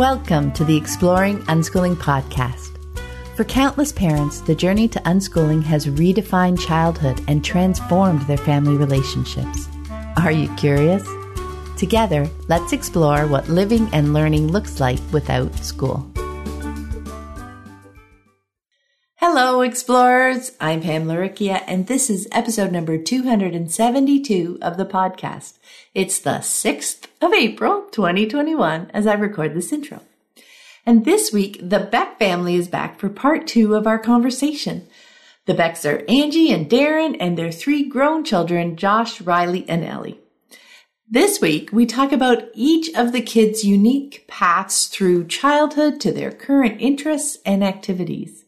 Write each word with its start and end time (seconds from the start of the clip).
Welcome 0.00 0.50
to 0.52 0.64
the 0.64 0.78
Exploring 0.78 1.40
Unschooling 1.40 1.94
podcast. 1.94 2.78
For 3.36 3.44
countless 3.44 3.92
parents, 3.92 4.40
the 4.40 4.54
journey 4.54 4.88
to 4.88 4.98
unschooling 5.00 5.62
has 5.64 5.88
redefined 5.88 6.58
childhood 6.58 7.22
and 7.28 7.44
transformed 7.44 8.22
their 8.22 8.38
family 8.38 8.78
relationships. 8.78 9.68
Are 10.16 10.32
you 10.32 10.48
curious? 10.56 11.06
Together, 11.76 12.30
let's 12.48 12.72
explore 12.72 13.26
what 13.26 13.50
living 13.50 13.90
and 13.92 14.14
learning 14.14 14.48
looks 14.48 14.80
like 14.80 15.00
without 15.12 15.54
school. 15.58 16.10
Hello, 19.16 19.60
explorers. 19.60 20.52
I'm 20.62 20.80
Pam 20.80 21.08
Laricchia, 21.08 21.62
and 21.66 21.88
this 21.88 22.08
is 22.08 22.26
episode 22.32 22.72
number 22.72 22.96
272 22.96 24.60
of 24.62 24.78
the 24.78 24.86
podcast. 24.86 25.58
It's 25.92 26.18
the 26.18 26.38
6th 26.38 27.09
of 27.20 27.32
April, 27.34 27.82
2021, 27.90 28.90
as 28.94 29.06
I 29.06 29.14
record 29.14 29.54
this 29.54 29.72
intro. 29.72 30.00
And 30.86 31.04
this 31.04 31.32
week, 31.32 31.58
the 31.62 31.80
Beck 31.80 32.18
family 32.18 32.54
is 32.54 32.68
back 32.68 32.98
for 32.98 33.08
part 33.08 33.46
two 33.46 33.74
of 33.74 33.86
our 33.86 33.98
conversation. 33.98 34.86
The 35.44 35.54
Becks 35.54 35.84
are 35.84 36.04
Angie 36.08 36.52
and 36.52 36.68
Darren 36.70 37.16
and 37.20 37.36
their 37.36 37.52
three 37.52 37.86
grown 37.86 38.24
children, 38.24 38.76
Josh, 38.76 39.20
Riley, 39.20 39.68
and 39.68 39.84
Ellie. 39.84 40.18
This 41.08 41.40
week, 41.40 41.70
we 41.72 41.86
talk 41.86 42.12
about 42.12 42.44
each 42.54 42.88
of 42.94 43.12
the 43.12 43.20
kids' 43.20 43.64
unique 43.64 44.24
paths 44.28 44.86
through 44.86 45.26
childhood 45.26 46.00
to 46.00 46.12
their 46.12 46.30
current 46.30 46.80
interests 46.80 47.38
and 47.44 47.64
activities. 47.64 48.39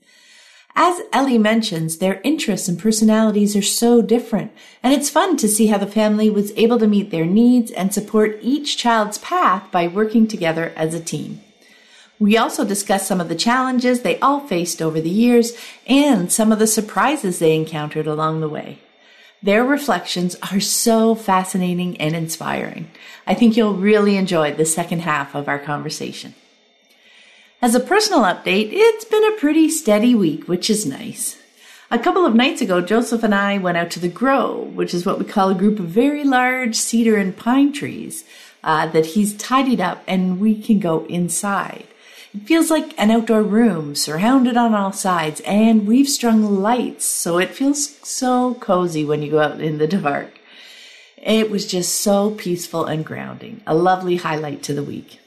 As 0.74 1.02
Ellie 1.12 1.38
mentions, 1.38 1.98
their 1.98 2.20
interests 2.24 2.66
and 2.66 2.78
personalities 2.78 3.54
are 3.54 3.62
so 3.62 4.00
different, 4.00 4.52
and 4.82 4.94
it's 4.94 5.10
fun 5.10 5.36
to 5.36 5.48
see 5.48 5.66
how 5.66 5.76
the 5.76 5.86
family 5.86 6.30
was 6.30 6.52
able 6.56 6.78
to 6.78 6.86
meet 6.86 7.10
their 7.10 7.26
needs 7.26 7.70
and 7.70 7.92
support 7.92 8.38
each 8.40 8.78
child's 8.78 9.18
path 9.18 9.70
by 9.70 9.86
working 9.86 10.26
together 10.26 10.72
as 10.74 10.94
a 10.94 11.00
team. 11.00 11.40
We 12.18 12.38
also 12.38 12.64
discuss 12.64 13.06
some 13.06 13.20
of 13.20 13.28
the 13.28 13.34
challenges 13.34 14.00
they 14.00 14.18
all 14.20 14.40
faced 14.40 14.80
over 14.80 15.00
the 15.00 15.10
years 15.10 15.52
and 15.86 16.32
some 16.32 16.52
of 16.52 16.58
the 16.58 16.66
surprises 16.66 17.38
they 17.38 17.54
encountered 17.54 18.06
along 18.06 18.40
the 18.40 18.48
way. 18.48 18.78
Their 19.42 19.64
reflections 19.64 20.36
are 20.52 20.60
so 20.60 21.16
fascinating 21.16 21.96
and 22.00 22.14
inspiring. 22.14 22.90
I 23.26 23.34
think 23.34 23.56
you'll 23.56 23.74
really 23.74 24.16
enjoy 24.16 24.54
the 24.54 24.64
second 24.64 25.00
half 25.00 25.34
of 25.34 25.48
our 25.48 25.58
conversation. 25.58 26.34
As 27.62 27.76
a 27.76 27.80
personal 27.80 28.22
update, 28.22 28.70
it's 28.72 29.04
been 29.04 29.24
a 29.24 29.36
pretty 29.36 29.70
steady 29.70 30.16
week, 30.16 30.48
which 30.48 30.68
is 30.68 30.84
nice. 30.84 31.40
A 31.92 31.98
couple 31.98 32.26
of 32.26 32.34
nights 32.34 32.60
ago, 32.60 32.80
Joseph 32.80 33.22
and 33.22 33.32
I 33.32 33.56
went 33.58 33.76
out 33.76 33.88
to 33.92 34.00
the 34.00 34.08
Grove, 34.08 34.74
which 34.74 34.92
is 34.92 35.06
what 35.06 35.20
we 35.20 35.24
call 35.24 35.48
a 35.48 35.54
group 35.54 35.78
of 35.78 35.86
very 35.86 36.24
large 36.24 36.74
cedar 36.74 37.16
and 37.16 37.36
pine 37.36 37.72
trees 37.72 38.24
uh, 38.64 38.88
that 38.88 39.06
he's 39.06 39.36
tidied 39.36 39.80
up 39.80 40.02
and 40.08 40.40
we 40.40 40.60
can 40.60 40.80
go 40.80 41.04
inside. 41.04 41.86
It 42.34 42.48
feels 42.48 42.68
like 42.68 42.98
an 42.98 43.12
outdoor 43.12 43.44
room 43.44 43.94
surrounded 43.94 44.56
on 44.56 44.74
all 44.74 44.90
sides, 44.90 45.40
and 45.46 45.86
we've 45.86 46.08
strung 46.08 46.60
lights, 46.60 47.04
so 47.04 47.38
it 47.38 47.54
feels 47.54 47.96
so 48.04 48.54
cozy 48.54 49.04
when 49.04 49.22
you 49.22 49.30
go 49.30 49.38
out 49.38 49.60
in 49.60 49.78
the 49.78 49.86
dark. 49.86 50.40
It 51.16 51.48
was 51.48 51.64
just 51.64 52.00
so 52.00 52.32
peaceful 52.32 52.86
and 52.86 53.06
grounding, 53.06 53.60
a 53.68 53.74
lovely 53.76 54.16
highlight 54.16 54.64
to 54.64 54.74
the 54.74 54.82
week. 54.82 55.20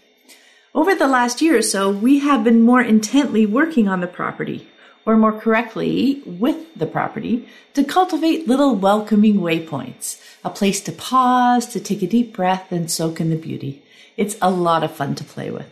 Over 0.75 0.93
the 0.93 1.07
last 1.07 1.41
year 1.41 1.57
or 1.57 1.61
so, 1.61 1.89
we 1.89 2.19
have 2.19 2.43
been 2.43 2.61
more 2.61 2.81
intently 2.81 3.45
working 3.45 3.87
on 3.87 4.01
the 4.01 4.07
property, 4.07 4.67
or 5.05 5.15
more 5.15 5.31
correctly, 5.31 6.21
with 6.25 6.75
the 6.75 6.85
property, 6.85 7.47
to 7.75 7.85
cultivate 7.85 8.45
little 8.45 8.75
welcoming 8.75 9.35
waypoints, 9.35 10.21
a 10.43 10.49
place 10.49 10.81
to 10.81 10.91
pause, 10.91 11.65
to 11.67 11.79
take 11.79 12.01
a 12.01 12.07
deep 12.07 12.35
breath, 12.35 12.73
and 12.73 12.91
soak 12.91 13.21
in 13.21 13.29
the 13.29 13.37
beauty. 13.37 13.83
It's 14.17 14.35
a 14.41 14.51
lot 14.51 14.83
of 14.83 14.91
fun 14.91 15.15
to 15.15 15.23
play 15.23 15.49
with. 15.49 15.71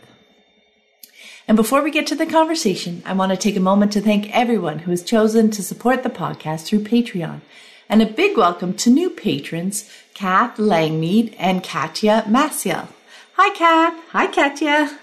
And 1.46 1.54
before 1.54 1.82
we 1.82 1.90
get 1.90 2.06
to 2.06 2.14
the 2.14 2.24
conversation, 2.24 3.02
I 3.04 3.12
want 3.12 3.30
to 3.30 3.36
take 3.36 3.56
a 3.56 3.60
moment 3.60 3.92
to 3.92 4.00
thank 4.00 4.34
everyone 4.34 4.80
who 4.80 4.90
has 4.90 5.02
chosen 5.02 5.50
to 5.50 5.62
support 5.62 6.02
the 6.02 6.08
podcast 6.08 6.64
through 6.64 6.84
Patreon. 6.84 7.42
And 7.90 8.00
a 8.00 8.06
big 8.06 8.38
welcome 8.38 8.72
to 8.78 8.88
new 8.88 9.10
patrons, 9.10 9.86
Kath 10.14 10.56
Langmead 10.56 11.34
and 11.38 11.62
Katya 11.62 12.24
Maciel. 12.26 12.88
Hi, 13.36 13.52
Kat. 13.52 14.00
Hi, 14.10 14.28
Katya. 14.28 14.96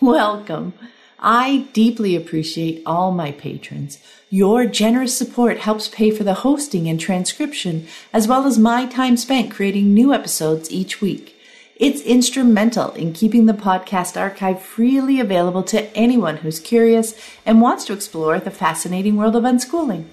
Welcome. 0.00 0.72
I 1.18 1.66
deeply 1.74 2.16
appreciate 2.16 2.82
all 2.86 3.12
my 3.12 3.32
patrons. 3.32 3.98
Your 4.30 4.64
generous 4.64 5.14
support 5.14 5.58
helps 5.58 5.88
pay 5.88 6.10
for 6.10 6.24
the 6.24 6.40
hosting 6.46 6.88
and 6.88 6.98
transcription, 6.98 7.86
as 8.10 8.26
well 8.26 8.46
as 8.46 8.58
my 8.58 8.86
time 8.86 9.18
spent 9.18 9.50
creating 9.50 9.92
new 9.92 10.14
episodes 10.14 10.70
each 10.70 11.02
week. 11.02 11.38
It's 11.76 12.00
instrumental 12.00 12.92
in 12.92 13.12
keeping 13.12 13.44
the 13.44 13.52
podcast 13.52 14.18
archive 14.18 14.62
freely 14.62 15.20
available 15.20 15.62
to 15.64 15.94
anyone 15.94 16.38
who's 16.38 16.60
curious 16.60 17.14
and 17.44 17.60
wants 17.60 17.84
to 17.84 17.92
explore 17.92 18.40
the 18.40 18.50
fascinating 18.50 19.16
world 19.16 19.36
of 19.36 19.44
unschooling. 19.44 20.06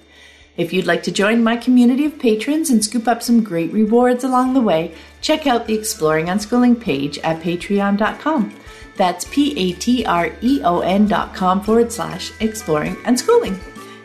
If 0.56 0.72
you'd 0.72 0.86
like 0.86 1.02
to 1.04 1.12
join 1.12 1.42
my 1.42 1.56
community 1.56 2.04
of 2.04 2.18
patrons 2.18 2.68
and 2.68 2.84
scoop 2.84 3.08
up 3.08 3.22
some 3.22 3.42
great 3.42 3.72
rewards 3.72 4.22
along 4.22 4.52
the 4.52 4.60
way, 4.60 4.94
check 5.22 5.46
out 5.46 5.66
the 5.66 5.74
Exploring 5.74 6.26
Unschooling 6.26 6.78
page 6.78 7.18
at 7.20 7.40
patreon.com. 7.40 8.54
That's 8.96 9.24
P 9.24 9.58
A 9.58 9.72
T 9.72 10.04
R 10.04 10.30
E 10.42 10.60
O 10.62 10.80
N 10.80 11.06
dot 11.06 11.34
com 11.34 11.62
forward 11.62 11.90
slash 11.90 12.32
exploring 12.40 12.96
unschooling. 12.96 13.58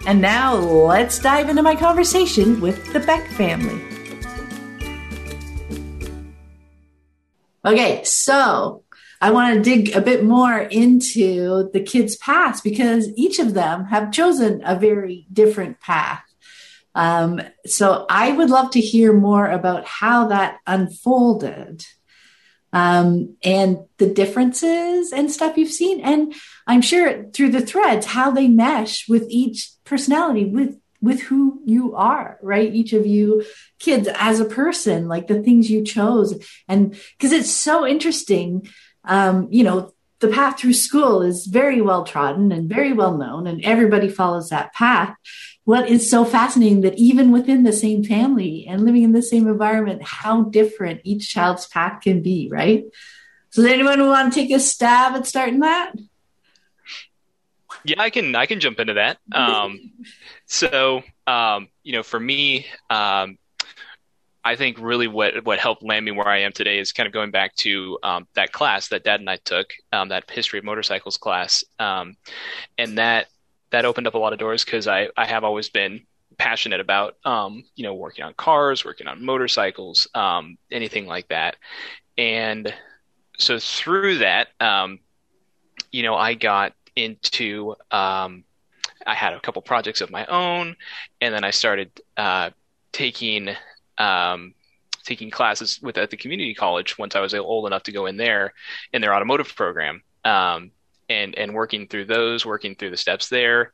And 0.05 0.21
now 0.21 0.55
let's 0.55 1.19
dive 1.19 1.49
into 1.49 1.61
my 1.61 1.75
conversation 1.75 2.61
with 2.61 2.93
the 2.93 3.01
Beck 3.01 3.27
family. 3.31 3.83
Okay, 7.65 8.01
so 8.05 8.83
I 9.19 9.31
want 9.31 9.55
to 9.55 9.61
dig 9.61 9.93
a 9.93 9.99
bit 9.99 10.23
more 10.23 10.57
into 10.57 11.69
the 11.73 11.81
kids' 11.81 12.15
past 12.15 12.63
because 12.63 13.09
each 13.17 13.39
of 13.39 13.53
them 13.53 13.85
have 13.85 14.13
chosen 14.13 14.61
a 14.63 14.79
very 14.79 15.27
different 15.33 15.81
path. 15.81 16.23
Um, 16.97 17.41
so 17.67 18.07
I 18.09 18.31
would 18.31 18.49
love 18.49 18.71
to 18.71 18.81
hear 18.81 19.13
more 19.13 19.47
about 19.47 19.85
how 19.85 20.29
that 20.29 20.57
unfolded 20.65 21.85
um, 22.73 23.37
and 23.43 23.77
the 23.99 24.07
differences 24.07 25.11
and 25.11 25.31
stuff 25.31 25.57
you've 25.57 25.71
seen. 25.71 26.01
And 26.01 26.33
I'm 26.65 26.81
sure 26.81 27.25
through 27.33 27.51
the 27.51 27.61
threads, 27.61 28.07
how 28.07 28.31
they 28.31 28.47
mesh 28.47 29.07
with 29.07 29.27
each 29.29 29.69
personality, 29.83 30.45
with 30.45 30.79
with 30.99 31.21
who 31.21 31.61
you 31.63 31.95
are, 31.95 32.39
right? 32.41 32.73
Each 32.73 32.93
of 32.93 33.05
you 33.05 33.45
kids 33.77 34.09
as 34.15 34.39
a 34.39 34.45
person, 34.45 35.07
like 35.07 35.27
the 35.27 35.43
things 35.43 35.69
you 35.69 35.83
chose. 35.83 36.43
And 36.67 36.97
because 37.15 37.31
it's 37.31 37.51
so 37.51 37.85
interesting, 37.85 38.67
um, 39.03 39.47
you 39.51 39.63
know, 39.63 39.93
the 40.19 40.29
path 40.29 40.59
through 40.59 40.73
school 40.73 41.21
is 41.21 41.45
very 41.45 41.79
well 41.79 42.03
trodden 42.03 42.51
and 42.51 42.67
very 42.67 42.93
well 42.93 43.15
known, 43.15 43.45
and 43.45 43.63
everybody 43.63 44.09
follows 44.09 44.49
that 44.49 44.73
path. 44.73 45.15
What 45.67 45.89
is 45.89 46.09
so 46.09 46.23
fascinating 46.23 46.79
that 46.83 46.97
even 46.97 47.33
within 47.33 47.63
the 47.63 47.73
same 47.73 48.01
family 48.01 48.65
and 48.69 48.85
living 48.85 49.03
in 49.03 49.11
the 49.11 49.21
same 49.21 49.49
environment, 49.49 50.01
how 50.01 50.43
different 50.43 51.01
each 51.03 51.29
child's 51.29 51.67
path 51.67 52.03
can 52.03 52.21
be, 52.21 52.47
right? 52.49 52.85
So, 53.49 53.63
does 53.63 53.71
anyone 53.73 53.99
want 54.07 54.31
to 54.31 54.39
take 54.39 54.49
a 54.51 54.61
stab 54.61 55.17
at 55.17 55.27
starting 55.27 55.59
that? 55.59 55.91
Yeah, 57.83 58.01
I 58.01 58.09
can. 58.11 58.33
I 58.33 58.45
can 58.45 58.61
jump 58.61 58.79
into 58.79 58.93
that. 58.93 59.17
Um, 59.33 59.91
so, 60.45 61.03
um, 61.27 61.67
you 61.83 61.91
know, 61.91 62.03
for 62.03 62.17
me, 62.17 62.65
um, 62.89 63.37
I 64.45 64.55
think 64.55 64.77
really 64.79 65.09
what 65.09 65.43
what 65.43 65.59
helped 65.59 65.83
land 65.83 66.05
me 66.05 66.11
where 66.11 66.29
I 66.29 66.43
am 66.43 66.53
today 66.53 66.79
is 66.79 66.93
kind 66.93 67.07
of 67.07 67.11
going 67.11 67.31
back 67.31 67.53
to 67.55 67.99
um, 68.03 68.25
that 68.35 68.53
class 68.53 68.87
that 68.87 69.03
Dad 69.03 69.19
and 69.19 69.29
I 69.29 69.35
took, 69.35 69.73
um, 69.91 70.07
that 70.09 70.31
history 70.31 70.59
of 70.59 70.63
motorcycles 70.63 71.17
class, 71.17 71.65
um, 71.77 72.15
and 72.77 72.99
that 72.99 73.27
that 73.71 73.85
opened 73.85 74.07
up 74.07 74.13
a 74.13 74.17
lot 74.17 74.33
of 74.33 74.39
doors 74.39 74.63
because 74.63 74.87
I 74.87 75.09
I 75.15 75.25
have 75.25 75.43
always 75.43 75.69
been 75.69 76.01
passionate 76.37 76.79
about 76.79 77.17
um, 77.25 77.63
you 77.75 77.83
know 77.83 77.93
working 77.93 78.23
on 78.23 78.33
cars, 78.33 78.85
working 78.85 79.07
on 79.07 79.23
motorcycles, 79.23 80.07
um, 80.13 80.57
anything 80.71 81.05
like 81.05 81.27
that, 81.29 81.55
and 82.17 82.73
so 83.37 83.59
through 83.59 84.19
that, 84.19 84.49
um, 84.59 84.99
you 85.91 86.03
know, 86.03 86.15
I 86.15 86.33
got 86.33 86.73
into 86.95 87.75
um, 87.91 88.43
I 89.05 89.13
had 89.13 89.33
a 89.33 89.39
couple 89.39 89.61
projects 89.61 90.01
of 90.01 90.11
my 90.11 90.25
own, 90.25 90.75
and 91.21 91.33
then 91.33 91.43
I 91.43 91.51
started 91.51 91.91
uh, 92.17 92.49
taking 92.91 93.49
um, 93.97 94.53
taking 95.03 95.29
classes 95.29 95.79
with 95.81 95.97
at 95.97 96.09
the 96.09 96.17
community 96.17 96.53
college 96.53 96.97
once 96.97 97.15
I 97.15 97.21
was 97.21 97.33
old 97.33 97.67
enough 97.67 97.83
to 97.83 97.91
go 97.91 98.07
in 98.07 98.17
there 98.17 98.53
in 98.91 99.01
their 99.01 99.15
automotive 99.15 99.55
program, 99.55 100.01
um, 100.25 100.71
and 101.09 101.35
and 101.35 101.53
working 101.53 101.87
through 101.87 102.05
those, 102.05 102.45
working 102.45 102.75
through 102.75 102.91
the 102.91 102.97
steps 102.97 103.29
there, 103.29 103.71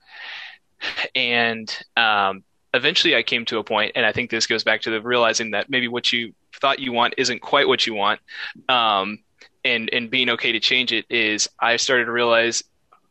and 1.16 1.76
um, 1.98 2.44
eventually 2.74 3.16
I 3.16 3.24
came 3.24 3.46
to 3.46 3.60
a 3.60 3.64
point, 3.64 3.94
and 3.96 4.06
I 4.06 4.12
think 4.12 4.30
this 4.30 4.48
goes 4.48 4.64
back 4.64 4.82
to 4.82 4.92
the 4.92 5.02
realizing 5.02 5.52
that 5.52 5.70
maybe 5.70 5.88
what 5.88 6.12
you 6.12 6.34
thought 6.60 6.80
you 6.80 6.92
want 6.92 7.16
isn't 7.18 7.42
quite 7.42 7.68
what 7.68 7.86
you 7.88 7.94
want. 7.94 8.20
Um, 8.70 9.20
and 9.66 9.90
and 9.94 10.10
being 10.10 10.30
okay 10.30 10.52
to 10.52 10.60
change 10.60 10.92
it 10.92 11.06
is 11.10 11.50
I 11.60 11.78
started 11.78 12.06
to 12.06 12.12
realize 12.12 12.64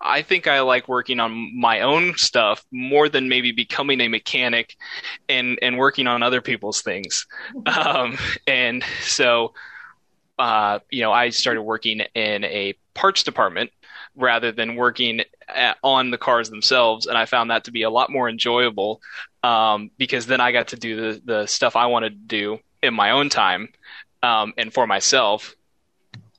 I 0.02 0.22
think 0.22 0.46
I 0.46 0.60
like 0.60 0.88
working 0.88 1.20
on 1.20 1.58
my 1.58 1.80
own 1.80 2.14
stuff 2.16 2.64
more 2.72 3.08
than 3.08 3.28
maybe 3.28 3.52
becoming 3.52 4.00
a 4.00 4.08
mechanic 4.08 4.76
and 5.28 5.58
and 5.62 5.78
working 5.78 6.06
on 6.06 6.22
other 6.22 6.40
people's 6.40 6.82
things. 6.82 7.26
Um, 7.66 8.19
and 8.46 8.84
so, 9.02 9.54
uh, 10.38 10.80
you 10.90 11.02
know, 11.02 11.12
I 11.12 11.30
started 11.30 11.62
working 11.62 12.00
in 12.14 12.44
a 12.44 12.74
parts 12.94 13.22
department 13.22 13.70
rather 14.14 14.52
than 14.52 14.76
working 14.76 15.22
at, 15.48 15.76
on 15.82 16.10
the 16.10 16.18
cars 16.18 16.50
themselves. 16.50 17.06
And 17.06 17.16
I 17.16 17.26
found 17.26 17.50
that 17.50 17.64
to 17.64 17.70
be 17.70 17.82
a 17.82 17.90
lot 17.90 18.10
more 18.10 18.28
enjoyable 18.28 19.00
um, 19.42 19.90
because 19.98 20.26
then 20.26 20.40
I 20.40 20.52
got 20.52 20.68
to 20.68 20.76
do 20.76 20.96
the, 20.96 21.22
the 21.24 21.46
stuff 21.46 21.76
I 21.76 21.86
wanted 21.86 22.10
to 22.10 22.26
do 22.26 22.58
in 22.82 22.94
my 22.94 23.10
own 23.10 23.28
time 23.28 23.68
um, 24.22 24.52
and 24.56 24.72
for 24.72 24.86
myself. 24.86 25.54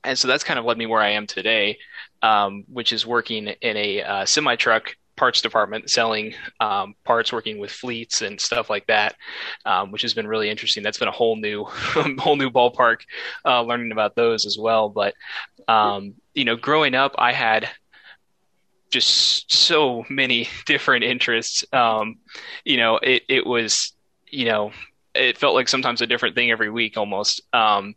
And 0.02 0.18
so 0.18 0.28
that's 0.28 0.44
kind 0.44 0.58
of 0.58 0.64
led 0.64 0.76
me 0.76 0.86
where 0.86 1.00
I 1.00 1.10
am 1.10 1.26
today, 1.26 1.78
um, 2.22 2.64
which 2.68 2.92
is 2.92 3.06
working 3.06 3.48
in 3.48 3.76
a 3.76 4.02
uh, 4.02 4.24
semi 4.26 4.56
truck 4.56 4.94
parts 5.16 5.40
department 5.40 5.88
selling 5.90 6.34
um, 6.60 6.94
parts, 7.04 7.32
working 7.32 7.58
with 7.58 7.70
fleets 7.70 8.22
and 8.22 8.40
stuff 8.40 8.68
like 8.68 8.86
that, 8.88 9.14
um, 9.64 9.92
which 9.92 10.02
has 10.02 10.14
been 10.14 10.26
really 10.26 10.50
interesting. 10.50 10.82
That's 10.82 10.98
been 10.98 11.08
a 11.08 11.12
whole 11.12 11.36
new, 11.36 11.64
whole 12.18 12.36
new 12.36 12.50
ballpark, 12.50 12.98
uh, 13.44 13.62
learning 13.62 13.92
about 13.92 14.16
those 14.16 14.44
as 14.44 14.58
well. 14.58 14.88
But 14.88 15.14
um, 15.68 16.14
you 16.34 16.44
know, 16.44 16.56
growing 16.56 16.94
up, 16.94 17.14
I 17.18 17.32
had 17.32 17.68
just 18.90 19.52
so 19.52 20.04
many 20.08 20.48
different 20.66 21.04
interests. 21.04 21.64
Um, 21.72 22.18
you 22.64 22.76
know, 22.76 22.98
it 22.98 23.22
it 23.28 23.46
was, 23.46 23.92
you 24.30 24.46
know, 24.46 24.72
it 25.14 25.38
felt 25.38 25.54
like 25.54 25.68
sometimes 25.68 26.02
a 26.02 26.06
different 26.06 26.34
thing 26.34 26.50
every 26.50 26.70
week 26.70 26.96
almost. 26.96 27.40
Um, 27.52 27.94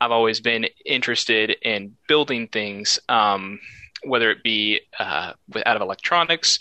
I've 0.00 0.10
always 0.10 0.40
been 0.40 0.66
interested 0.84 1.56
in 1.62 1.96
building 2.06 2.48
things. 2.48 2.98
Um, 3.08 3.60
whether 4.04 4.30
it 4.30 4.44
be 4.44 4.80
uh, 4.98 5.32
out 5.66 5.76
of 5.76 5.82
electronics, 5.82 6.60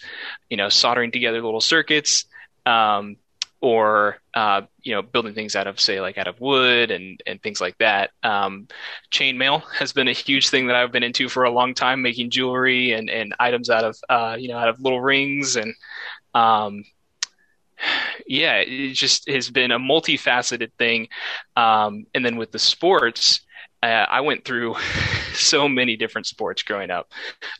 you 0.49 0.57
know, 0.57 0.69
soldering 0.69 1.11
together 1.11 1.39
little 1.41 1.61
circuits, 1.61 2.25
um, 2.65 3.17
or 3.61 4.17
uh, 4.33 4.61
you 4.83 4.93
know, 4.93 5.01
building 5.01 5.33
things 5.33 5.55
out 5.55 5.67
of 5.67 5.79
say 5.79 5.99
like 5.99 6.17
out 6.17 6.27
of 6.27 6.39
wood 6.39 6.91
and 6.91 7.21
and 7.25 7.41
things 7.41 7.59
like 7.59 7.77
that. 7.79 8.11
Um, 8.23 8.67
chainmail 9.11 9.63
has 9.79 9.93
been 9.93 10.07
a 10.07 10.13
huge 10.13 10.49
thing 10.49 10.67
that 10.67 10.75
I've 10.75 10.91
been 10.91 11.03
into 11.03 11.29
for 11.29 11.43
a 11.43 11.51
long 11.51 11.73
time, 11.73 12.01
making 12.01 12.29
jewelry 12.29 12.91
and 12.93 13.09
and 13.09 13.33
items 13.39 13.69
out 13.69 13.83
of 13.83 13.97
uh, 14.09 14.37
you 14.39 14.49
know 14.49 14.57
out 14.57 14.69
of 14.69 14.79
little 14.81 15.01
rings 15.01 15.55
and. 15.55 15.73
Um, 16.33 16.83
yeah, 18.25 18.55
it 18.55 18.93
just 18.93 19.29
has 19.29 19.51
been 19.51 19.71
a 19.71 19.79
multifaceted 19.79 20.71
thing. 20.79 21.09
Um, 21.55 22.07
and 22.15 22.25
then 22.25 22.37
with 22.37 22.51
the 22.51 22.57
sports, 22.59 23.41
uh, 23.83 23.85
I 24.09 24.21
went 24.21 24.45
through 24.45 24.75
so 25.33 25.69
many 25.69 25.95
different 25.95 26.27
sports 26.27 26.63
growing 26.63 26.89
up, 26.89 27.11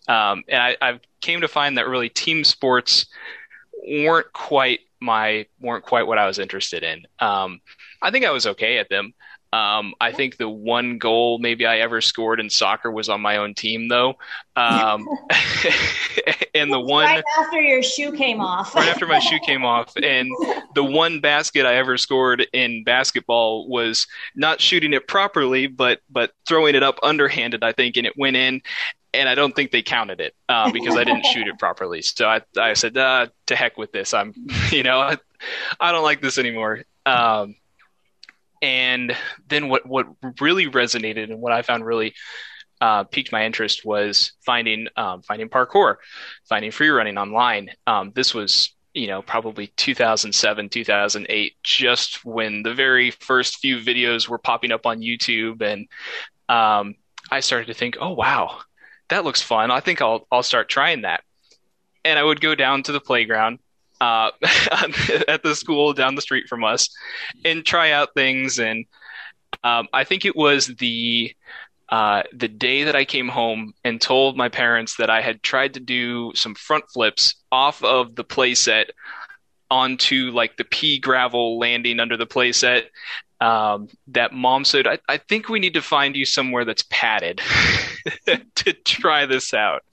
um, 0.08 0.44
and 0.48 0.62
I, 0.62 0.78
I 0.82 1.00
came 1.22 1.42
to 1.42 1.48
find 1.48 1.78
that 1.78 1.88
really 1.88 2.10
team 2.10 2.44
sports 2.44 3.06
weren't 3.88 4.32
quite 4.34 4.82
my 5.00 5.46
weren't 5.60 5.86
quite 5.86 6.08
what 6.08 6.18
I 6.18 6.28
was 6.28 6.40
interested 6.40 6.84
in. 6.84 7.06
Um, 7.20 7.62
I 8.02 8.12
think 8.12 8.26
I 8.26 8.32
was 8.32 8.48
okay 8.48 8.78
at 8.78 8.90
them, 8.90 9.14
um, 9.54 9.94
I 10.02 10.12
think 10.12 10.38
the 10.38 10.50
one 10.50 10.98
goal 10.98 11.40
maybe 11.40 11.66
I 11.66 11.80
ever 11.80 12.02
scored 12.02 12.42
in 12.42 12.50
soccer 12.50 12.92
was 12.92 13.08
on 13.08 13.22
my 13.22 13.38
own 13.38 13.54
team, 13.54 13.88
though. 13.88 14.16
Um, 14.58 15.08
and 16.54 16.72
the 16.72 16.80
one 16.82 17.06
right 17.06 17.24
after 17.40 17.62
your 17.62 17.82
shoe 17.82 18.12
came 18.12 18.42
off, 18.42 18.76
right 18.76 18.90
after 18.90 19.08
my 19.08 19.20
shoe 19.20 19.40
came 19.46 19.64
off, 19.64 19.94
and 20.04 20.30
the 20.76 20.84
one 20.84 21.22
basket 21.22 21.66
I 21.66 21.76
ever 21.76 21.98
scored 21.98 22.46
in 22.52 22.84
basketball 22.84 23.70
was 23.70 24.06
not 24.36 24.60
shooting 24.60 24.94
it 24.94 25.08
properly, 25.08 25.68
but 25.68 26.02
but 26.10 26.32
throwing 26.46 26.76
it 26.76 26.84
up 26.84 27.00
underhanded, 27.02 27.64
I 27.64 27.72
think, 27.72 27.96
and 27.96 28.06
it 28.06 28.18
went 28.18 28.36
in. 28.36 28.62
And 29.18 29.28
I 29.28 29.36
don't 29.36 29.56
think 29.56 29.72
they 29.72 29.82
counted 29.82 30.22
it 30.22 30.36
uh, 30.48 30.72
because 30.72 30.96
I 30.96 31.04
didn't 31.04 31.26
shoot 31.26 31.48
it 31.48 31.60
properly. 31.60 32.02
So 32.02 32.28
I, 32.28 32.42
I 32.58 32.74
said, 32.74 32.98
uh, 32.98 33.28
"To 33.48 33.56
heck 33.56 33.78
with 33.78 33.92
this! 33.92 34.14
I'm, 34.14 34.34
you 34.72 34.84
know, 34.84 35.00
I, 35.00 35.18
I 35.80 35.92
don't 35.92 36.04
like 36.04 36.22
this 36.22 36.38
anymore." 36.38 36.84
Um, 37.06 37.56
and 38.62 39.16
then 39.48 39.70
what 39.70 39.86
what 39.86 40.08
really 40.40 40.68
resonated 40.68 41.24
and 41.26 41.42
what 41.42 41.54
I 41.54 41.62
found 41.62 41.86
really 41.86 42.14
uh, 42.82 43.04
piqued 43.06 43.32
my 43.32 43.46
interest 43.46 43.86
was 43.86 44.34
finding 44.46 44.88
um, 44.96 45.22
finding 45.22 45.50
parkour, 45.50 45.96
finding 46.48 46.72
free 46.72 46.90
running 46.90 47.18
online. 47.18 47.72
Um, 47.86 48.12
this 48.16 48.34
was 48.34 48.74
you 48.94 49.08
know 49.08 49.22
probably 49.22 49.68
2007 49.78 50.70
2008 50.70 51.54
just 51.62 52.26
when 52.26 52.64
the 52.64 52.74
very 52.74 53.12
first 53.12 53.60
few 53.60 53.78
videos 53.78 54.28
were 54.28 54.40
popping 54.40 54.72
up 54.72 54.88
on 54.88 55.02
youtube 55.02 55.62
and 55.62 55.88
um, 56.50 56.96
i 57.30 57.40
started 57.40 57.68
to 57.68 57.76
think 57.76 57.98
oh 58.02 58.14
wow 58.14 58.60
that 59.10 59.24
looks 59.24 59.42
fun. 59.42 59.72
I 59.72 59.80
think 59.80 60.02
i'll 60.02 60.28
i'll 60.32 60.44
start 60.44 60.70
trying 60.70 61.02
that. 61.02 61.24
And 62.06 62.18
i 62.18 62.24
would 62.24 62.42
go 62.42 62.56
down 62.56 62.84
to 62.84 62.92
the 62.92 63.02
playground 63.02 63.60
uh, 64.02 64.32
at 65.28 65.44
the 65.44 65.56
school 65.56 65.94
down 65.94 66.16
the 66.16 66.22
street 66.22 66.48
from 66.48 66.64
us 66.64 66.90
and 67.44 67.66
try 67.66 67.92
out 67.92 68.14
things. 68.14 68.60
And 68.60 68.86
um, 69.64 69.88
I 69.94 70.04
think 70.04 70.26
it 70.26 70.36
was 70.36 70.68
the 70.68 71.34
uh, 71.90 72.24
the 72.34 72.50
day 72.50 72.84
that 72.84 72.96
I 72.98 73.06
came 73.06 73.30
home 73.30 73.74
and 73.84 74.02
told 74.02 74.36
my 74.36 74.50
parents 74.50 74.98
that 74.98 75.10
I 75.10 75.22
had 75.22 75.42
tried 75.42 75.76
to 75.76 75.80
do 75.80 76.34
some 76.36 76.54
front 76.54 76.84
flips 76.94 77.36
off 77.50 77.82
of 77.82 78.16
the 78.16 78.26
playset 78.26 78.88
onto 79.72 80.32
like 80.32 80.58
the 80.58 80.66
pea 80.66 81.00
gravel 81.00 81.58
landing 81.58 82.02
under 82.02 82.18
the 82.18 82.28
playset. 82.28 82.84
Um, 83.40 83.88
that 84.08 84.34
mom 84.34 84.66
said, 84.66 84.86
I, 84.86 85.00
I, 85.08 85.18
think 85.18 85.48
we 85.48 85.60
need 85.60 85.76
to 85.76 85.82
find 85.82 86.16
you 86.16 86.26
somewhere 86.26 86.66
that's 86.66 86.84
padded 86.90 87.40
to 88.56 88.74
try 88.74 89.26
this 89.26 89.54
out. 89.54 89.84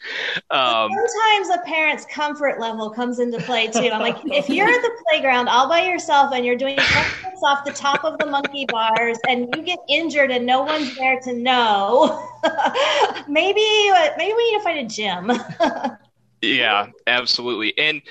Um, 0.51 0.91
Sometimes 0.91 1.51
a 1.51 1.63
parent's 1.65 2.05
comfort 2.07 2.61
level 2.61 2.91
comes 2.91 3.19
into 3.19 3.39
play 3.39 3.69
too. 3.69 3.91
I'm 3.91 4.01
like, 4.01 4.17
if 4.27 4.49
you're 4.49 4.69
at 4.69 4.83
the 4.83 4.91
playground 5.09 5.49
all 5.49 5.69
by 5.69 5.83
yourself 5.83 6.33
and 6.35 6.45
you're 6.45 6.57
doing 6.57 6.79
flips 6.79 7.43
off 7.43 7.65
the 7.65 7.73
top 7.73 8.05
of 8.05 8.19
the 8.19 8.27
monkey 8.27 8.67
bars 8.67 9.19
and 9.29 9.55
you 9.55 9.63
get 9.63 9.79
injured 9.89 10.31
and 10.31 10.47
no 10.47 10.63
one's 10.63 10.97
there 10.97 11.21
to 11.21 11.33
know, 11.33 12.29
maybe 13.29 13.91
maybe 14.17 14.35
we 14.35 14.53
need 14.53 14.59
to 14.59 14.65
find 14.65 14.79
a 14.79 14.89
gym. 14.89 15.33
yeah, 16.43 16.89
absolutely. 17.07 17.77
And 17.79 18.03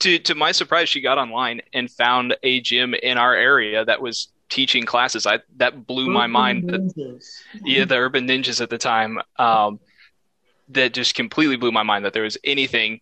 to 0.00 0.18
to 0.18 0.34
my 0.34 0.52
surprise, 0.52 0.88
she 0.88 1.00
got 1.00 1.18
online 1.18 1.60
and 1.72 1.90
found 1.90 2.36
a 2.42 2.60
gym 2.60 2.94
in 2.94 3.18
our 3.18 3.34
area 3.34 3.84
that 3.84 4.00
was 4.00 4.28
teaching 4.50 4.84
classes. 4.84 5.26
I 5.26 5.40
that 5.56 5.86
blew 5.86 6.04
urban 6.04 6.12
my 6.12 6.26
mind. 6.26 6.68
That, 6.68 7.22
yeah, 7.64 7.84
the 7.84 7.96
urban 7.96 8.26
ninjas 8.28 8.60
at 8.60 8.68
the 8.68 8.78
time. 8.78 9.20
Um, 9.38 9.80
that 10.72 10.94
just 10.94 11.14
completely 11.14 11.56
blew 11.56 11.72
my 11.72 11.82
mind 11.82 12.04
that 12.04 12.12
there 12.12 12.22
was 12.22 12.38
anything 12.44 13.00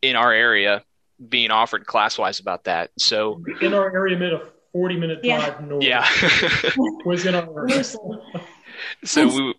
in 0.00 0.16
our 0.16 0.32
area 0.32 0.84
being 1.28 1.50
offered 1.50 1.86
class 1.86 2.16
wise 2.18 2.40
about 2.40 2.64
that. 2.64 2.90
So 2.98 3.42
in 3.60 3.74
our 3.74 3.92
area, 3.92 4.18
made 4.18 4.32
a 4.32 4.42
forty 4.72 4.96
minute 4.96 5.22
drive 5.22 5.56
yeah. 5.60 5.66
north. 5.66 5.84
Yeah, 5.84 6.08
was 7.04 7.26
in 7.26 7.34
our 7.34 7.68
area. 7.68 7.84
so 9.04 9.26
we 9.26 9.54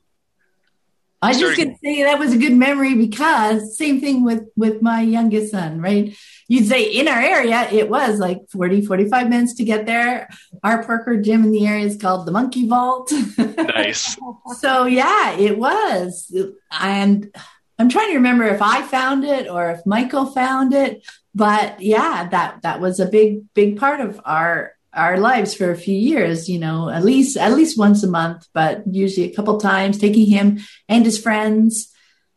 I 1.23 1.29
was 1.29 1.39
just 1.39 1.57
gonna 1.57 1.75
say 1.83 2.01
that 2.03 2.17
was 2.17 2.33
a 2.33 2.37
good 2.37 2.53
memory 2.53 2.95
because 2.95 3.77
same 3.77 4.01
thing 4.01 4.23
with 4.23 4.49
with 4.55 4.81
my 4.81 5.01
youngest 5.01 5.51
son, 5.51 5.79
right? 5.79 6.15
You'd 6.47 6.67
say 6.67 6.83
in 6.83 7.07
our 7.07 7.21
area, 7.21 7.69
it 7.71 7.89
was 7.89 8.19
like 8.19 8.39
40, 8.51 8.85
45 8.85 9.29
minutes 9.29 9.53
to 9.55 9.63
get 9.63 9.85
there. 9.85 10.29
Our 10.63 10.83
parkour 10.83 11.23
gym 11.23 11.43
in 11.43 11.51
the 11.51 11.67
area 11.67 11.85
is 11.85 11.95
called 11.95 12.25
the 12.25 12.31
Monkey 12.31 12.67
Vault. 12.67 13.13
Nice. 13.37 14.17
so 14.57 14.85
yeah, 14.85 15.37
it 15.37 15.57
was. 15.57 16.35
And 16.71 17.33
I'm 17.77 17.89
trying 17.89 18.09
to 18.09 18.15
remember 18.15 18.45
if 18.45 18.61
I 18.61 18.81
found 18.81 19.23
it 19.23 19.47
or 19.47 19.69
if 19.71 19.85
Michael 19.85 20.25
found 20.25 20.73
it. 20.73 21.07
But 21.35 21.81
yeah, 21.81 22.27
that 22.29 22.63
that 22.63 22.81
was 22.81 22.99
a 22.99 23.05
big, 23.05 23.53
big 23.53 23.77
part 23.77 24.01
of 24.01 24.19
our 24.25 24.73
our 24.93 25.17
lives 25.17 25.53
for 25.53 25.71
a 25.71 25.77
few 25.77 25.97
years 25.97 26.49
you 26.49 26.59
know 26.59 26.89
at 26.89 27.03
least 27.03 27.37
at 27.37 27.53
least 27.53 27.77
once 27.77 28.03
a 28.03 28.07
month 28.07 28.47
but 28.53 28.83
usually 28.85 29.31
a 29.31 29.35
couple 29.35 29.57
times 29.59 29.97
taking 29.97 30.25
him 30.25 30.59
and 30.89 31.05
his 31.05 31.21
friends 31.21 31.91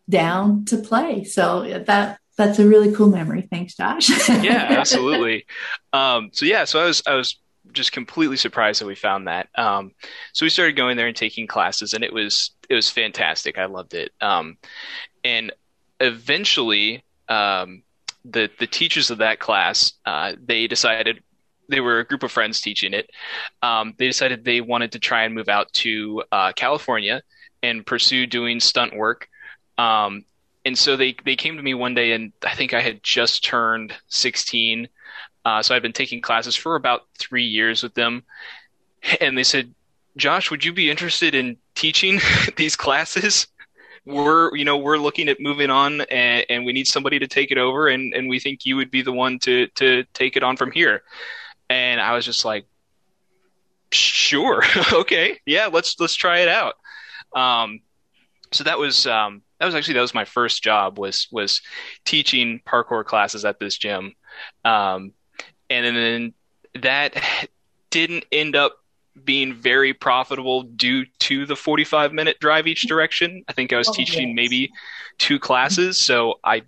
down 0.09 0.65
to 0.67 0.79
play. 0.79 1.25
So 1.25 1.83
that 1.87 2.19
that's 2.37 2.59
a 2.59 2.67
really 2.67 2.93
cool 2.93 3.09
memory. 3.09 3.43
Thanks 3.43 3.77
josh. 3.77 4.09
Yeah 4.29 4.67
absolutely. 4.71 5.47
Um, 5.93 6.31
so 6.33 6.47
yeah 6.47 6.65
so 6.65 6.81
i 6.81 6.85
was 6.85 7.03
i 7.07 7.15
was 7.15 7.39
just 7.73 7.93
completely 7.93 8.37
surprised 8.37 8.81
that 8.81 8.87
we 8.87 8.95
found 8.95 9.27
that. 9.27 9.49
Um, 9.57 9.93
so 10.33 10.47
we 10.47 10.51
started 10.51 10.77
going 10.77 10.97
there 10.97 11.09
and 11.09 11.17
taking 11.17 11.47
classes 11.47 11.93
and 11.93 12.05
it 12.05 12.13
was 12.13 12.53
it 12.69 12.75
was 12.75 12.91
fantastic. 12.91 13.59
I 13.59 13.67
loved 13.67 13.95
it. 13.95 14.13
Um, 14.21 14.59
and 15.25 15.53
eventually 16.01 17.03
um, 17.29 17.83
the 18.25 18.51
the 18.59 18.67
teachers 18.67 19.11
of 19.11 19.19
that 19.19 19.39
class 19.39 19.95
uh, 20.05 20.33
they 20.43 20.67
decided 20.67 21.23
they 21.69 21.81
were 21.81 21.99
a 21.99 22.05
group 22.05 22.23
of 22.23 22.33
friends 22.33 22.61
teaching 22.61 22.93
it. 22.95 23.11
Um, 23.63 23.95
they 23.99 24.07
decided 24.07 24.45
they 24.45 24.61
wanted 24.61 24.93
to 24.93 24.99
try 24.99 25.25
and 25.25 25.35
move 25.35 25.49
out 25.49 25.73
to 25.75 26.23
uh, 26.33 26.53
California 26.53 27.23
and 27.63 27.87
pursue 27.87 28.27
doing 28.27 28.61
stunt 28.61 28.97
work. 28.97 29.29
Um, 29.79 30.25
and 30.65 30.77
so 30.77 30.97
they 30.97 31.17
they 31.25 31.37
came 31.37 31.57
to 31.57 31.63
me 31.63 31.75
one 31.75 31.95
day, 31.95 32.13
and 32.13 32.33
I 32.45 32.55
think 32.55 32.73
I 32.73 32.81
had 32.81 33.03
just 33.03 33.45
turned 33.45 33.93
16. 34.09 34.89
Uh, 35.45 35.63
so 35.63 35.75
I'd 35.75 35.83
been 35.83 35.93
taking 35.93 36.23
classes 36.23 36.57
for 36.57 36.75
about 36.75 37.03
three 37.19 37.45
years 37.45 37.83
with 37.83 37.95
them, 37.95 38.25
and 39.21 39.37
they 39.37 39.45
said, 39.45 39.75
"Josh, 40.17 40.51
would 40.51 40.65
you 40.65 40.73
be 40.73 40.91
interested 40.91 41.35
in 41.35 41.59
teaching 41.75 42.21
these 42.57 42.77
classes?" 42.77 43.47
we're 44.07 44.55
you 44.55 44.67
know 44.67 44.77
we're 44.77 44.99
looking 44.99 45.29
at 45.31 45.41
moving 45.41 45.71
on 45.71 46.03
and, 46.03 46.45
and, 46.51 46.67
we 46.67 46.75
need 46.75 46.87
somebody 46.87 47.19
to 47.19 47.27
take 47.27 47.51
it 47.51 47.57
over 47.57 47.89
and, 47.89 48.13
and 48.13 48.29
we 48.29 48.39
think 48.39 48.67
you 48.67 48.77
would 48.77 48.91
be 48.91 49.01
the 49.01 49.11
one 49.11 49.39
to 49.39 49.67
to 49.69 50.05
take 50.13 50.37
it 50.37 50.43
on 50.43 50.59
from 50.59 50.71
here 50.71 51.03
and 51.69 52.01
I 52.01 52.15
was 52.15 52.25
just 52.25 52.45
like, 52.45 52.67
sure, 53.93 54.63
okay, 54.93 55.41
yeah, 55.47 55.67
let's 55.67 55.99
let's 56.01 56.15
try 56.15 56.41
it 56.41 56.49
out. 56.49 56.75
Um, 57.35 57.81
so 58.53 58.65
that 58.65 58.79
was 58.79 59.07
um, 59.07 59.43
that 59.59 59.67
was 59.67 59.75
actually 59.75 59.95
that 59.95 60.01
was 60.01 60.15
my 60.15 60.25
first 60.25 60.63
job 60.63 60.99
was 60.99 61.29
was 61.31 61.61
teaching 62.05 62.61
parkour 62.67 63.05
classes 63.05 63.45
at 63.45 63.59
this 63.59 63.77
gym, 63.77 64.15
um, 64.65 65.13
and 65.71 65.97
then 65.97 66.35
that 66.81 67.15
didn't 67.91 68.25
end 68.33 68.57
up 68.57 68.77
being 69.25 69.55
very 69.55 69.95
profitable 69.95 70.63
due 70.63 71.07
to 71.21 71.47
the 71.47 71.55
45 71.55 72.13
minute 72.13 72.41
drive 72.41 72.67
each 72.67 72.83
direction. 72.83 73.45
I 73.47 73.53
think 73.53 73.73
I 73.73 73.79
was 73.79 73.89
oh, 73.89 73.93
teaching 73.93 74.29
yes. 74.29 74.37
maybe 74.37 74.73
two 75.19 75.39
classes, 75.39 75.99
so 75.99 76.41
I 76.43 76.63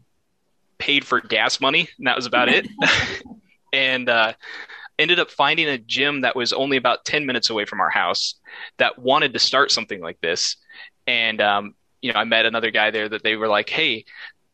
paid 0.79 1.05
for 1.05 1.21
gas 1.21 1.61
money, 1.61 1.89
and 1.99 2.07
that 2.07 2.17
was 2.17 2.27
about 2.27 2.49
it. 2.49 2.69
and 3.73 4.09
uh, 4.09 4.35
ended 4.99 5.19
up 5.19 5.31
finding 5.31 5.69
a 5.69 5.79
gym 5.79 6.23
that 6.23 6.37
was 6.37 6.53
only 6.53 6.77
about 6.77 7.05
10 7.05 7.27
minutes 7.27 7.51
away 7.51 7.65
from 7.65 7.81
our 7.81 7.91
house 7.91 8.35
that 8.79 8.99
wanted 8.99 9.33
to 9.33 9.39
start 9.39 9.71
something 9.71 10.01
like 10.01 10.21
this. 10.21 10.57
And, 11.07 11.41
um, 11.41 11.75
you 12.01 12.13
know, 12.13 12.19
I 12.19 12.25
met 12.25 12.47
another 12.47 12.71
guy 12.71 12.91
there 12.91 13.09
that 13.09 13.23
they 13.23 13.37
were 13.37 13.49
like, 13.49 13.69
hey, 13.69 14.05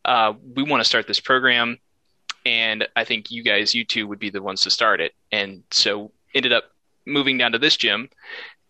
uh, 0.04 0.32
we 0.54 0.62
want 0.62 0.80
to 0.80 0.88
start 0.88 1.06
this 1.06 1.20
program. 1.20 1.78
And 2.44 2.88
I 2.96 3.04
think 3.04 3.30
you 3.30 3.42
guys, 3.42 3.74
you 3.74 3.84
two, 3.84 4.08
would 4.08 4.18
be 4.18 4.30
the 4.30 4.42
ones 4.42 4.62
to 4.62 4.70
start 4.70 5.00
it. 5.00 5.12
And 5.30 5.62
so 5.70 6.12
ended 6.34 6.52
up 6.52 6.64
moving 7.06 7.38
down 7.38 7.52
to 7.52 7.58
this 7.58 7.76
gym. 7.76 8.08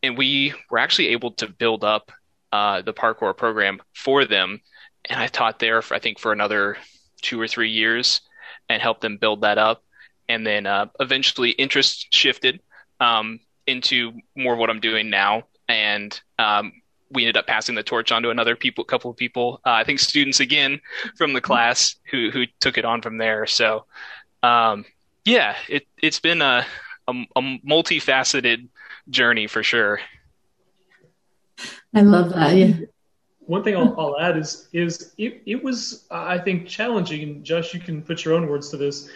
And 0.02 0.18
we 0.18 0.52
were 0.70 0.78
actually 0.78 1.08
able 1.08 1.30
to 1.32 1.48
build 1.48 1.84
up 1.84 2.12
uh, 2.52 2.82
the 2.82 2.92
parkour 2.92 3.36
program 3.36 3.80
for 3.94 4.24
them. 4.26 4.60
And 5.08 5.18
I 5.18 5.26
taught 5.26 5.58
there, 5.58 5.80
for, 5.80 5.94
I 5.94 6.00
think, 6.00 6.18
for 6.18 6.32
another 6.32 6.76
two 7.22 7.40
or 7.40 7.48
three 7.48 7.70
years 7.70 8.20
and 8.68 8.82
helped 8.82 9.00
them 9.00 9.16
build 9.16 9.40
that 9.42 9.58
up 9.58 9.82
and 10.28 10.46
then 10.46 10.66
uh, 10.66 10.86
eventually 11.00 11.50
interest 11.50 12.12
shifted 12.12 12.60
um, 13.00 13.40
into 13.66 14.12
more 14.36 14.54
of 14.54 14.58
what 14.58 14.70
I'm 14.70 14.80
doing 14.80 15.10
now, 15.10 15.44
and 15.68 16.18
um, 16.38 16.72
we 17.10 17.22
ended 17.22 17.36
up 17.36 17.46
passing 17.46 17.74
the 17.74 17.82
torch 17.82 18.10
on 18.12 18.22
to 18.22 18.30
another 18.30 18.56
people, 18.56 18.84
couple 18.84 19.10
of 19.10 19.16
people. 19.16 19.60
Uh, 19.66 19.70
I 19.70 19.84
think 19.84 19.98
students 19.98 20.40
again 20.40 20.80
from 21.16 21.32
the 21.32 21.40
class 21.40 21.96
who 22.10 22.30
who 22.30 22.44
took 22.60 22.78
it 22.78 22.84
on 22.84 23.02
from 23.02 23.18
there. 23.18 23.46
So, 23.46 23.84
um, 24.42 24.84
yeah, 25.24 25.56
it 25.68 25.86
it's 26.02 26.20
been 26.20 26.42
a, 26.42 26.64
a, 27.08 27.12
a 27.36 27.40
multifaceted 27.66 28.68
journey 29.10 29.46
for 29.46 29.62
sure. 29.62 30.00
I 31.94 32.00
love 32.00 32.30
that. 32.30 32.56
Yeah. 32.56 32.72
One 33.40 33.62
thing 33.64 33.76
I'll, 33.76 33.94
I'll 33.98 34.20
add 34.20 34.38
is 34.38 34.68
is 34.72 35.12
it, 35.18 35.42
it 35.46 35.62
was 35.62 36.06
I 36.10 36.38
think 36.38 36.66
challenging, 36.66 37.22
and 37.22 37.44
Josh, 37.44 37.74
you 37.74 37.80
can 37.80 38.02
put 38.02 38.24
your 38.24 38.34
own 38.34 38.46
words 38.46 38.70
to 38.70 38.76
this 38.76 39.10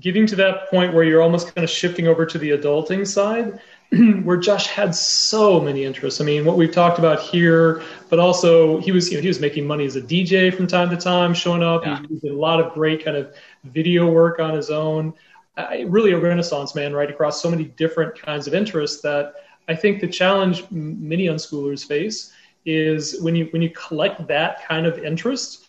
getting 0.00 0.26
to 0.26 0.36
that 0.36 0.68
point 0.70 0.92
where 0.92 1.04
you're 1.04 1.22
almost 1.22 1.54
kind 1.54 1.64
of 1.64 1.70
shifting 1.70 2.08
over 2.08 2.26
to 2.26 2.38
the 2.38 2.50
adulting 2.50 3.06
side 3.06 3.60
where 4.22 4.36
Josh 4.36 4.66
had 4.66 4.94
so 4.94 5.60
many 5.60 5.84
interests. 5.84 6.20
I 6.20 6.24
mean, 6.24 6.44
what 6.44 6.56
we've 6.56 6.72
talked 6.72 6.98
about 6.98 7.20
here, 7.20 7.82
but 8.10 8.18
also 8.18 8.78
he 8.80 8.92
was, 8.92 9.10
you 9.10 9.16
know, 9.16 9.22
he 9.22 9.28
was 9.28 9.40
making 9.40 9.66
money 9.66 9.86
as 9.86 9.96
a 9.96 10.02
DJ 10.02 10.54
from 10.54 10.66
time 10.66 10.90
to 10.90 10.96
time, 10.96 11.32
showing 11.32 11.62
up. 11.62 11.84
Yeah. 11.84 12.02
He, 12.02 12.18
did 12.18 12.32
a 12.32 12.36
lot 12.36 12.60
of 12.60 12.74
great 12.74 13.04
kind 13.04 13.16
of 13.16 13.34
video 13.64 14.10
work 14.10 14.40
on 14.40 14.54
his 14.54 14.70
own. 14.70 15.14
I, 15.56 15.80
really 15.88 16.12
a 16.12 16.18
renaissance 16.18 16.74
man, 16.74 16.92
right 16.92 17.10
across 17.10 17.42
so 17.42 17.50
many 17.50 17.64
different 17.64 18.20
kinds 18.20 18.46
of 18.46 18.54
interests 18.54 19.00
that 19.02 19.34
I 19.68 19.74
think 19.74 20.00
the 20.00 20.08
challenge 20.08 20.64
many 20.70 21.26
unschoolers 21.26 21.86
face 21.86 22.32
is 22.64 23.20
when 23.22 23.34
you 23.34 23.46
when 23.50 23.62
you 23.62 23.70
collect 23.70 24.26
that 24.28 24.66
kind 24.66 24.86
of 24.86 24.98
interest, 24.98 25.68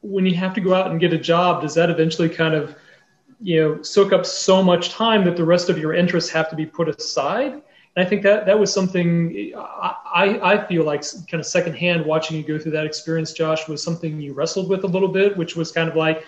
when 0.00 0.24
you 0.24 0.34
have 0.34 0.54
to 0.54 0.60
go 0.60 0.74
out 0.74 0.90
and 0.90 0.98
get 0.98 1.12
a 1.12 1.18
job, 1.18 1.62
does 1.62 1.74
that 1.74 1.90
eventually 1.90 2.28
kind 2.28 2.54
of 2.54 2.74
you 3.44 3.60
know 3.60 3.82
soak 3.82 4.12
up 4.12 4.24
so 4.24 4.62
much 4.62 4.88
time 4.88 5.22
that 5.22 5.36
the 5.36 5.44
rest 5.44 5.68
of 5.68 5.78
your 5.78 5.92
interests 5.92 6.30
have 6.30 6.48
to 6.48 6.56
be 6.56 6.64
put 6.64 6.88
aside. 6.88 7.52
And 7.52 8.04
i 8.04 8.08
think 8.08 8.22
that 8.22 8.46
that 8.46 8.58
was 8.58 8.72
something 8.72 9.52
i 9.54 10.40
i 10.42 10.66
feel 10.66 10.84
like 10.84 11.02
kind 11.30 11.40
of 11.40 11.46
secondhand 11.46 12.04
watching 12.06 12.38
you 12.38 12.42
go 12.42 12.58
through 12.58 12.72
that 12.72 12.86
experience 12.86 13.32
josh 13.32 13.68
was 13.68 13.82
something 13.82 14.18
you 14.20 14.32
wrestled 14.32 14.68
with 14.68 14.82
a 14.84 14.86
little 14.86 15.12
bit 15.20 15.36
which 15.36 15.54
was 15.56 15.70
kind 15.70 15.88
of 15.88 15.94
like 15.94 16.26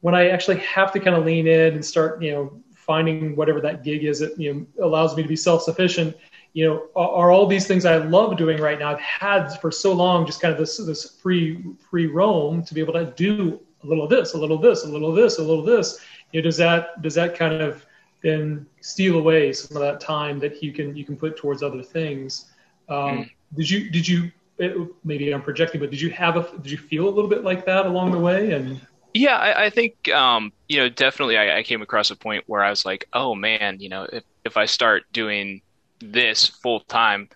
when 0.00 0.14
i 0.14 0.28
actually 0.28 0.58
have 0.58 0.92
to 0.92 1.00
kind 1.00 1.16
of 1.16 1.26
lean 1.26 1.46
in 1.46 1.74
and 1.74 1.84
start 1.84 2.22
you 2.22 2.32
know 2.32 2.62
finding 2.74 3.34
whatever 3.34 3.60
that 3.60 3.82
gig 3.82 4.04
is 4.04 4.20
that 4.20 4.38
you 4.40 4.54
know 4.54 4.86
allows 4.86 5.16
me 5.16 5.22
to 5.22 5.28
be 5.28 5.36
self-sufficient. 5.36 6.16
You 6.52 6.66
know 6.66 6.86
are, 6.94 7.10
are 7.10 7.30
all 7.32 7.46
these 7.46 7.66
things 7.66 7.84
i 7.84 7.96
love 7.96 8.38
doing 8.38 8.58
right 8.62 8.78
now 8.78 8.92
i've 8.92 9.00
had 9.00 9.48
for 9.60 9.70
so 9.70 9.92
long 9.92 10.24
just 10.24 10.40
kind 10.40 10.52
of 10.52 10.58
this 10.58 10.78
this 10.78 11.18
free 11.20 11.62
free 11.90 12.06
roam 12.06 12.64
to 12.64 12.72
be 12.72 12.80
able 12.80 12.94
to 12.94 13.12
do 13.16 13.60
a 13.82 13.86
little 13.86 14.04
of 14.04 14.10
this 14.10 14.32
a 14.32 14.38
little 14.38 14.56
of 14.56 14.62
this 14.62 14.84
a 14.84 14.88
little 14.88 15.10
of 15.10 15.16
this 15.16 15.38
a 15.38 15.42
little 15.42 15.60
of 15.60 15.66
this 15.66 16.00
you 16.32 16.40
know, 16.40 16.44
does 16.44 16.56
that 16.56 17.02
does 17.02 17.14
that 17.14 17.36
kind 17.36 17.54
of 17.54 17.84
then 18.22 18.66
steal 18.80 19.18
away 19.18 19.52
some 19.52 19.76
of 19.76 19.82
that 19.82 20.00
time 20.00 20.38
that 20.40 20.62
you 20.62 20.72
can 20.72 20.96
you 20.96 21.04
can 21.04 21.16
put 21.16 21.36
towards 21.36 21.62
other 21.62 21.82
things? 21.82 22.46
Um, 22.88 22.96
mm. 22.96 23.30
Did 23.54 23.70
you 23.70 23.90
did 23.90 24.08
you 24.08 24.30
it, 24.58 24.76
maybe 25.04 25.32
I'm 25.32 25.42
projecting, 25.42 25.80
but 25.80 25.90
did 25.90 26.00
you 26.00 26.10
have 26.10 26.36
a 26.36 26.48
did 26.58 26.70
you 26.70 26.78
feel 26.78 27.08
a 27.08 27.10
little 27.10 27.30
bit 27.30 27.44
like 27.44 27.66
that 27.66 27.86
along 27.86 28.12
the 28.12 28.18
way? 28.18 28.52
And 28.52 28.80
yeah, 29.14 29.36
I, 29.36 29.66
I 29.66 29.70
think 29.70 30.08
um, 30.10 30.52
you 30.68 30.78
know 30.78 30.88
definitely 30.88 31.36
I, 31.36 31.58
I, 31.58 31.62
came 31.62 31.82
across 31.82 32.10
a 32.10 32.16
point 32.16 32.44
where 32.46 32.62
I 32.62 32.70
was 32.70 32.84
like, 32.84 33.08
oh 33.12 33.34
man, 33.34 33.80
you 33.80 33.88
know, 33.88 34.06
if 34.12 34.24
if 34.44 34.56
I 34.56 34.66
start 34.66 35.04
doing 35.12 35.62
this 36.00 36.46
full 36.46 36.80
time, 36.80 37.28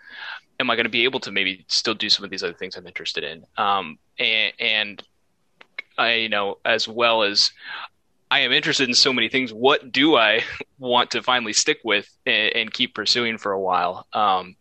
am 0.59 0.71
I 0.71 0.77
going 0.77 0.85
to 0.85 0.91
be 0.91 1.05
able 1.05 1.21
to 1.21 1.33
maybe 1.33 1.65
still 1.69 1.95
do 1.95 2.09
some 2.09 2.25
of 2.25 2.31
these 2.31 2.43
other 2.43 2.55
things 2.55 2.77
I'm 2.77 2.87
interested 2.87 3.25
in? 3.25 3.45
Um, 3.57 3.99
and, 4.19 4.53
and 4.59 5.03
I, 5.97 6.15
you 6.15 6.29
know, 6.29 6.59
as 6.65 6.87
well 6.87 7.23
as 7.23 7.51
I 8.31 8.41
am 8.41 8.53
interested 8.53 8.89
in 8.89 8.95
so 8.95 9.13
many 9.13 9.29
things. 9.29 9.53
What 9.53 9.91
do 9.91 10.17
I 10.17 10.43
want 10.79 11.11
to 11.13 11.23
finally 11.23 11.53
stick 11.53 11.81
with 11.85 12.09
and, 12.27 12.55
and 12.55 12.73
keep 12.73 12.95
pursuing 12.95 13.39
for 13.39 13.53
a 13.53 13.61
while? 13.61 14.07
Um, 14.13 14.57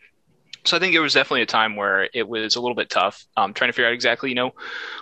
so 0.63 0.75
I 0.75 0.79
think 0.79 0.93
it 0.93 0.99
was 0.99 1.13
definitely 1.13 1.43
a 1.43 1.47
time 1.47 1.75
where 1.75 2.09
it 2.13 2.27
was 2.27 2.55
a 2.55 2.61
little 2.61 2.75
bit 2.75 2.89
tough, 2.89 3.25
um, 3.37 3.53
trying 3.53 3.69
to 3.69 3.73
figure 3.73 3.87
out 3.87 3.93
exactly, 3.93 4.29
you 4.29 4.35
know, 4.35 4.53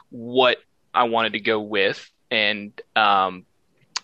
what 0.10 0.58
I 0.94 1.04
wanted 1.04 1.34
to 1.34 1.40
go 1.40 1.60
with, 1.60 2.10
and 2.30 2.80
um, 2.96 3.46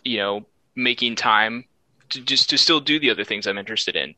you 0.04 0.18
know, 0.18 0.46
making 0.76 1.16
time 1.16 1.66
to 2.10 2.22
just 2.22 2.50
to 2.50 2.58
still 2.58 2.80
do 2.80 3.00
the 3.00 3.10
other 3.10 3.24
things 3.24 3.48
I'm 3.48 3.58
interested 3.58 3.96
in. 3.96 4.16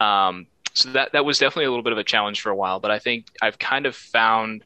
Um, 0.00 0.46
so 0.74 0.90
that 0.90 1.12
that 1.12 1.24
was 1.24 1.38
definitely 1.38 1.66
a 1.66 1.70
little 1.70 1.82
bit 1.82 1.92
of 1.92 1.98
a 1.98 2.04
challenge 2.04 2.40
for 2.40 2.50
a 2.50 2.56
while, 2.56 2.80
but 2.80 2.90
I 2.90 2.98
think 2.98 3.26
I've 3.42 3.58
kind 3.58 3.86
of 3.86 3.94
found. 3.94 4.64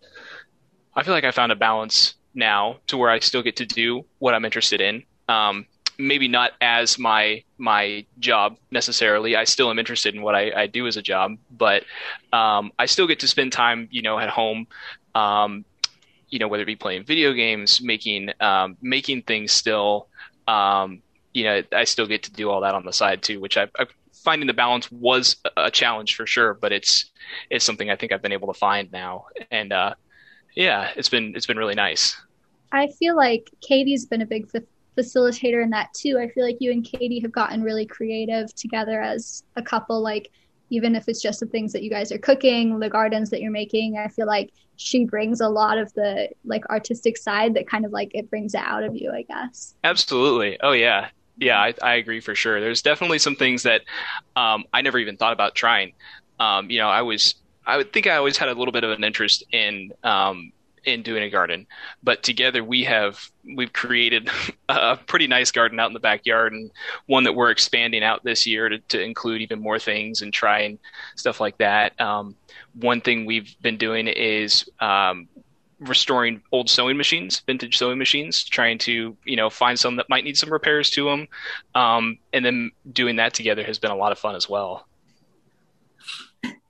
I 0.94 1.02
feel 1.02 1.14
like 1.14 1.24
I 1.24 1.30
found 1.30 1.52
a 1.52 1.56
balance 1.56 2.14
now 2.34 2.78
to 2.86 2.96
where 2.96 3.10
I 3.10 3.18
still 3.18 3.42
get 3.42 3.56
to 3.56 3.66
do 3.66 4.04
what 4.18 4.34
I'm 4.34 4.44
interested 4.44 4.80
in, 4.80 5.04
um, 5.28 5.66
maybe 5.98 6.28
not 6.28 6.52
as 6.60 6.98
my 6.98 7.42
my 7.58 8.04
job 8.18 8.56
necessarily. 8.70 9.36
I 9.36 9.44
still 9.44 9.70
am 9.70 9.78
interested 9.78 10.14
in 10.14 10.22
what 10.22 10.34
I, 10.34 10.62
I 10.62 10.66
do 10.66 10.86
as 10.86 10.96
a 10.96 11.02
job, 11.02 11.36
but 11.50 11.84
um, 12.32 12.72
I 12.78 12.86
still 12.86 13.06
get 13.06 13.20
to 13.20 13.28
spend 13.28 13.52
time, 13.52 13.88
you 13.90 14.02
know, 14.02 14.18
at 14.18 14.28
home. 14.28 14.66
Um, 15.14 15.64
you 16.28 16.38
know, 16.38 16.48
whether 16.48 16.62
it 16.62 16.66
be 16.66 16.76
playing 16.76 17.04
video 17.04 17.34
games, 17.34 17.82
making 17.82 18.30
um, 18.40 18.76
making 18.80 19.22
things 19.22 19.52
still. 19.52 20.08
Um, 20.48 21.02
you 21.34 21.44
know, 21.44 21.62
I 21.72 21.84
still 21.84 22.06
get 22.06 22.24
to 22.24 22.32
do 22.32 22.50
all 22.50 22.62
that 22.62 22.74
on 22.74 22.84
the 22.84 22.92
side 22.92 23.22
too, 23.22 23.40
which 23.40 23.56
I, 23.56 23.68
I 23.78 23.86
finding 24.22 24.46
the 24.46 24.54
balance 24.54 24.90
was 24.90 25.36
a 25.56 25.70
challenge 25.70 26.14
for 26.14 26.26
sure, 26.26 26.54
but 26.54 26.72
it's 26.72 27.10
it's 27.50 27.64
something 27.64 27.90
I 27.90 27.96
think 27.96 28.12
I've 28.12 28.22
been 28.22 28.32
able 28.32 28.52
to 28.52 28.58
find 28.58 28.90
now, 28.92 29.26
and 29.50 29.72
uh, 29.72 29.94
yeah, 30.54 30.90
it's 30.96 31.08
been 31.08 31.34
it's 31.36 31.46
been 31.46 31.58
really 31.58 31.74
nice. 31.74 32.16
I 32.72 32.88
feel 32.88 33.14
like 33.16 33.50
Katie's 33.60 34.06
been 34.06 34.22
a 34.22 34.26
big 34.26 34.48
facilitator 34.96 35.62
in 35.62 35.70
that 35.70 35.92
too. 35.94 36.18
I 36.18 36.28
feel 36.28 36.44
like 36.44 36.58
you 36.61 36.70
and 36.72 36.84
Katie 36.84 37.20
have 37.20 37.32
gotten 37.32 37.62
really 37.62 37.87
creative 37.87 38.54
together 38.54 39.00
as 39.00 39.42
a 39.56 39.62
couple. 39.62 40.00
Like 40.00 40.30
even 40.70 40.94
if 40.94 41.08
it's 41.08 41.20
just 41.20 41.40
the 41.40 41.46
things 41.46 41.72
that 41.72 41.82
you 41.82 41.90
guys 41.90 42.11
are 42.12 42.18
cooking, 42.18 42.78
the 42.78 42.88
gardens 42.88 43.30
that 43.30 43.40
you're 43.40 43.50
making, 43.50 43.99
I 43.99 44.08
feel 44.08 44.26
like 44.26 44.52
she 44.76 45.04
brings 45.04 45.40
a 45.40 45.49
lot 45.49 45.78
of 45.78 45.92
the 45.94 46.28
like 46.44 46.68
artistic 46.70 47.16
side 47.16 47.54
that 47.54 47.68
kind 47.68 47.84
of 47.84 47.92
like 47.92 48.11
it 48.14 48.30
brings 48.30 48.54
it 48.54 48.62
out 48.64 48.82
of 48.82 48.96
you, 48.96 49.12
I 49.12 49.22
guess. 49.22 49.75
Absolutely. 49.84 50.58
Oh 50.61 50.72
yeah. 50.72 51.08
Yeah, 51.38 51.58
I, 51.58 51.75
I 51.82 51.94
agree 51.94 52.20
for 52.20 52.34
sure. 52.34 52.61
There's 52.61 52.82
definitely 52.82 53.18
some 53.18 53.37
things 53.37 53.62
that 53.62 53.82
um, 54.37 54.64
I 54.72 54.82
never 54.82 54.99
even 54.99 55.16
thought 55.16 55.32
about 55.32 55.54
trying. 55.54 55.94
Um, 56.38 56.70
you 56.70 56.78
know, 56.78 56.88
I 56.88 57.02
was 57.02 57.34
I 57.66 57.76
would 57.76 57.92
think 57.92 58.06
I 58.06 58.16
always 58.16 58.37
had 58.37 58.49
a 58.49 58.54
little 58.54 58.72
bit 58.72 58.84
of 58.84 58.90
an 58.90 59.04
interest 59.04 59.44
in 59.52 59.92
um, 60.02 60.52
in 60.84 61.02
doing 61.02 61.22
a 61.22 61.30
garden. 61.30 61.66
But 62.02 62.22
together 62.22 62.64
we 62.64 62.84
have 62.84 63.30
we've 63.56 63.72
created 63.72 64.28
a 64.68 64.96
pretty 64.96 65.26
nice 65.26 65.50
garden 65.50 65.78
out 65.80 65.88
in 65.88 65.94
the 65.94 66.00
backyard 66.00 66.52
and 66.52 66.70
one 67.06 67.24
that 67.24 67.34
we're 67.34 67.50
expanding 67.50 68.02
out 68.02 68.24
this 68.24 68.46
year 68.46 68.68
to, 68.68 68.78
to 68.78 69.02
include 69.02 69.42
even 69.42 69.60
more 69.60 69.78
things 69.78 70.22
and 70.22 70.32
try 70.32 70.60
and 70.60 70.78
stuff 71.16 71.40
like 71.40 71.58
that. 71.58 71.98
Um, 72.00 72.36
one 72.74 73.00
thing 73.00 73.26
we've 73.26 73.54
been 73.60 73.76
doing 73.76 74.06
is 74.08 74.68
um, 74.80 75.28
restoring 75.80 76.42
old 76.52 76.70
sewing 76.70 76.96
machines, 76.96 77.40
vintage 77.46 77.76
sewing 77.76 77.98
machines, 77.98 78.44
trying 78.44 78.78
to 78.78 79.16
you 79.24 79.36
know 79.36 79.50
find 79.50 79.78
some 79.78 79.96
that 79.96 80.08
might 80.08 80.24
need 80.24 80.36
some 80.36 80.52
repairs 80.52 80.90
to 80.90 81.04
them, 81.04 81.28
um, 81.74 82.18
and 82.32 82.44
then 82.44 82.70
doing 82.92 83.16
that 83.16 83.34
together 83.34 83.64
has 83.64 83.78
been 83.78 83.90
a 83.90 83.96
lot 83.96 84.12
of 84.12 84.18
fun 84.18 84.34
as 84.34 84.48
well 84.48 84.86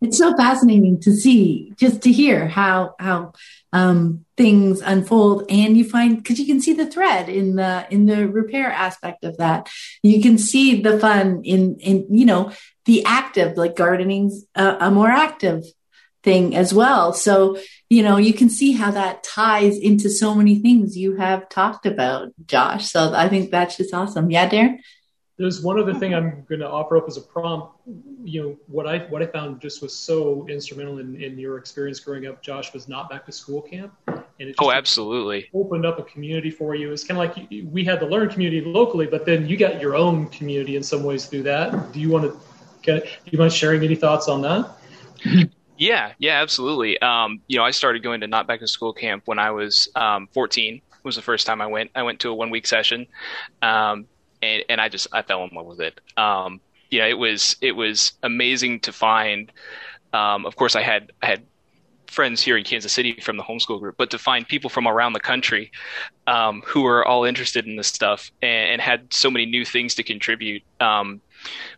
it's 0.02 0.19
so 0.19 0.37
fascinating 0.37 0.99
to 1.00 1.12
see 1.12 1.73
just 1.76 2.02
to 2.02 2.12
hear 2.12 2.49
how 2.49 2.95
how 2.99 3.33
um, 3.73 4.25
things 4.37 4.81
unfold 4.81 5.45
and 5.49 5.76
you 5.76 5.88
find 5.88 6.17
because 6.17 6.38
you 6.38 6.47
can 6.47 6.61
see 6.61 6.73
the 6.73 6.87
thread 6.87 7.29
in 7.29 7.57
the 7.57 7.87
in 7.91 8.07
the 8.07 8.29
repair 8.29 8.71
aspect 8.71 9.25
of 9.25 9.37
that 9.38 9.71
you 10.02 10.21
can 10.21 10.37
see 10.37 10.83
the 10.83 10.99
fun 10.99 11.41
in 11.45 11.76
in 11.76 12.07
you 12.11 12.26
know 12.26 12.52
the 12.85 13.05
active 13.07 13.57
like 13.57 13.76
gardening's 13.76 14.45
a, 14.55 14.76
a 14.81 14.91
more 14.91 15.09
active 15.09 15.64
thing 16.23 16.55
as 16.55 16.75
well 16.75 17.12
so 17.12 17.57
you 17.93 18.02
know, 18.02 18.17
you 18.17 18.33
can 18.33 18.49
see 18.49 18.73
how 18.73 18.91
that 18.91 19.23
ties 19.23 19.76
into 19.76 20.09
so 20.09 20.35
many 20.35 20.59
things 20.61 20.97
you 20.97 21.17
have 21.17 21.47
talked 21.50 21.85
about, 21.85 22.29
Josh. 22.47 22.88
So 22.88 23.12
I 23.12 23.29
think 23.29 23.50
that's 23.50 23.76
just 23.76 23.93
awesome. 23.93 24.31
Yeah, 24.31 24.49
Darren? 24.49 24.79
There's 25.43 25.61
one 25.61 25.77
other 25.77 25.93
thing 25.93 26.15
I'm 26.15 26.45
going 26.49 26.61
to 26.61 26.71
offer 26.71 26.97
up 26.97 27.09
as 27.09 27.17
a 27.17 27.21
prompt. 27.21 27.73
You 28.23 28.43
know, 28.43 28.57
what 28.69 28.87
I 28.87 29.01
what 29.11 29.23
I 29.23 29.27
found 29.27 29.61
just 29.61 29.83
was 29.83 29.93
so 29.93 30.47
instrumental 30.49 31.01
in, 31.01 31.21
in 31.21 31.37
your 31.37 31.59
experience 31.59 31.99
growing 31.99 32.29
up, 32.29 32.41
Josh, 32.43 32.73
was 32.73 32.87
not 32.87 33.11
back 33.11 33.27
to 33.27 33.33
school 33.33 33.61
camp. 33.61 33.93
And 34.07 34.23
it 34.39 34.55
oh, 34.61 34.71
absolutely 34.71 35.51
opened 35.53 35.85
up 35.85 35.99
a 35.99 36.05
community 36.05 36.51
for 36.51 36.77
you. 36.77 36.93
It's 36.93 37.03
kind 37.03 37.21
of 37.21 37.37
like 37.37 37.51
we 37.73 37.85
had 37.85 37.99
the 37.99 38.07
learn 38.07 38.29
community 38.29 38.61
locally, 38.61 39.07
but 39.07 39.27
then 39.27 39.49
you 39.49 39.57
got 39.57 39.81
your 39.81 39.97
own 39.97 40.29
community 40.29 40.77
in 40.77 40.85
some 40.85 41.03
ways 41.03 41.27
through 41.27 41.43
that. 41.43 41.93
Do 41.93 41.99
you 41.99 42.09
want 42.09 42.25
to 42.25 42.39
get? 42.83 43.03
Do 43.03 43.31
you 43.33 43.39
mind 43.39 43.53
sharing 43.53 43.83
any 43.83 43.97
thoughts 43.97 44.29
on 44.29 44.43
that? 44.43 44.71
Yeah, 45.83 46.13
yeah, 46.19 46.41
absolutely. 46.41 46.97
Um, 47.03 47.41
you 47.49 47.59
know, 47.59 47.65
I 47.65 47.73
started 47.73 48.05
going 48.05 48.21
to 48.21 48.29
not 48.29 48.47
back 48.47 48.61
to 48.61 48.69
school 48.69 48.93
camp 48.93 49.25
when 49.25 49.41
I 49.41 49.51
was 49.51 49.89
um, 49.97 50.29
14. 50.33 50.81
Was 51.03 51.17
the 51.17 51.23
first 51.23 51.45
time 51.45 51.61
I 51.61 51.67
went. 51.67 51.91
I 51.97 52.05
went 52.05 52.21
to 52.21 52.29
a 52.29 52.35
one 52.35 52.51
week 52.51 52.69
session, 52.69 53.09
um, 53.63 54.07
and 54.43 54.65
and 54.69 54.81
I 54.81 54.89
just 54.89 55.07
I 55.13 55.23
fell 55.23 55.45
in 55.45 55.51
love 55.55 55.67
with 55.67 55.81
it. 55.81 56.01
Um, 56.17 56.61
you 56.91 56.99
know, 56.99 57.09
it 57.09 57.19
was 57.19 57.57
it 57.61 57.73
was 57.73 58.13
amazing 58.23 58.81
to 58.81 58.93
find. 58.93 59.51
Um, 60.13 60.45
of 60.45 60.57
course, 60.57 60.77
I 60.77 60.83
had 60.83 61.13
I 61.23 61.27
had 61.27 61.43
friends 62.07 62.43
here 62.43 62.59
in 62.59 62.65
Kansas 62.65 62.93
City 62.93 63.19
from 63.23 63.39
the 63.39 63.43
homeschool 63.43 63.81
group, 63.81 63.97
but 63.97 64.11
to 64.11 64.19
find 64.19 64.47
people 64.47 64.69
from 64.69 64.87
around 64.87 65.15
the 65.15 65.21
country 65.21 65.73
um, 66.27 66.63
who 66.67 66.83
were 66.83 67.07
all 67.07 67.25
interested 67.25 67.67
in 67.67 67.77
this 67.77 67.89
stuff 67.89 68.31
and, 68.43 68.73
and, 68.73 68.83
had 68.83 69.11
so 69.15 69.31
many 69.31 69.47
new 69.47 69.65
things 69.65 69.95
to 69.95 70.03
contribute 70.03 70.63
um, 70.79 71.23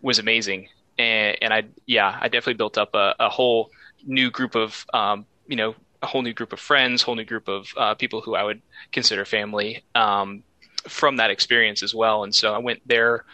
was 0.02 0.18
amazing. 0.18 0.68
And, 0.98 1.38
and, 1.40 1.54
I, 1.54 1.62
yeah, 1.86 2.18
I 2.20 2.26
definitely 2.26 2.54
built 2.54 2.76
up 2.76 2.94
a, 2.94 3.14
a 3.20 3.28
whole 3.28 3.70
new 4.04 4.28
group 4.28 4.56
of 4.56 4.84
um, 4.92 5.24
you 5.46 5.56
know 5.56 5.74
a 6.02 6.06
whole 6.06 6.22
new 6.22 6.34
group 6.34 6.52
of 6.52 6.60
friends, 6.60 7.02
whole 7.02 7.14
new 7.14 7.24
group 7.24 7.48
of 7.48 7.68
uh, 7.76 7.94
people 7.94 8.20
who 8.20 8.34
I 8.34 8.42
would 8.42 8.60
consider 8.92 9.24
family 9.24 9.84
um, 9.94 10.42
from 10.88 11.16
that 11.16 11.30
experience 11.30 11.82
as 11.82 11.94
well. 11.94 12.24
And 12.24 12.34
so 12.34 12.54
I 12.54 12.58
went 12.58 12.80
there 12.86 13.24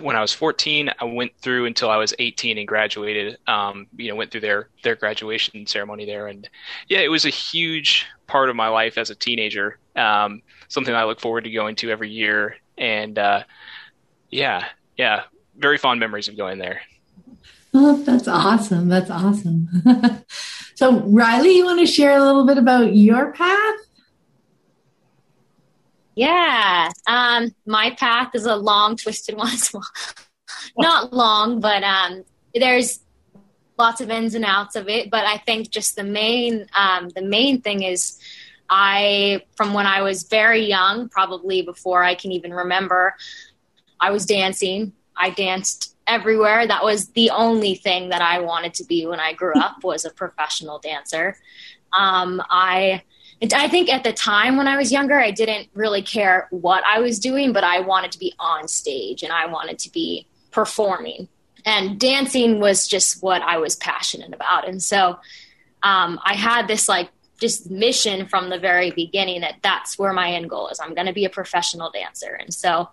when 0.00 0.16
I 0.16 0.20
was 0.20 0.32
14. 0.32 0.90
I 0.98 1.04
went 1.04 1.36
through 1.38 1.66
until 1.66 1.90
I 1.90 1.96
was 1.96 2.14
18 2.18 2.58
and 2.58 2.68
graduated. 2.68 3.38
Um, 3.46 3.86
you 3.96 4.08
know, 4.08 4.16
went 4.16 4.30
through 4.30 4.42
their 4.42 4.68
their 4.82 4.96
graduation 4.96 5.66
ceremony 5.66 6.06
there, 6.06 6.28
and 6.28 6.48
yeah, 6.88 7.00
it 7.00 7.08
was 7.08 7.24
a 7.24 7.30
huge 7.30 8.06
part 8.26 8.48
of 8.48 8.56
my 8.56 8.68
life 8.68 8.98
as 8.98 9.10
a 9.10 9.14
teenager. 9.14 9.78
Um, 9.96 10.42
something 10.68 10.94
I 10.94 11.04
look 11.04 11.20
forward 11.20 11.44
to 11.44 11.50
going 11.50 11.76
to 11.76 11.90
every 11.90 12.10
year, 12.10 12.56
and 12.78 13.18
uh, 13.18 13.44
yeah, 14.30 14.68
yeah, 14.96 15.24
very 15.56 15.78
fond 15.78 16.00
memories 16.00 16.28
of 16.28 16.36
going 16.36 16.58
there. 16.58 16.80
Oh, 17.76 17.96
that's 18.02 18.28
awesome. 18.28 18.88
That's 18.88 19.10
awesome. 19.10 19.68
so, 20.76 21.00
Riley, 21.00 21.56
you 21.56 21.64
want 21.64 21.80
to 21.80 21.86
share 21.86 22.16
a 22.16 22.22
little 22.24 22.46
bit 22.46 22.56
about 22.56 22.94
your 22.94 23.32
path? 23.32 23.74
Yeah. 26.14 26.90
Um, 27.06 27.54
my 27.66 27.90
path 27.90 28.30
is 28.34 28.46
a 28.46 28.56
long, 28.56 28.96
twisted 28.96 29.36
one. 29.36 29.56
Not 30.78 31.12
long, 31.12 31.60
but 31.60 31.82
um, 31.82 32.24
there's 32.54 33.00
lots 33.78 34.00
of 34.00 34.10
ins 34.10 34.34
and 34.34 34.44
outs 34.44 34.76
of 34.76 34.88
it. 34.88 35.10
But 35.10 35.26
I 35.26 35.38
think 35.38 35.70
just 35.70 35.96
the 35.96 36.04
main, 36.04 36.66
um, 36.74 37.08
the 37.10 37.22
main 37.22 37.60
thing 37.60 37.82
is 37.82 38.18
I, 38.70 39.42
from 39.56 39.74
when 39.74 39.86
I 39.86 40.02
was 40.02 40.24
very 40.24 40.64
young, 40.64 41.08
probably 41.08 41.62
before 41.62 42.02
I 42.02 42.14
can 42.14 42.32
even 42.32 42.52
remember, 42.52 43.14
I 44.00 44.10
was 44.10 44.26
dancing. 44.26 44.92
I 45.16 45.30
danced 45.30 45.96
everywhere. 46.06 46.66
That 46.66 46.84
was 46.84 47.08
the 47.08 47.30
only 47.30 47.74
thing 47.74 48.10
that 48.10 48.20
I 48.20 48.40
wanted 48.40 48.74
to 48.74 48.84
be 48.84 49.06
when 49.06 49.20
I 49.20 49.32
grew 49.32 49.54
up 49.54 49.82
was 49.82 50.04
a 50.04 50.10
professional 50.10 50.78
dancer. 50.78 51.36
Um, 51.96 52.42
I 52.50 53.02
I 53.52 53.68
think 53.68 53.92
at 53.92 54.04
the 54.04 54.12
time 54.12 54.56
when 54.56 54.68
I 54.68 54.76
was 54.76 54.92
younger, 54.92 55.18
I 55.18 55.30
didn't 55.30 55.68
really 55.74 56.02
care 56.02 56.48
what 56.50 56.82
I 56.84 57.00
was 57.00 57.18
doing, 57.18 57.52
but 57.52 57.64
I 57.64 57.80
wanted 57.80 58.12
to 58.12 58.18
be 58.18 58.32
on 58.38 58.68
stage 58.68 59.22
and 59.22 59.32
I 59.32 59.46
wanted 59.46 59.78
to 59.80 59.92
be 59.92 60.26
performing. 60.50 61.28
And 61.66 61.98
dancing 61.98 62.60
was 62.60 62.86
just 62.86 63.22
what 63.22 63.42
I 63.42 63.58
was 63.58 63.76
passionate 63.76 64.32
about. 64.32 64.68
And 64.68 64.82
so 64.82 65.18
um, 65.82 66.20
I 66.24 66.34
had 66.34 66.68
this 66.68 66.88
like 66.88 67.10
just 67.40 67.70
mission 67.70 68.26
from 68.26 68.50
the 68.50 68.58
very 68.58 68.90
beginning 68.90 69.40
that 69.40 69.56
that's 69.62 69.98
where 69.98 70.12
my 70.12 70.30
end 70.30 70.48
goal 70.48 70.68
is. 70.68 70.78
I'm 70.80 70.94
going 70.94 71.06
to 71.06 71.12
be 71.12 71.24
a 71.24 71.30
professional 71.30 71.90
dancer. 71.90 72.34
And 72.34 72.54
so 72.54 72.88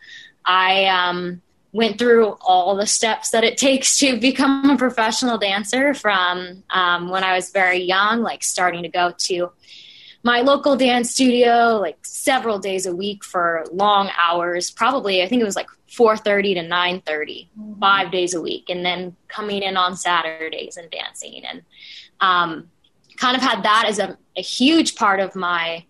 I 0.45 0.86
um, 0.86 1.41
went 1.71 1.99
through 1.99 2.38
all 2.41 2.75
the 2.75 2.88
steps 2.88 3.30
that 3.32 3.43
it 3.43 3.58
takes 3.67 3.97
to 3.99 4.19
become 4.19 4.69
a 4.69 4.77
professional 4.77 5.38
dancer 5.38 5.93
from 5.93 6.63
um, 6.69 7.10
when 7.10 7.23
I 7.23 7.36
was 7.36 7.51
very 7.51 7.80
young, 7.84 8.21
like 8.21 8.43
starting 8.43 8.84
to 8.84 8.89
go 8.89 9.13
to 9.17 9.51
my 10.23 10.41
local 10.41 10.75
dance 10.75 11.12
studio 11.12 11.79
like 11.81 11.97
several 12.03 12.60
days 12.60 12.86
a 12.86 12.95
week 12.95 13.23
for 13.23 13.65
long 13.71 14.10
hours 14.17 14.71
probably 14.71 15.21
i 15.21 15.27
think 15.27 15.41
it 15.41 15.45
was 15.45 15.55
like 15.55 15.67
4.30 15.89 16.55
to 16.55 16.62
9.30 16.62 17.03
mm-hmm. 17.03 17.79
five 17.79 18.12
days 18.12 18.34
a 18.34 18.41
week 18.41 18.69
and 18.69 18.86
then 18.86 19.15
coming 19.27 19.62
in 19.63 19.77
on 19.77 19.95
saturdays 19.95 20.77
and 20.77 20.89
dancing 20.91 21.43
and 21.45 21.63
um, 22.21 22.69
kind 23.17 23.36
of 23.36 23.41
had 23.41 23.63
that 23.63 23.86
as 23.88 23.99
a, 23.99 24.17
a, 24.38 24.41
huge 24.41 24.95
part 24.95 25.19
of 25.19 25.36
my 25.36 25.84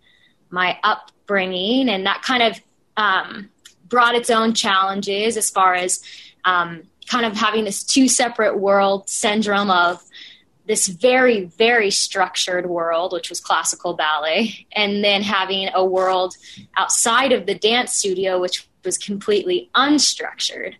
my 0.49 0.77
upbringing 0.83 1.89
and 1.89 2.05
that 2.05 2.21
kind 2.21 2.43
of 2.43 2.61
um, 2.97 3.49
brought 3.87 4.15
its 4.15 4.29
own 4.29 4.53
challenges 4.53 5.37
as 5.37 5.49
far 5.49 5.75
as 5.75 6.03
um, 6.45 6.83
kind 7.07 7.25
of 7.25 7.35
having 7.35 7.65
this 7.65 7.83
two 7.83 8.07
separate 8.07 8.57
world 8.57 9.09
syndrome 9.09 9.69
of 9.69 10.01
this 10.67 10.87
very 10.87 11.45
very 11.45 11.91
structured 11.91 12.69
world 12.69 13.13
which 13.13 13.29
was 13.29 13.39
classical 13.39 13.93
ballet 13.93 14.67
and 14.73 15.03
then 15.03 15.21
having 15.21 15.69
a 15.73 15.83
world 15.83 16.35
outside 16.77 17.31
of 17.31 17.45
the 17.45 17.55
dance 17.55 17.93
studio 17.93 18.39
which 18.39 18.67
was 18.83 18.97
completely 18.97 19.69
unstructured 19.75 20.73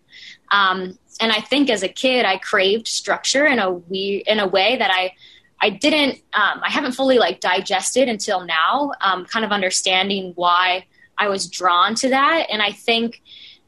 um, 0.50 0.98
and 1.20 1.32
i 1.32 1.40
think 1.40 1.70
as 1.70 1.82
a 1.82 1.88
kid 1.88 2.24
i 2.24 2.36
craved 2.38 2.88
structure 2.88 3.46
in 3.46 3.58
a 3.58 3.70
we 3.72 4.22
in 4.26 4.38
a 4.38 4.46
way 4.46 4.76
that 4.76 4.90
i 4.92 5.12
i 5.60 5.70
didn't 5.70 6.20
um, 6.32 6.60
i 6.62 6.70
haven't 6.70 6.92
fully 6.92 7.18
like 7.18 7.40
digested 7.40 8.08
until 8.08 8.44
now 8.44 8.92
um, 9.00 9.24
kind 9.26 9.44
of 9.44 9.52
understanding 9.52 10.32
why 10.36 10.84
I 11.22 11.28
was 11.28 11.46
drawn 11.46 11.94
to 11.96 12.08
that. 12.10 12.46
And 12.50 12.60
I 12.60 12.72
think 12.72 13.22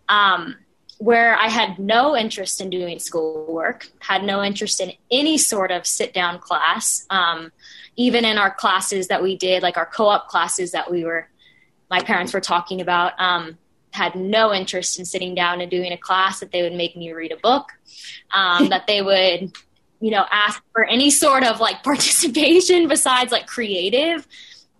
um, 0.09 0.57
where 0.98 1.37
I 1.37 1.48
had 1.48 1.78
no 1.78 2.16
interest 2.16 2.61
in 2.61 2.70
doing 2.70 2.98
schoolwork, 2.98 3.88
had 4.00 4.24
no 4.24 4.42
interest 4.42 4.80
in 4.80 4.92
any 5.11 5.38
sort 5.38 5.70
of 5.70 5.87
sit 5.87 6.12
down 6.12 6.38
class, 6.38 7.07
um, 7.11 7.52
even 7.96 8.24
in 8.24 8.38
our 8.38 8.50
classes 8.50 9.09
that 9.09 9.22
we 9.22 9.37
did, 9.37 9.62
like 9.62 9.76
our 9.76 9.87
co 9.87 10.07
op 10.07 10.28
classes 10.28 10.72
that 10.72 10.90
we 10.90 11.04
were, 11.04 11.28
my 11.90 12.00
parents 12.00 12.33
were 12.33 12.40
talking 12.40 12.80
about. 12.80 13.12
Um, 13.18 13.59
had 13.90 14.16
no 14.16 14.52
interest 14.52 14.98
in 14.98 15.04
sitting 15.04 15.37
down 15.37 15.61
and 15.61 15.70
doing 15.70 15.92
a 15.92 15.96
class 15.96 16.40
that 16.40 16.50
they 16.50 16.62
would 16.62 16.72
make 16.72 16.96
me 16.96 17.12
read 17.12 17.30
a 17.30 17.37
book 17.37 17.68
um, 18.33 18.68
that 18.70 18.88
they 18.88 19.00
would 19.02 19.52
you 20.00 20.11
know 20.11 20.24
ask 20.33 20.61
for 20.72 20.85
any 20.85 21.11
sort 21.11 21.44
of 21.44 21.61
like 21.61 21.83
participation 21.85 22.88
besides 22.88 23.30
like 23.30 23.46
creative 23.46 24.26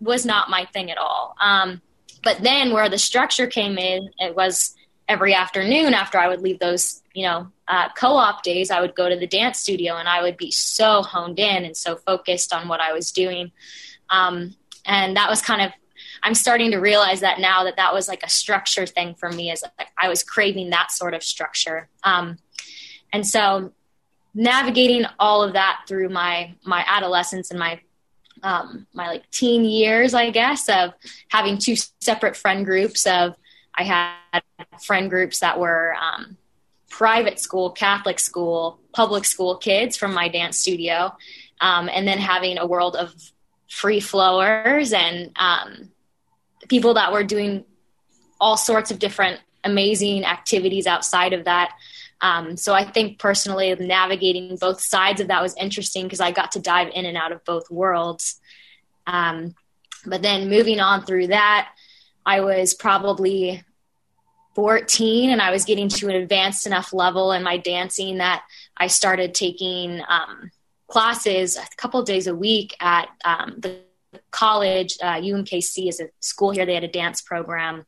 was 0.01 0.27
not 0.27 0.51
my 0.51 0.65
thing 0.73 0.91
at 0.91 0.99
all 0.99 1.37
um, 1.41 1.81
but 2.25 2.43
then 2.43 2.73
where 2.73 2.89
the 2.89 2.99
structure 2.99 3.47
came 3.47 3.79
in, 3.79 4.11
it 4.19 4.35
was 4.35 4.75
every 5.09 5.35
afternoon 5.35 5.95
after 5.95 6.19
I 6.19 6.29
would 6.29 6.41
leave 6.41 6.59
those, 6.59 7.03
you 7.13 7.27
know, 7.27 7.49
uh, 7.69 7.89
co-op 7.91 8.43
days, 8.43 8.71
I 8.71 8.81
would 8.81 8.95
go 8.95 9.09
to 9.09 9.17
the 9.17 9.27
dance 9.27 9.59
studio 9.59 9.97
and 9.97 10.09
I 10.09 10.23
would 10.23 10.37
be 10.37 10.51
so 10.51 11.03
honed 11.03 11.39
in 11.39 11.65
and 11.65 11.77
so 11.77 11.97
focused 11.97 12.53
on 12.53 12.69
what 12.69 12.81
I 12.81 12.93
was 12.93 13.13
doing. 13.13 13.53
Um, 14.11 14.55
and 14.87 15.17
that 15.17 15.29
was 15.31 15.43
kind 15.43 15.63
of, 15.63 15.73
I'm 16.23 16.35
starting 16.35 16.71
to 16.71 16.79
realize 16.79 17.21
that 17.21 17.39
now 17.39 17.65
that 17.65 17.77
that 17.77 17.93
was 17.93 18.09
like 18.09 18.23
a 18.23 18.31
structure 18.31 18.87
thing 18.87 19.15
for 19.15 19.31
me 19.31 19.51
as 19.51 19.63
like 19.79 19.89
I 19.99 20.09
was 20.09 20.23
craving 20.23 20.71
that 20.71 20.91
sort 20.91 21.15
of 21.15 21.23
structure. 21.23 21.89
Um, 22.03 22.39
and 23.13 23.27
so 23.27 23.73
navigating 24.35 25.05
all 25.19 25.43
of 25.43 25.53
that 25.53 25.83
through 25.87 26.09
my, 26.09 26.55
my 26.65 26.85
adolescence 26.87 27.51
and 27.51 27.59
my 27.59 27.81
um, 28.43 28.87
my 28.93 29.09
like 29.09 29.31
teen 29.31 29.65
years, 29.65 30.13
I 30.13 30.29
guess, 30.31 30.69
of 30.69 30.93
having 31.29 31.57
two 31.57 31.77
separate 32.01 32.37
friend 32.37 32.67
groups. 32.67 33.07
Of 33.07 33.37
I 33.77 33.83
had 33.85 34.43
friend 34.85 35.11
groups 35.11 35.41
that 35.41 35.59
were 35.59 35.95
um, 35.95 36.37
private 36.91 37.41
school, 37.41 37.71
Catholic 37.71 38.21
school, 38.21 38.79
public 38.93 39.25
school 39.25 39.57
kids 39.57 39.97
from 39.97 40.15
my 40.15 40.29
dance 40.29 40.61
studio, 40.61 41.13
um, 41.61 41.89
and 41.93 42.07
then 42.07 42.19
having 42.19 42.59
a 42.59 42.67
world 42.67 42.97
of 42.97 43.13
free 43.69 44.01
flowers 44.01 44.93
and 44.93 45.33
um, 45.37 45.91
people 46.69 46.95
that 46.95 47.13
were 47.13 47.25
doing 47.25 47.65
all 48.41 48.57
sorts 48.57 48.91
of 48.91 48.99
different 48.99 49.41
amazing 49.65 50.25
activities 50.25 50.87
outside 50.87 51.33
of 51.33 51.45
that. 51.45 51.73
Um, 52.21 52.57
so 52.57 52.73
I 52.73 52.85
think 52.85 53.19
personally, 53.19 53.75
navigating 53.75 54.57
both 54.57 54.81
sides 54.81 55.21
of 55.21 55.29
that 55.29 55.43
was 55.43 55.57
interesting 55.57 56.05
because 56.05 56.21
I 56.21 56.31
got 56.31 56.53
to 56.53 56.61
dive 56.61 56.91
in 56.95 57.07
and 57.07 57.17
out 57.17 57.33
of 57.33 57.45
both 57.45 57.71
worlds. 57.71 58.41
Um, 59.07 59.55
but 60.07 60.23
then 60.23 60.49
moving 60.49 60.81
on 60.81 61.05
through 61.05 61.29
that, 61.29 61.74
I 62.27 62.41
was 62.41 62.75
probably 62.75 63.63
14 64.55 65.31
and 65.31 65.43
I 65.43 65.51
was 65.51 65.65
getting 65.65 65.89
to 65.91 66.09
an 66.09 66.15
advanced 66.15 66.67
enough 66.67 66.93
level 66.93 67.33
in 67.33 67.43
my 67.43 67.57
dancing 67.57 68.19
that 68.19 68.45
I 68.77 68.87
started 68.87 69.35
taking 69.35 70.01
um, 70.09 70.51
classes 70.87 71.57
a 71.57 71.67
couple 71.77 72.03
days 72.03 72.27
a 72.27 72.35
week 72.35 72.77
at 72.81 73.09
um, 73.25 73.57
the 73.59 73.81
college. 74.31 74.97
Uh, 75.03 75.15
UMKC 75.15 75.89
is 75.89 76.01
a 76.01 76.09
school 76.21 76.53
here. 76.53 76.67
They 76.67 76.75
had 76.75 76.85
a 76.85 76.89
dance 76.89 77.21
program. 77.21 77.85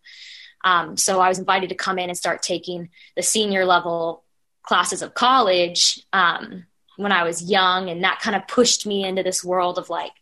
Um, 0.65 0.97
so 0.97 1.21
I 1.21 1.29
was 1.29 1.39
invited 1.39 1.69
to 1.69 1.77
come 1.77 1.99
in 1.99 2.11
and 2.11 2.19
start 2.19 2.43
taking 2.43 2.89
the 3.15 3.23
senior 3.23 3.65
level 3.65 4.25
classes 4.63 5.03
of 5.03 5.15
college 5.15 6.05
um, 6.13 6.67
when 6.97 7.13
I 7.13 7.23
was 7.23 7.43
young. 7.49 7.89
And 7.89 8.03
that 8.03 8.21
kind 8.21 8.35
of 8.35 8.49
pushed 8.49 8.87
me 8.87 9.05
into 9.05 9.23
this 9.23 9.45
world 9.45 9.79
of 9.79 9.89
like 9.89 10.13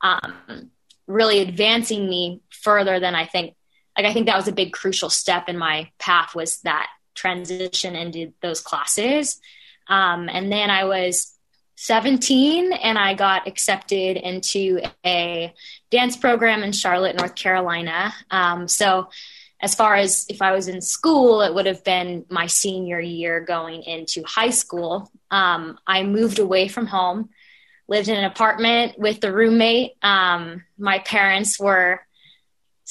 um, 0.00 0.70
really 1.06 1.40
advancing 1.40 2.08
me 2.08 2.40
further 2.50 2.98
than 2.98 3.14
I 3.14 3.26
think. 3.26 3.54
Like, 4.00 4.08
I 4.08 4.14
think 4.14 4.26
that 4.26 4.36
was 4.36 4.48
a 4.48 4.52
big 4.52 4.72
crucial 4.72 5.10
step 5.10 5.50
in 5.50 5.58
my 5.58 5.90
path 5.98 6.34
was 6.34 6.60
that 6.62 6.88
transition 7.14 7.94
into 7.94 8.32
those 8.40 8.62
classes. 8.62 9.38
Um, 9.88 10.30
and 10.30 10.50
then 10.50 10.70
I 10.70 10.84
was 10.84 11.34
17 11.76 12.72
and 12.72 12.96
I 12.96 13.12
got 13.12 13.46
accepted 13.46 14.16
into 14.16 14.80
a 15.04 15.52
dance 15.90 16.16
program 16.16 16.62
in 16.62 16.72
Charlotte, 16.72 17.16
North 17.16 17.34
Carolina. 17.34 18.14
Um, 18.30 18.68
so, 18.68 19.10
as 19.60 19.74
far 19.74 19.96
as 19.96 20.24
if 20.30 20.40
I 20.40 20.52
was 20.52 20.66
in 20.66 20.80
school, 20.80 21.42
it 21.42 21.52
would 21.52 21.66
have 21.66 21.84
been 21.84 22.24
my 22.30 22.46
senior 22.46 23.00
year 23.00 23.40
going 23.40 23.82
into 23.82 24.22
high 24.24 24.48
school. 24.48 25.12
Um, 25.30 25.78
I 25.86 26.04
moved 26.04 26.38
away 26.38 26.68
from 26.68 26.86
home, 26.86 27.28
lived 27.86 28.08
in 28.08 28.16
an 28.16 28.24
apartment 28.24 28.98
with 28.98 29.22
a 29.24 29.30
roommate. 29.30 29.92
Um, 30.00 30.64
my 30.78 31.00
parents 31.00 31.60
were 31.60 32.00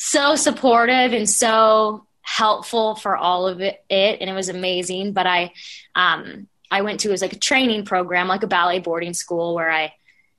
so 0.02 0.36
supportive 0.36 1.12
and 1.12 1.30
so 1.30 2.06
helpful 2.22 2.96
for 2.96 3.18
all 3.18 3.50
of 3.50 3.60
it, 3.60 3.84
and 3.92 4.30
it 4.30 4.34
was 4.34 4.48
amazing. 4.48 5.12
But 5.12 5.28
I, 5.28 5.52
um, 5.94 6.48
I 6.72 6.84
went 6.84 7.02
to 7.02 7.10
it 7.10 7.12
was 7.12 7.22
like 7.22 7.34
a 7.34 7.40
training 7.40 7.84
program, 7.84 8.30
like 8.30 8.44
a 8.44 8.48
ballet 8.48 8.80
boarding 8.80 9.14
school 9.14 9.56
where 9.56 9.70
I 9.70 9.94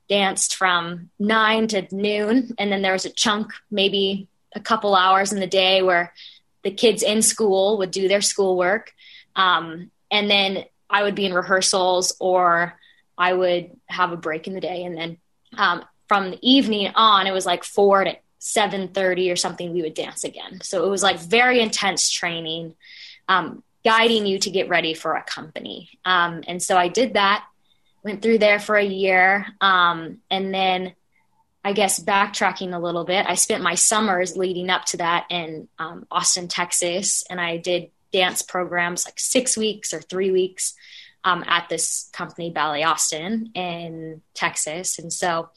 danced 0.09 0.55
from 0.55 1.11
nine 1.19 1.67
to 1.67 1.87
noon. 1.95 2.55
And 2.57 2.71
then 2.71 2.81
there 2.81 2.93
was 2.93 3.05
a 3.05 3.11
chunk, 3.11 3.53
maybe 3.69 4.27
a 4.55 4.59
couple 4.59 4.95
hours 4.95 5.31
in 5.31 5.39
the 5.39 5.45
day 5.45 5.83
where 5.83 6.11
the 6.63 6.71
kids 6.71 7.03
in 7.03 7.21
school 7.21 7.77
would 7.77 7.91
do 7.91 8.07
their 8.07 8.21
schoolwork. 8.21 8.91
Um, 9.35 9.91
and 10.09 10.27
then 10.27 10.65
I 10.89 11.03
would 11.03 11.13
be 11.13 11.27
in 11.27 11.35
rehearsals 11.35 12.15
or 12.19 12.79
I 13.15 13.31
would 13.31 13.77
have 13.85 14.11
a 14.11 14.17
break 14.17 14.47
in 14.47 14.55
the 14.55 14.59
day. 14.59 14.83
And 14.85 14.97
then 14.97 15.17
um, 15.55 15.85
from 16.07 16.31
the 16.31 16.39
evening 16.41 16.91
on, 16.95 17.27
it 17.27 17.31
was 17.31 17.45
like 17.45 17.63
four 17.63 18.03
to 18.03 18.17
7.30 18.41 19.31
or 19.31 19.35
something, 19.35 19.71
we 19.71 19.83
would 19.83 19.93
dance 19.93 20.23
again. 20.23 20.59
So 20.61 20.85
it 20.85 20.89
was 20.89 21.03
like 21.03 21.19
very 21.19 21.61
intense 21.61 22.09
training. 22.09 22.75
Um, 23.27 23.63
guiding 23.83 24.25
you 24.25 24.39
to 24.39 24.51
get 24.51 24.69
ready 24.69 24.93
for 24.93 25.15
a 25.15 25.23
company. 25.23 25.89
Um, 26.05 26.43
and 26.47 26.61
so 26.61 26.77
I 26.77 26.87
did 26.87 27.15
that, 27.15 27.45
went 28.03 28.21
through 28.21 28.37
there 28.39 28.59
for 28.59 28.75
a 28.75 28.85
year. 28.85 29.47
Um, 29.59 30.19
and 30.29 30.53
then 30.53 30.93
I 31.63 31.73
guess 31.73 31.99
backtracking 31.99 32.75
a 32.75 32.79
little 32.79 33.05
bit, 33.05 33.25
I 33.27 33.35
spent 33.35 33.63
my 33.63 33.75
summers 33.75 34.37
leading 34.37 34.69
up 34.69 34.85
to 34.85 34.97
that 34.97 35.25
in 35.29 35.67
um, 35.79 36.05
Austin, 36.11 36.47
Texas. 36.47 37.23
And 37.29 37.39
I 37.39 37.57
did 37.57 37.91
dance 38.11 38.41
programs 38.41 39.05
like 39.05 39.19
six 39.19 39.57
weeks 39.57 39.93
or 39.93 40.01
three 40.01 40.31
weeks 40.31 40.73
um, 41.23 41.43
at 41.47 41.69
this 41.69 42.09
company, 42.13 42.49
Ballet 42.49 42.83
Austin 42.83 43.51
in 43.53 44.21
Texas. 44.33 44.97
And 44.99 45.13
so 45.13 45.49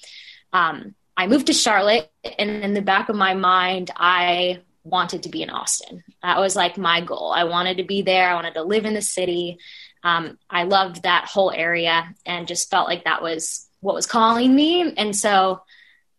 um, 0.53 0.95
I 1.17 1.27
moved 1.27 1.47
to 1.47 1.53
Charlotte. 1.53 2.11
And 2.39 2.51
in 2.51 2.75
the 2.75 2.83
back 2.83 3.09
of 3.09 3.17
my 3.17 3.35
mind, 3.35 3.91
I 3.97 4.61
wanted 4.83 5.23
to 5.25 5.29
be 5.29 5.43
in 5.43 5.51
Austin. 5.51 6.05
That 6.23 6.39
was 6.39 6.55
like 6.55 6.77
my 6.77 7.01
goal. 7.01 7.33
I 7.33 7.45
wanted 7.45 7.79
to 7.79 7.85
be 7.85 8.03
there. 8.03 8.29
I 8.29 8.35
wanted 8.35 8.55
to 8.55 8.63
live 8.63 8.85
in 8.85 8.95
the 8.95 9.03
city. 9.03 9.59
Um, 10.03 10.39
I 10.51 10.65
loved 10.65 11.03
that 11.03 11.27
whole 11.27 11.51
area 11.51 12.15
and 12.27 12.47
just 12.47 12.71
felt 12.71 12.89
like 12.89 13.05
that 13.05 13.23
was 13.23 13.67
what 13.81 13.95
was 13.95 14.07
calling 14.07 14.55
me. 14.55 14.93
And 14.97 15.17
so 15.17 15.63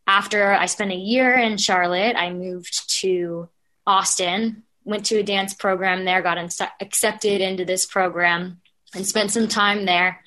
after 0.07 0.51
I 0.51 0.65
spent 0.65 0.91
a 0.91 0.95
year 0.95 1.33
in 1.33 1.57
Charlotte, 1.57 2.15
I 2.15 2.31
moved 2.31 2.89
to 3.01 3.49
Austin, 3.85 4.63
went 4.83 5.05
to 5.07 5.19
a 5.19 5.23
dance 5.23 5.53
program 5.53 6.05
there, 6.05 6.21
got 6.21 6.37
in- 6.37 6.49
accepted 6.79 7.41
into 7.41 7.65
this 7.65 7.85
program, 7.85 8.61
and 8.93 9.05
spent 9.05 9.31
some 9.31 9.47
time 9.47 9.85
there. 9.85 10.23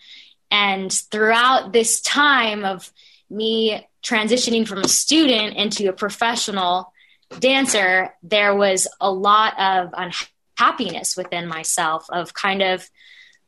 And 0.50 0.92
throughout 0.92 1.72
this 1.72 2.00
time 2.00 2.64
of 2.64 2.92
me 3.30 3.86
transitioning 4.02 4.66
from 4.66 4.78
a 4.78 4.88
student 4.88 5.56
into 5.56 5.88
a 5.88 5.92
professional, 5.92 6.92
dancer, 7.40 8.14
there 8.22 8.54
was 8.54 8.88
a 9.00 9.10
lot 9.10 9.58
of 9.58 9.94
unhappiness 9.96 11.16
within 11.16 11.46
myself 11.46 12.06
of 12.10 12.34
kind 12.34 12.62
of 12.62 12.88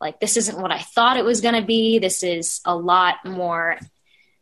like, 0.00 0.18
this 0.20 0.36
isn't 0.36 0.58
what 0.58 0.72
I 0.72 0.78
thought 0.78 1.18
it 1.18 1.24
was 1.24 1.40
going 1.40 1.54
to 1.54 1.66
be. 1.66 1.98
This 1.98 2.22
is 2.22 2.60
a 2.64 2.74
lot 2.74 3.16
more. 3.24 3.78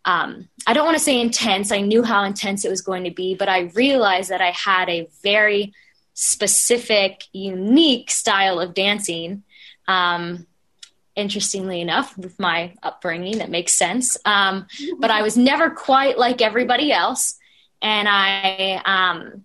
Um, 0.04 0.48
I 0.66 0.72
don't 0.72 0.84
want 0.84 0.96
to 0.96 1.02
say 1.02 1.20
intense. 1.20 1.72
I 1.72 1.80
knew 1.80 2.02
how 2.02 2.24
intense 2.24 2.64
it 2.64 2.70
was 2.70 2.80
going 2.80 3.04
to 3.04 3.10
be, 3.10 3.34
but 3.34 3.48
I 3.48 3.70
realized 3.74 4.30
that 4.30 4.40
I 4.40 4.52
had 4.52 4.88
a 4.88 5.08
very 5.22 5.74
specific, 6.14 7.24
unique 7.32 8.10
style 8.10 8.60
of 8.60 8.74
dancing. 8.74 9.42
Um, 9.86 10.46
interestingly 11.18 11.80
enough, 11.80 12.16
with 12.16 12.38
my 12.38 12.74
upbringing, 12.82 13.38
that 13.38 13.50
makes 13.50 13.74
sense. 13.74 14.16
Um, 14.24 14.66
but 14.98 15.10
I 15.10 15.22
was 15.22 15.36
never 15.36 15.70
quite 15.70 16.18
like 16.18 16.40
everybody 16.40 16.92
else 16.92 17.38
and 17.80 18.08
I 18.08 18.82
um, 18.84 19.44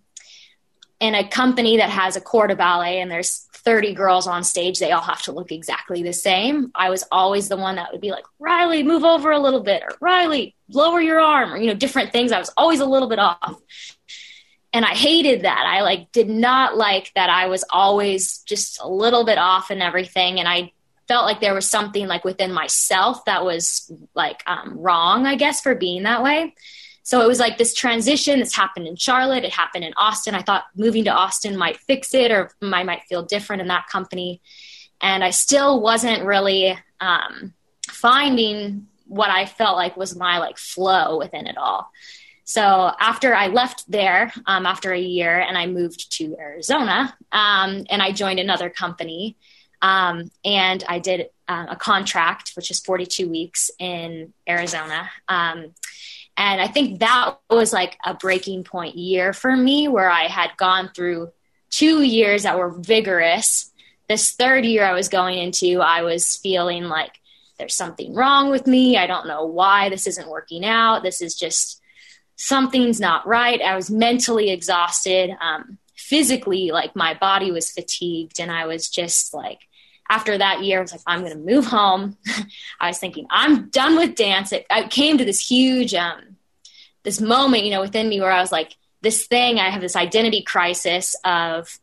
in 1.00 1.16
a 1.16 1.28
company 1.28 1.78
that 1.78 1.90
has 1.90 2.16
a 2.16 2.22
corps 2.22 2.48
de 2.48 2.56
ballet 2.56 3.00
and 3.00 3.12
there's 3.12 3.48
30 3.54 3.94
girls 3.94 4.28
on 4.28 4.44
stage, 4.44 4.80
they 4.80 4.92
all 4.92 5.02
have 5.02 5.22
to 5.24 5.32
look 5.32 5.52
exactly 5.52 6.04
the 6.04 6.14
same. 6.14 6.72
I 6.76 6.90
was 6.90 7.06
always 7.12 7.48
the 7.48 7.58
one 7.58 7.76
that 7.76 7.92
would 7.92 8.02
be 8.02 8.12
like, 8.12 8.26
Riley, 8.40 8.84
move 8.84 9.04
over 9.04 9.32
a 9.32 9.40
little 9.40 9.62
bit, 9.62 9.84
or 9.84 9.96
Riley, 10.02 10.56
lower 10.70 11.00
your 11.02 11.22
arm, 11.22 11.54
or 11.54 11.58
you 11.58 11.68
know, 11.68 11.74
different 11.74 12.12
things. 12.12 12.32
I 12.32 12.40
was 12.40 12.52
always 12.58 12.82
a 12.82 12.86
little 12.86 13.08
bit 13.08 13.20
off. 13.20 13.62
And 14.74 14.84
I 14.84 14.96
hated 14.96 15.44
that. 15.44 15.66
I 15.68 15.82
like 15.82 16.12
did 16.12 16.30
not 16.30 16.76
like 16.76 17.12
that 17.14 17.30
I 17.30 17.46
was 17.46 17.64
always 17.70 18.40
just 18.40 18.82
a 18.82 18.88
little 18.88 19.24
bit 19.24 19.38
off 19.38 19.70
and 19.70 19.84
everything. 19.84 20.40
And 20.40 20.48
I 20.48 20.72
felt 21.08 21.26
like 21.26 21.42
there 21.42 21.54
was 21.54 21.68
something 21.68 22.08
like 22.08 22.24
within 22.24 22.52
myself 22.52 23.26
that 23.26 23.46
was 23.46 23.92
like 24.16 24.42
um, 24.48 24.78
wrong, 24.78 25.26
I 25.26 25.36
guess, 25.36 25.62
for 25.62 25.76
being 25.76 26.04
that 26.04 26.24
way. 26.24 26.56
So 27.04 27.22
it 27.22 27.28
was 27.28 27.40
like 27.40 27.58
this 27.58 27.74
transition 27.74 28.40
that's 28.40 28.56
happened 28.56 28.88
in 28.88 28.96
Charlotte. 28.96 29.44
It 29.44 29.52
happened 29.52 29.84
in 29.84 29.94
Austin. 29.98 30.36
I 30.36 30.42
thought 30.42 30.64
moving 30.76 31.04
to 31.04 31.12
Austin 31.12 31.58
might 31.58 31.78
fix 31.78 32.14
it 32.14 32.32
or 32.32 32.50
I 32.62 32.84
might 32.84 33.04
feel 33.10 33.24
different 33.24 33.62
in 33.62 33.68
that 33.68 33.88
company. 33.88 34.42
And 35.02 35.24
I 35.24 35.32
still 35.32 35.82
wasn't 35.82 36.24
really 36.24 36.78
um, 37.02 37.54
finding 37.90 38.88
what 39.06 39.30
I 39.30 39.46
felt 39.46 39.76
like 39.76 39.98
was 39.98 40.16
my 40.16 40.40
like 40.40 40.58
flow 40.58 41.20
within 41.20 41.46
it 41.46 41.58
all. 41.58 41.92
So 42.46 42.92
after 43.00 43.34
I 43.34 43.48
left 43.48 43.90
there, 43.90 44.32
um, 44.46 44.66
after 44.66 44.92
a 44.92 45.00
year, 45.00 45.40
and 45.40 45.58
I 45.58 45.66
moved 45.68 46.12
to 46.18 46.36
Arizona, 46.38 47.16
um, 47.32 47.86
and 47.90 48.02
I 48.02 48.12
joined 48.12 48.40
another 48.40 48.70
company, 48.70 49.38
um, 49.84 50.32
and 50.46 50.82
I 50.88 51.00
did 51.00 51.28
uh, 51.48 51.66
a 51.72 51.76
contract, 51.76 52.54
which 52.56 52.72
is 52.72 52.80
42 52.80 53.30
weeks 53.30 53.70
in 53.78 54.34
Arizona. 54.48 55.10
Um, 55.28 55.76
and 56.38 56.62
I 56.62 56.68
think 56.68 57.02
that 57.02 57.38
was 57.50 57.74
like 57.74 57.98
a 58.04 58.14
breaking 58.14 58.64
point 58.64 58.96
year 58.96 59.34
for 59.34 59.56
me 59.56 59.90
where 59.90 60.10
I 60.10 60.24
had 60.24 60.52
gone 60.56 60.90
through 60.96 61.32
two 61.70 62.02
years 62.02 62.44
that 62.44 62.58
were 62.58 62.72
vigorous. 62.72 63.72
This 64.08 64.32
third 64.32 64.64
year 64.64 64.86
I 64.86 64.94
was 64.94 65.10
going 65.10 65.38
into, 65.38 65.82
I 65.82 66.02
was 66.02 66.38
feeling 66.38 66.86
like 66.86 67.20
there's 67.60 67.76
something 67.76 68.16
wrong 68.16 68.52
with 68.52 68.66
me. 68.66 68.98
I 68.98 69.06
don't 69.06 69.28
know 69.28 69.46
why 69.46 69.90
this 69.90 70.08
isn't 70.08 70.30
working 70.30 70.64
out. 70.64 71.04
This 71.04 71.22
is 71.22 71.36
just 71.36 71.82
something's 72.38 73.02
not 73.02 73.28
right. 73.28 73.62
I 73.62 73.76
was 73.76 73.92
mentally 73.92 74.50
exhausted. 74.50 75.32
Um, 75.42 75.78
physically, 75.96 76.72
like 76.72 76.96
my 76.96 77.14
body 77.14 77.52
was 77.52 77.72
fatigued, 77.72 78.40
and 78.40 78.52
I 78.52 78.66
was 78.66 78.90
just 78.90 79.34
like, 79.34 79.60
after 80.14 80.38
that 80.38 80.64
year, 80.64 80.78
I 80.78 80.82
was 80.84 80.92
like, 80.92 81.02
I'm 81.08 81.22
going 81.22 81.34
to 81.34 81.54
move 81.54 81.66
home. 81.66 82.18
I 82.80 82.90
was 82.90 83.00
thinking, 83.00 83.26
I'm 83.32 83.70
done 83.70 83.96
with 83.96 84.16
dance. 84.16 84.52
It, 84.52 84.66
I 84.70 84.88
came 84.88 85.18
to 85.18 85.26
this 85.26 85.40
huge, 85.40 85.96
um, 85.96 86.38
this 87.02 87.20
moment, 87.20 87.64
you 87.64 87.72
know, 87.72 87.82
within 87.82 88.10
me 88.10 88.22
where 88.22 88.32
I 88.32 88.40
was 88.40 88.52
like, 88.52 88.76
this 89.02 89.26
thing, 89.26 89.58
I 89.58 89.72
have 89.72 89.82
this 89.82 89.96
identity 89.96 90.44
crisis 90.44 91.16
of, 91.26 91.80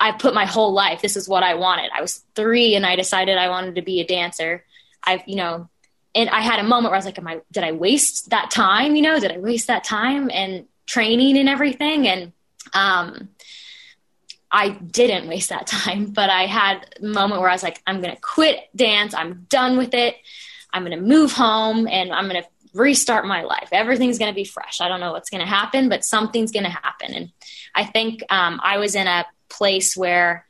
I 0.00 0.12
put 0.12 0.34
my 0.34 0.46
whole 0.46 0.72
life, 0.72 1.02
this 1.02 1.16
is 1.16 1.28
what 1.28 1.42
I 1.42 1.54
wanted. 1.54 1.90
I 1.94 2.00
was 2.00 2.24
three 2.34 2.74
and 2.74 2.86
I 2.86 2.96
decided 2.96 3.36
I 3.36 3.50
wanted 3.50 3.74
to 3.74 3.82
be 3.82 4.00
a 4.00 4.06
dancer. 4.06 4.64
I've, 5.04 5.22
you 5.26 5.36
know, 5.36 5.68
and 6.14 6.30
I 6.30 6.40
had 6.40 6.58
a 6.58 6.64
moment 6.64 6.90
where 6.90 6.96
I 6.96 6.98
was 6.98 7.04
like, 7.04 7.18
am 7.18 7.28
I, 7.28 7.40
did 7.52 7.62
I 7.62 7.72
waste 7.72 8.30
that 8.30 8.50
time? 8.50 8.96
You 8.96 9.02
know, 9.02 9.20
did 9.20 9.32
I 9.32 9.38
waste 9.38 9.66
that 9.66 9.84
time 9.84 10.30
and 10.32 10.64
training 10.86 11.36
and 11.36 11.48
everything? 11.48 12.08
And, 12.08 12.32
um, 12.72 13.28
I 14.50 14.70
didn't 14.70 15.28
waste 15.28 15.50
that 15.50 15.66
time, 15.66 16.06
but 16.06 16.30
I 16.30 16.46
had 16.46 16.86
a 17.00 17.06
moment 17.06 17.40
where 17.40 17.50
I 17.50 17.54
was 17.54 17.62
like, 17.62 17.82
I'm 17.86 18.00
going 18.00 18.14
to 18.14 18.20
quit 18.20 18.58
dance. 18.74 19.14
I'm 19.14 19.46
done 19.48 19.76
with 19.76 19.94
it. 19.94 20.16
I'm 20.72 20.84
going 20.84 20.98
to 20.98 21.04
move 21.04 21.32
home 21.32 21.86
and 21.88 22.12
I'm 22.12 22.28
going 22.28 22.42
to 22.42 22.48
restart 22.74 23.24
my 23.24 23.42
life. 23.42 23.68
Everything's 23.72 24.18
going 24.18 24.30
to 24.30 24.34
be 24.34 24.44
fresh. 24.44 24.80
I 24.80 24.88
don't 24.88 25.00
know 25.00 25.12
what's 25.12 25.30
going 25.30 25.40
to 25.40 25.46
happen, 25.46 25.88
but 25.88 26.04
something's 26.04 26.52
going 26.52 26.64
to 26.64 26.70
happen. 26.70 27.14
And 27.14 27.32
I 27.74 27.84
think 27.84 28.22
um, 28.30 28.60
I 28.62 28.78
was 28.78 28.94
in 28.94 29.06
a 29.06 29.24
place 29.48 29.96
where 29.96 30.46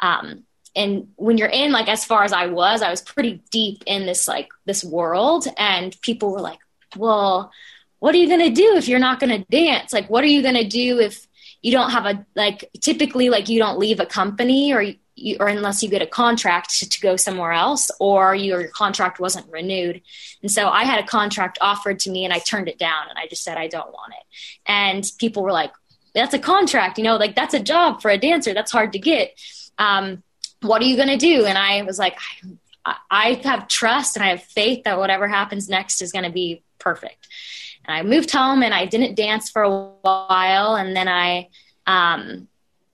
um, 0.00 0.44
and 0.76 1.08
when 1.16 1.38
you're 1.38 1.48
in 1.48 1.72
like 1.72 1.88
as 1.88 2.04
far 2.04 2.24
as 2.24 2.32
I 2.32 2.46
was, 2.46 2.82
I 2.82 2.90
was 2.90 3.00
pretty 3.00 3.42
deep 3.50 3.84
in 3.86 4.06
this 4.06 4.26
like 4.26 4.48
this 4.64 4.84
world, 4.84 5.46
and 5.56 5.98
people 6.00 6.32
were 6.32 6.40
like, 6.40 6.58
"Well, 6.96 7.52
what 8.00 8.14
are 8.14 8.18
you 8.18 8.28
gonna 8.28 8.50
do 8.50 8.76
if 8.76 8.88
you're 8.88 8.98
not 8.98 9.20
gonna 9.20 9.44
dance? 9.50 9.92
Like, 9.92 10.10
what 10.10 10.24
are 10.24 10.28
you 10.28 10.42
gonna 10.42 10.68
do 10.68 10.98
if 10.98 11.26
you 11.64 11.72
don't 11.72 11.92
have 11.92 12.04
a 12.04 12.26
like 12.36 12.70
typically 12.82 13.30
like 13.30 13.48
you 13.48 13.58
don't 13.58 13.78
leave 13.78 13.98
a 13.98 14.04
company 14.04 14.74
or 14.74 14.82
you, 15.16 15.36
or 15.40 15.48
unless 15.48 15.82
you 15.82 15.88
get 15.88 16.02
a 16.02 16.06
contract 16.06 16.78
to, 16.78 16.86
to 16.86 17.00
go 17.00 17.16
somewhere 17.16 17.52
else 17.52 17.90
or 17.98 18.34
your 18.34 18.68
contract 18.68 19.18
wasn't 19.18 19.50
renewed. 19.50 20.02
And 20.42 20.50
so 20.50 20.68
I 20.68 20.84
had 20.84 21.02
a 21.02 21.06
contract 21.06 21.56
offered 21.62 22.00
to 22.00 22.10
me 22.10 22.26
and 22.26 22.34
I 22.34 22.38
turned 22.38 22.68
it 22.68 22.78
down 22.78 23.08
and 23.08 23.18
I 23.18 23.28
just 23.28 23.42
said 23.42 23.56
I 23.56 23.68
don't 23.68 23.90
want 23.90 24.12
it. 24.12 24.26
And 24.66 25.10
people 25.18 25.42
were 25.42 25.52
like, 25.52 25.72
"That's 26.14 26.34
a 26.34 26.38
contract, 26.38 26.98
you 26.98 27.04
know, 27.04 27.16
like 27.16 27.34
that's 27.34 27.54
a 27.54 27.60
job 27.60 28.02
for 28.02 28.10
a 28.10 28.18
dancer. 28.18 28.52
That's 28.52 28.70
hard 28.70 28.92
to 28.92 28.98
get." 28.98 29.32
Um, 29.78 30.22
what 30.60 30.82
are 30.82 30.86
you 30.86 30.96
going 30.96 31.08
to 31.08 31.16
do? 31.16 31.46
And 31.46 31.56
I 31.56 31.80
was 31.82 31.98
like, 31.98 32.18
I, 32.84 32.96
I 33.10 33.40
have 33.44 33.68
trust 33.68 34.16
and 34.16 34.24
I 34.24 34.28
have 34.28 34.42
faith 34.42 34.84
that 34.84 34.98
whatever 34.98 35.28
happens 35.28 35.70
next 35.70 36.02
is 36.02 36.12
going 36.12 36.24
to 36.24 36.30
be 36.30 36.62
perfect. 36.78 37.26
And 37.86 37.96
I 37.96 38.02
moved 38.02 38.30
home 38.30 38.62
and 38.62 38.72
I 38.72 38.86
didn't 38.86 39.14
dance 39.14 39.50
for 39.50 39.62
a 39.62 39.70
while. 39.70 40.76
And 40.76 40.96
then 40.96 41.08
I, 41.08 41.48
um, 41.86 42.48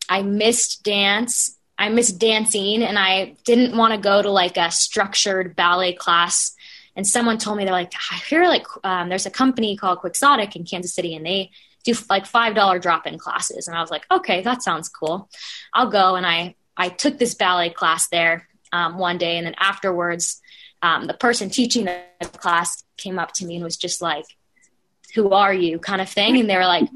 I 0.08 0.22
missed 0.22 0.82
dance. 0.82 1.56
I 1.78 1.88
missed 1.88 2.18
dancing 2.18 2.82
and 2.82 2.98
I 2.98 3.36
didn't 3.44 3.76
want 3.76 3.94
to 3.94 4.00
go 4.00 4.20
to 4.20 4.30
like 4.30 4.56
a 4.56 4.70
structured 4.70 5.56
ballet 5.56 5.94
class. 5.94 6.54
And 6.96 7.06
someone 7.06 7.38
told 7.38 7.56
me 7.56 7.64
they're 7.64 7.72
like, 7.72 7.92
I 8.10 8.16
hear 8.16 8.44
like 8.44 8.66
um, 8.84 9.08
there's 9.08 9.26
a 9.26 9.30
company 9.30 9.76
called 9.76 10.00
Quixotic 10.00 10.56
in 10.56 10.64
Kansas 10.64 10.92
City 10.92 11.14
and 11.14 11.24
they 11.24 11.50
do 11.84 11.94
like 12.10 12.26
five 12.26 12.54
dollar 12.54 12.78
drop 12.78 13.06
in 13.06 13.18
classes. 13.18 13.68
And 13.68 13.76
I 13.76 13.80
was 13.80 13.90
like, 13.90 14.04
okay, 14.10 14.42
that 14.42 14.62
sounds 14.62 14.88
cool. 14.88 15.28
I'll 15.72 15.90
go. 15.90 16.16
And 16.16 16.26
I 16.26 16.54
I 16.76 16.88
took 16.88 17.18
this 17.18 17.34
ballet 17.34 17.70
class 17.70 18.08
there 18.08 18.48
um, 18.72 18.98
one 18.98 19.18
day, 19.18 19.36
and 19.36 19.46
then 19.46 19.54
afterwards, 19.58 20.40
um, 20.82 21.06
the 21.06 21.14
person 21.14 21.50
teaching 21.50 21.84
the 21.84 22.02
class 22.38 22.84
came 22.96 23.18
up 23.18 23.32
to 23.32 23.44
me 23.44 23.56
and 23.56 23.64
was 23.64 23.76
just 23.76 24.00
like, 24.00 24.24
"Who 25.14 25.30
are 25.30 25.52
you?" 25.52 25.78
kind 25.78 26.00
of 26.00 26.08
thing, 26.08 26.38
and 26.38 26.48
they 26.48 26.56
were 26.56 26.66
like, 26.66 26.88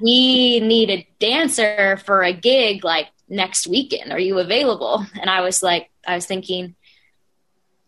"We 0.00 0.60
need 0.60 0.90
a 0.90 1.06
dancer 1.18 1.98
for 2.04 2.22
a 2.22 2.32
gig 2.32 2.84
like 2.84 3.08
next 3.28 3.66
weekend. 3.66 4.12
Are 4.12 4.18
you 4.18 4.38
available?" 4.38 5.06
And 5.20 5.28
I 5.28 5.40
was 5.40 5.62
like, 5.62 5.90
I 6.06 6.14
was 6.14 6.26
thinking. 6.26 6.74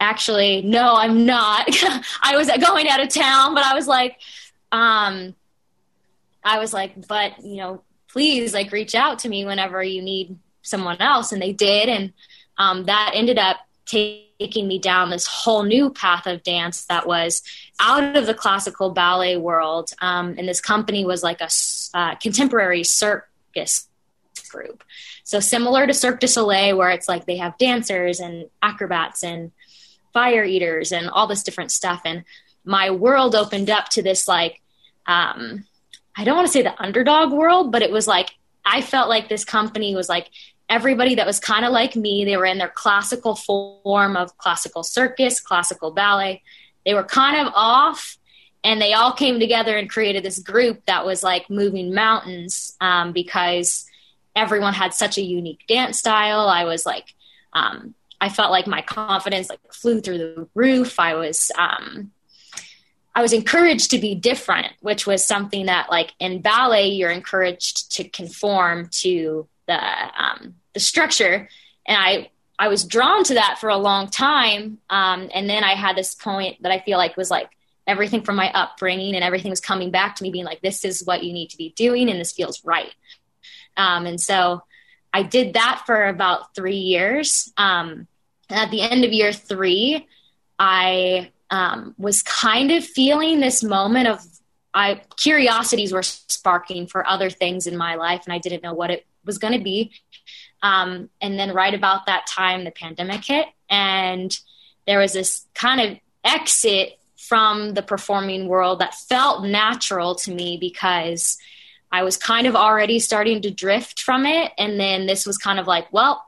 Actually, 0.00 0.60
no, 0.60 0.96
I'm 0.96 1.24
not. 1.24 1.66
I 2.22 2.36
was 2.36 2.50
going 2.60 2.88
out 2.88 3.00
of 3.00 3.08
town, 3.08 3.54
but 3.54 3.64
I 3.64 3.74
was 3.74 3.86
like, 3.86 4.18
um, 4.70 5.34
I 6.42 6.58
was 6.58 6.74
like, 6.74 7.06
but 7.06 7.42
you 7.42 7.56
know, 7.56 7.82
please 8.08 8.52
like 8.52 8.70
reach 8.70 8.94
out 8.94 9.20
to 9.20 9.28
me 9.28 9.44
whenever 9.44 9.82
you 9.82 10.02
need 10.02 10.38
someone 10.62 11.00
else 11.00 11.32
and 11.32 11.40
they 11.42 11.52
did 11.52 11.88
and 11.88 12.12
um, 12.58 12.84
that 12.84 13.12
ended 13.14 13.38
up 13.38 13.56
taking 13.86 14.66
me 14.66 14.78
down 14.78 15.10
this 15.10 15.26
whole 15.26 15.62
new 15.62 15.90
path 15.90 16.26
of 16.26 16.42
dance 16.42 16.84
that 16.86 17.06
was 17.06 17.42
out 17.80 18.16
of 18.16 18.26
the 18.26 18.34
classical 18.34 18.90
ballet 18.90 19.36
world. 19.36 19.90
Um, 20.00 20.34
and 20.38 20.48
this 20.48 20.60
company 20.60 21.04
was 21.04 21.22
like 21.22 21.40
a 21.40 21.48
uh, 21.94 22.14
contemporary 22.16 22.84
circus 22.84 23.88
group. 24.48 24.82
So 25.24 25.40
similar 25.40 25.86
to 25.86 25.94
cirque 25.94 26.20
du 26.20 26.26
soleil 26.26 26.76
where 26.76 26.90
it's 26.90 27.08
like 27.08 27.26
they 27.26 27.36
have 27.38 27.58
dancers 27.58 28.20
and 28.20 28.48
acrobats 28.62 29.22
and 29.22 29.52
fire 30.12 30.44
eaters 30.44 30.92
and 30.92 31.08
all 31.08 31.26
this 31.26 31.42
different 31.42 31.72
stuff. 31.72 32.02
And 32.04 32.24
my 32.64 32.90
world 32.90 33.34
opened 33.34 33.70
up 33.70 33.88
to 33.90 34.02
this 34.02 34.26
like 34.26 34.60
um, 35.06 35.64
i 36.16 36.24
don't 36.24 36.36
want 36.36 36.46
to 36.46 36.52
say 36.52 36.62
the 36.62 36.82
underdog 36.82 37.32
world 37.32 37.70
but 37.70 37.82
it 37.82 37.90
was 37.90 38.06
like 38.06 38.30
i 38.64 38.80
felt 38.80 39.08
like 39.08 39.28
this 39.28 39.44
company 39.44 39.94
was 39.94 40.08
like 40.08 40.30
everybody 40.68 41.16
that 41.16 41.26
was 41.26 41.40
kind 41.40 41.64
of 41.64 41.72
like 41.72 41.96
me. 41.96 42.24
They 42.24 42.36
were 42.36 42.46
in 42.46 42.58
their 42.58 42.68
classical 42.68 43.36
form 43.36 44.16
of 44.16 44.36
classical 44.38 44.82
circus, 44.82 45.40
classical 45.40 45.90
ballet. 45.90 46.42
They 46.84 46.94
were 46.94 47.04
kind 47.04 47.46
of 47.46 47.52
off, 47.54 48.18
and 48.62 48.80
they 48.80 48.92
all 48.92 49.12
came 49.12 49.40
together 49.40 49.76
and 49.76 49.90
created 49.90 50.22
this 50.22 50.38
group 50.38 50.84
that 50.86 51.04
was 51.04 51.22
like 51.22 51.50
moving 51.50 51.94
mountains 51.94 52.76
um, 52.80 53.12
because 53.12 53.86
everyone 54.34 54.74
had 54.74 54.94
such 54.94 55.18
a 55.18 55.22
unique 55.22 55.64
dance 55.68 55.98
style. 55.98 56.48
I 56.48 56.64
was 56.64 56.84
like, 56.84 57.14
um, 57.52 57.94
I 58.20 58.28
felt 58.28 58.50
like 58.50 58.66
my 58.66 58.82
confidence 58.82 59.50
like 59.50 59.60
flew 59.72 60.00
through 60.00 60.18
the 60.18 60.48
roof. 60.54 60.98
I 60.98 61.14
was, 61.14 61.50
um, 61.58 62.10
I 63.14 63.22
was 63.22 63.32
encouraged 63.32 63.90
to 63.90 63.98
be 63.98 64.14
different, 64.14 64.72
which 64.80 65.06
was 65.06 65.24
something 65.24 65.66
that 65.66 65.90
like 65.90 66.12
in 66.18 66.40
ballet 66.40 66.88
you're 66.88 67.10
encouraged 67.10 67.92
to 67.92 68.08
conform 68.08 68.88
to 69.02 69.46
the 69.66 69.74
um, 69.74 70.54
the 70.72 70.80
structure, 70.80 71.48
and 71.86 71.96
I 71.96 72.30
I 72.58 72.68
was 72.68 72.84
drawn 72.84 73.24
to 73.24 73.34
that 73.34 73.58
for 73.60 73.68
a 73.68 73.76
long 73.76 74.08
time. 74.08 74.78
Um, 74.88 75.28
and 75.34 75.48
then 75.48 75.64
I 75.64 75.74
had 75.74 75.96
this 75.96 76.14
point 76.14 76.62
that 76.62 76.72
I 76.72 76.80
feel 76.80 76.98
like 76.98 77.16
was 77.16 77.30
like 77.30 77.50
everything 77.86 78.22
from 78.22 78.36
my 78.36 78.50
upbringing 78.52 79.14
and 79.14 79.24
everything 79.24 79.50
was 79.50 79.60
coming 79.60 79.90
back 79.90 80.16
to 80.16 80.22
me, 80.22 80.30
being 80.30 80.44
like, 80.44 80.62
this 80.62 80.84
is 80.84 81.04
what 81.04 81.24
you 81.24 81.32
need 81.32 81.50
to 81.50 81.56
be 81.56 81.72
doing, 81.76 82.08
and 82.08 82.20
this 82.20 82.32
feels 82.32 82.64
right. 82.64 82.94
Um, 83.76 84.06
and 84.06 84.20
so 84.20 84.62
I 85.12 85.22
did 85.22 85.54
that 85.54 85.82
for 85.86 86.06
about 86.06 86.54
three 86.54 86.76
years. 86.76 87.52
Um, 87.56 88.06
and 88.48 88.58
at 88.58 88.70
the 88.70 88.82
end 88.82 89.04
of 89.04 89.12
year 89.12 89.32
three, 89.32 90.06
I 90.58 91.32
um, 91.50 91.94
was 91.98 92.22
kind 92.22 92.70
of 92.70 92.84
feeling 92.84 93.40
this 93.40 93.62
moment 93.62 94.08
of 94.08 94.20
I 94.72 95.02
curiosities 95.16 95.92
were 95.92 96.02
sparking 96.02 96.88
for 96.88 97.06
other 97.06 97.30
things 97.30 97.66
in 97.66 97.76
my 97.76 97.94
life, 97.94 98.22
and 98.24 98.32
I 98.32 98.38
didn't 98.38 98.62
know 98.62 98.74
what 98.74 98.90
it 98.90 99.06
was 99.24 99.38
going 99.38 99.56
to 99.56 99.64
be. 99.64 99.92
Um, 100.62 101.10
and 101.20 101.38
then 101.38 101.52
right 101.52 101.74
about 101.74 102.06
that 102.06 102.26
time, 102.26 102.64
the 102.64 102.70
pandemic 102.70 103.24
hit, 103.24 103.46
and 103.68 104.36
there 104.86 104.98
was 104.98 105.12
this 105.12 105.46
kind 105.54 105.80
of 105.80 105.98
exit 106.24 106.98
from 107.16 107.74
the 107.74 107.82
performing 107.82 108.48
world 108.48 108.80
that 108.80 108.94
felt 108.94 109.44
natural 109.44 110.14
to 110.14 110.30
me 110.30 110.58
because 110.58 111.38
I 111.90 112.02
was 112.02 112.16
kind 112.16 112.46
of 112.46 112.56
already 112.56 112.98
starting 112.98 113.42
to 113.42 113.50
drift 113.50 114.00
from 114.00 114.26
it. 114.26 114.52
And 114.58 114.78
then 114.80 115.06
this 115.06 115.26
was 115.26 115.38
kind 115.38 115.58
of 115.58 115.66
like, 115.66 115.92
well, 115.92 116.24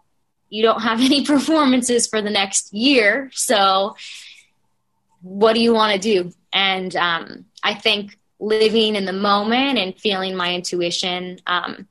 you 0.49 0.63
don't 0.63 0.81
have 0.81 1.01
any 1.05 1.25
performances 1.25 2.07
for 2.07 2.23
the 2.23 2.31
next 2.31 2.73
year. 2.73 3.31
So 3.35 3.97
what 5.23 5.55
do 5.55 5.61
you 5.61 5.75
want 5.75 5.95
to 5.95 5.99
do? 5.99 6.33
And 6.53 6.95
um, 6.97 7.47
I 7.63 7.75
think 7.75 8.19
living 8.39 8.95
in 8.95 9.07
the 9.07 9.13
moment 9.13 9.79
and 9.79 9.99
feeling 9.99 10.37
my 10.37 10.55
intuition 10.55 11.41
um, 11.47 11.89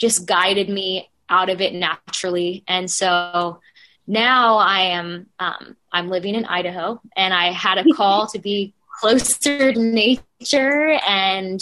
just 0.00 0.26
guided 0.26 0.68
me 0.68 1.08
out 1.28 1.50
of 1.50 1.60
it 1.60 1.74
naturally. 1.74 2.64
And 2.66 2.90
so 2.90 3.60
now 4.06 4.56
I 4.56 4.80
am 4.80 5.26
um, 5.38 5.76
I'm 5.92 6.08
living 6.08 6.34
in 6.34 6.44
Idaho, 6.44 7.00
and 7.16 7.32
I 7.32 7.52
had 7.52 7.78
a 7.78 7.84
call 7.94 8.26
to 8.28 8.38
be 8.38 8.74
closer 9.00 9.72
to 9.72 9.78
nature, 9.78 10.98
and 11.06 11.60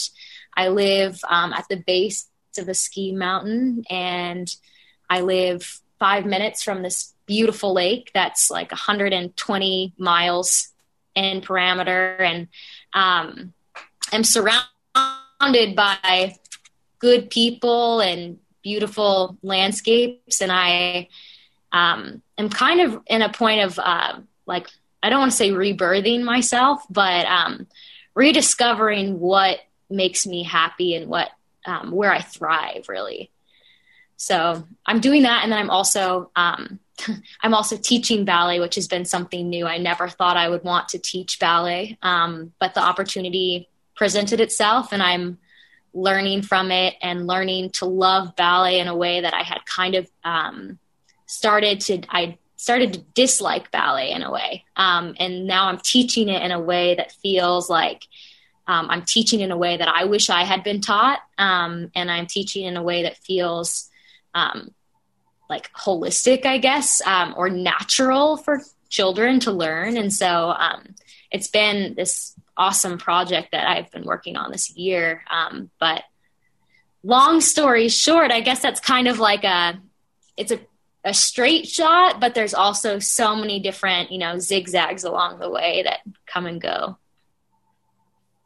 I 0.57 0.69
live 0.69 1.21
um, 1.29 1.53
at 1.53 1.67
the 1.69 1.77
base 1.77 2.29
of 2.57 2.69
a 2.69 2.75
ski 2.75 3.13
mountain, 3.13 3.85
and 3.91 4.49
I 5.11 5.21
live 5.21 5.81
five 5.99 6.25
minutes 6.25 6.63
from 6.63 6.83
this 6.83 7.13
beautiful 7.27 7.75
lake 7.75 8.11
that's 8.15 8.51
like 8.51 8.71
120 8.71 9.93
miles 9.99 10.69
in 11.15 11.41
parameter, 11.41 12.21
and 12.21 12.49
um, 12.95 13.53
I'm 14.13 14.25
surrounded 14.25 15.77
by 15.77 16.37
good 16.99 17.31
people 17.31 18.01
and 18.01 18.39
beautiful 18.63 19.37
landscapes. 19.43 20.41
And 20.41 20.53
i 20.53 21.09
um, 21.73 22.23
am 22.37 22.49
kind 22.49 22.81
of 22.81 23.01
in 23.07 23.23
a 23.23 23.33
point 23.33 23.61
of 23.63 23.79
uh, 23.79 24.21
like 24.47 24.69
i 25.03 25.11
don't 25.11 25.21
want 25.21 25.31
to 25.31 25.37
say 25.37 25.51
rebirthing 25.51 26.23
myself 26.23 26.83
but 26.91 27.27
um, 27.27 27.67
rediscovering 28.15 29.21
what 29.21 29.61
makes 29.91 30.27
me 30.27 30.43
happy 30.43 30.95
and 30.95 31.09
what 31.09 31.31
um, 31.67 31.91
where 31.91 32.13
i 32.13 32.21
thrive 32.21 32.87
really. 32.89 33.31
So 34.17 34.67
i'm 34.87 35.01
doing 35.01 35.23
that. 35.23 35.43
And 35.43 35.53
then 35.53 35.59
i'm 35.59 35.71
also 35.71 36.31
um, 36.37 36.81
i'm 37.43 37.55
also 37.55 37.77
teaching 37.77 38.25
ballet 38.25 38.61
which 38.61 38.75
has 38.75 38.89
been 38.89 39.05
something 39.05 39.49
new. 39.49 39.67
I 39.67 39.79
never 39.79 40.09
thought 40.09 40.37
i 40.37 40.49
would 40.49 40.65
want 40.65 40.89
to 40.91 40.99
teach 40.99 41.39
ballet. 41.39 41.99
Um, 42.03 42.53
but 42.59 42.75
the 42.75 42.81
opportunity 42.81 43.69
presented 43.95 44.41
itself 44.41 44.93
and 44.93 45.03
i'm 45.03 45.39
learning 45.99 46.43
from 46.43 46.71
it 46.71 46.95
and 47.03 47.27
learning 47.27 47.71
to 47.71 47.85
love 47.85 48.37
ballet 48.37 48.79
in 48.79 48.87
a 48.87 48.97
way 48.97 49.21
that 49.21 49.35
I 49.35 49.43
had 49.43 49.65
kind 49.67 49.97
of 49.97 50.09
um, 50.23 50.79
started 51.27 51.81
to 51.83 52.03
I 52.09 52.39
started 52.57 52.93
to 52.93 53.01
dislike 53.15 53.71
ballet 53.71 54.13
in 54.13 54.23
a 54.23 54.31
way, 54.31 54.65
um, 54.77 55.15
and 55.19 55.47
now 55.47 55.67
I'm 55.67 55.79
teaching 55.79 56.29
it 56.29 56.43
in 56.43 56.53
a 56.53 56.61
way 56.61 56.95
that 56.95 57.13
feels 57.13 57.69
like 57.69 58.07
um, 58.67 58.89
I'm 58.91 59.05
teaching 59.05 59.41
in 59.41 59.51
a 59.51 59.57
way 59.57 59.77
that 59.77 59.89
I 59.89 60.05
wish 60.05 60.31
I 60.31 60.45
had 60.45 60.63
been 60.63 60.81
taught, 60.81 61.21
um, 61.37 61.91
and 61.95 62.11
I'm 62.11 62.27
teaching 62.27 62.65
in 62.65 62.77
a 62.77 62.83
way 62.83 63.03
that 63.03 63.17
feels 63.19 63.91
um, 64.35 64.73
like 65.51 65.73
holistic, 65.73 66.47
I 66.47 66.59
guess, 66.59 67.05
um, 67.07 67.35
or 67.37 67.51
natural 67.51 68.37
for 68.37 68.63
children 68.89 69.41
to 69.41 69.51
learn, 69.51 69.97
and 69.97 70.13
so 70.13 70.55
it's 71.31 71.49
been 71.49 71.95
this 71.95 72.38
awesome 72.59 72.99
project 72.99 73.53
that 73.53 73.67
I've 73.69 73.91
been 73.91 74.05
working 74.05 74.37
on 74.37 74.51
this 74.51 74.71
year. 74.77 75.23
Um, 75.31 75.71
but 75.79 76.03
long 77.03 77.41
story 77.41 77.89
short, 77.89 78.31
I 78.31 78.41
guess 78.41 78.61
that's 78.61 78.81
kind 78.81 79.09
of 79.09 79.19
like 79.19 79.45
a 79.45 79.81
it's 80.37 80.53
a 80.53 80.61
a 81.05 81.15
straight 81.15 81.67
shot, 81.67 82.21
but 82.21 82.35
there's 82.35 82.55
also 82.55 82.99
so 82.99 83.37
many 83.37 83.61
different, 83.61 84.11
you 84.11 84.19
know, 84.19 84.39
zigzags 84.39 85.05
along 85.05 85.39
the 85.39 85.49
way 85.49 85.83
that 85.85 86.01
come 86.27 86.47
and 86.47 86.61
go. 86.61 86.99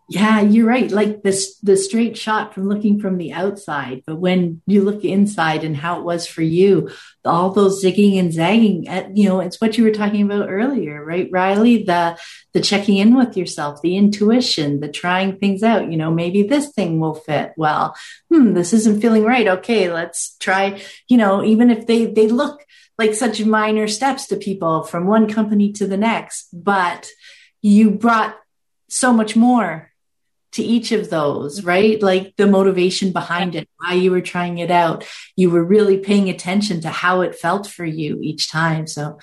Yeah, 0.09 0.41
you're 0.41 0.67
right. 0.67 0.91
Like 0.91 1.23
this, 1.23 1.57
the 1.63 1.77
straight 1.77 2.19
shot 2.19 2.53
from 2.53 2.69
looking 2.69 3.01
from 3.01 3.17
the 3.17 3.33
outside, 3.33 4.03
but 4.07 4.17
when 4.17 4.61
you 4.67 4.83
look 4.83 5.05
inside 5.05 5.65
and 5.65 5.77
how 5.77 5.99
it 5.99 6.05
was 6.05 6.27
for 6.27 6.43
you, 6.43 6.91
all 7.25 7.51
those 7.51 7.83
zigging 7.83 8.19
and 8.19 8.33
zagging, 8.33 8.89
at, 8.89 9.17
you 9.17 9.29
know, 9.29 9.41
it's 9.41 9.61
what 9.61 9.79
you 9.79 9.85
were 9.85 9.93
talking 9.93 10.23
about 10.23 10.51
earlier, 10.51 11.03
right, 11.03 11.29
Riley? 11.31 11.85
The 11.85 12.19
the 12.53 12.61
checking 12.61 12.99
in 12.99 13.17
with 13.17 13.37
yourself, 13.37 13.81
the 13.81 13.97
intuition, 13.97 14.81
the 14.81 14.89
trying 14.89 15.39
things 15.39 15.63
out. 15.63 15.91
You 15.91 15.97
know, 15.97 16.11
maybe 16.11 16.43
this 16.43 16.71
thing 16.73 16.99
will 17.01 17.15
fit 17.15 17.53
well. 17.57 17.97
Hmm, 18.31 18.55
this 18.55 18.73
isn't 18.73 19.01
feeling 19.01 19.25
right. 19.25 19.47
Okay, 19.47 19.91
let's 19.91 20.37
try. 20.39 20.83
You 21.09 21.17
know, 21.17 21.45
even 21.45 21.71
if 21.71 21.87
they 21.87 22.07
they 22.07 22.29
look 22.29 22.67
like 22.99 23.15
such 23.15 23.45
minor 23.45 23.87
steps 23.89 24.27
to 24.27 24.37
people 24.37 24.83
from 24.83 25.07
one 25.07 25.33
company 25.33 25.73
to 25.73 25.87
the 25.87 25.97
next, 25.97 26.49
but 26.53 27.09
you 27.63 27.93
brought 27.93 28.37
so 28.89 29.13
much 29.13 29.37
more 29.37 29.92
to 30.53 30.63
each 30.63 30.93
of 30.93 31.11
those, 31.11 31.59
mm-hmm. 31.59 31.69
right? 31.69 32.03
Like 32.03 32.37
the 32.37 32.47
motivation 32.47 33.13
behind 33.13 33.55
it, 33.55 33.69
why 33.77 33.95
you 33.95 34.11
were 34.11 34.21
trying 34.21 34.59
it 34.59 34.71
out. 34.71 35.05
You 35.37 35.51
were 35.51 35.65
really 35.65 35.99
paying 35.99 36.29
attention 36.29 36.81
to 36.83 36.91
how 36.91 37.23
it 37.23 37.35
felt 37.35 37.67
for 37.67 37.85
you 37.85 38.19
each 38.21 38.51
time. 38.51 38.87
So 38.87 39.19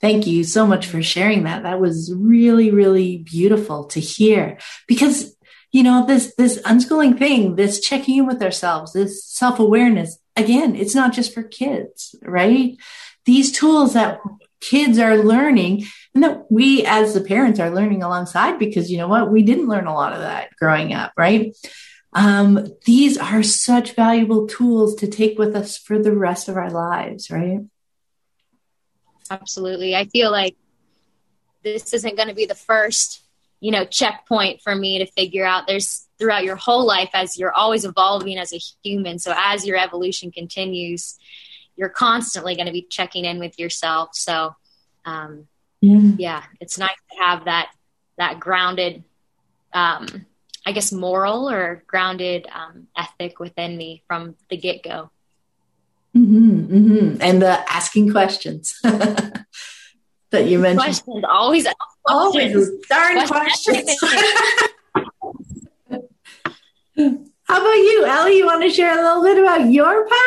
thank 0.00 0.26
you 0.26 0.44
so 0.44 0.66
much 0.66 0.86
for 0.86 1.02
sharing 1.02 1.44
that. 1.44 1.62
That 1.62 1.80
was 1.80 2.12
really, 2.14 2.70
really 2.70 3.18
beautiful 3.18 3.84
to 3.86 4.00
hear 4.00 4.58
because 4.88 5.36
you 5.72 5.84
know 5.84 6.04
this 6.04 6.34
this 6.34 6.58
unschooling 6.62 7.16
thing 7.16 7.54
this 7.54 7.78
checking 7.78 8.18
in 8.18 8.26
with 8.26 8.42
ourselves 8.42 8.92
this 8.92 9.24
self-awareness 9.24 10.18
again 10.34 10.74
it's 10.74 10.96
not 10.96 11.12
just 11.12 11.32
for 11.32 11.44
kids 11.44 12.16
right 12.22 12.76
these 13.24 13.52
tools 13.52 13.92
that 13.92 14.18
kids 14.60 14.98
are 14.98 15.16
learning 15.16 15.84
and 16.14 16.24
that 16.24 16.50
we 16.50 16.84
as 16.84 17.14
the 17.14 17.20
parents 17.20 17.60
are 17.60 17.70
learning 17.70 18.02
alongside 18.02 18.58
because 18.58 18.90
you 18.90 18.98
know 18.98 19.08
what? 19.08 19.30
We 19.30 19.42
didn't 19.42 19.68
learn 19.68 19.86
a 19.86 19.94
lot 19.94 20.12
of 20.12 20.20
that 20.20 20.54
growing 20.56 20.92
up 20.92 21.12
right? 21.16 21.56
Um, 22.12 22.66
these 22.86 23.16
are 23.18 23.42
such 23.42 23.94
valuable 23.94 24.48
tools 24.48 24.96
to 24.96 25.06
take 25.06 25.38
with 25.38 25.54
us 25.54 25.78
for 25.78 25.96
the 25.98 26.14
rest 26.14 26.48
of 26.48 26.56
our 26.56 26.70
lives 26.70 27.30
right? 27.30 27.60
Absolutely. 29.30 29.94
I 29.94 30.06
feel 30.06 30.30
like 30.30 30.56
this 31.62 31.92
isn't 31.94 32.16
going 32.16 32.28
to 32.28 32.34
be 32.34 32.46
the 32.46 32.54
first 32.54 33.22
you 33.60 33.70
know 33.70 33.84
checkpoint 33.84 34.62
for 34.62 34.74
me 34.74 34.98
to 34.98 35.06
figure 35.06 35.44
out. 35.44 35.66
There's 35.66 36.06
throughout 36.18 36.44
your 36.44 36.56
whole 36.56 36.86
life 36.86 37.10
as 37.12 37.38
you're 37.38 37.52
always 37.52 37.84
evolving 37.84 38.38
as 38.38 38.52
a 38.52 38.60
human 38.82 39.18
so 39.18 39.32
as 39.36 39.66
your 39.66 39.78
evolution 39.78 40.30
continues 40.30 41.18
you're 41.80 41.88
constantly 41.88 42.54
going 42.54 42.66
to 42.66 42.72
be 42.72 42.86
checking 42.90 43.24
in 43.24 43.38
with 43.38 43.58
yourself. 43.58 44.10
So 44.12 44.54
um, 45.06 45.48
yeah. 45.80 46.10
yeah, 46.18 46.42
it's 46.60 46.78
nice 46.78 46.96
to 47.12 47.22
have 47.22 47.44
that 47.44 47.70
that 48.18 48.38
grounded, 48.38 49.04
um, 49.72 50.26
I 50.66 50.72
guess, 50.72 50.92
moral 50.92 51.48
or 51.48 51.82
grounded 51.86 52.46
um, 52.52 52.86
ethic 52.96 53.40
within 53.40 53.76
me 53.76 54.02
from 54.06 54.36
the 54.48 54.56
get 54.56 54.82
go. 54.82 55.10
Mm-hmm, 56.16 56.74
mm-hmm. 56.74 57.22
And 57.22 57.40
the 57.40 57.72
asking 57.72 58.10
questions 58.10 58.78
that 58.82 59.44
you 60.32 60.58
mentioned. 60.58 60.84
Questions, 60.84 61.24
always 61.28 61.66
Always 62.06 62.70
darn 62.88 63.26
questions. 63.26 63.96
How 67.44 67.60
about 67.60 67.74
you, 67.74 68.04
Ellie? 68.06 68.38
You 68.38 68.46
want 68.46 68.62
to 68.62 68.70
share 68.70 68.98
a 68.98 69.02
little 69.02 69.22
bit 69.22 69.38
about 69.38 69.70
your 69.70 70.08
path? 70.08 70.18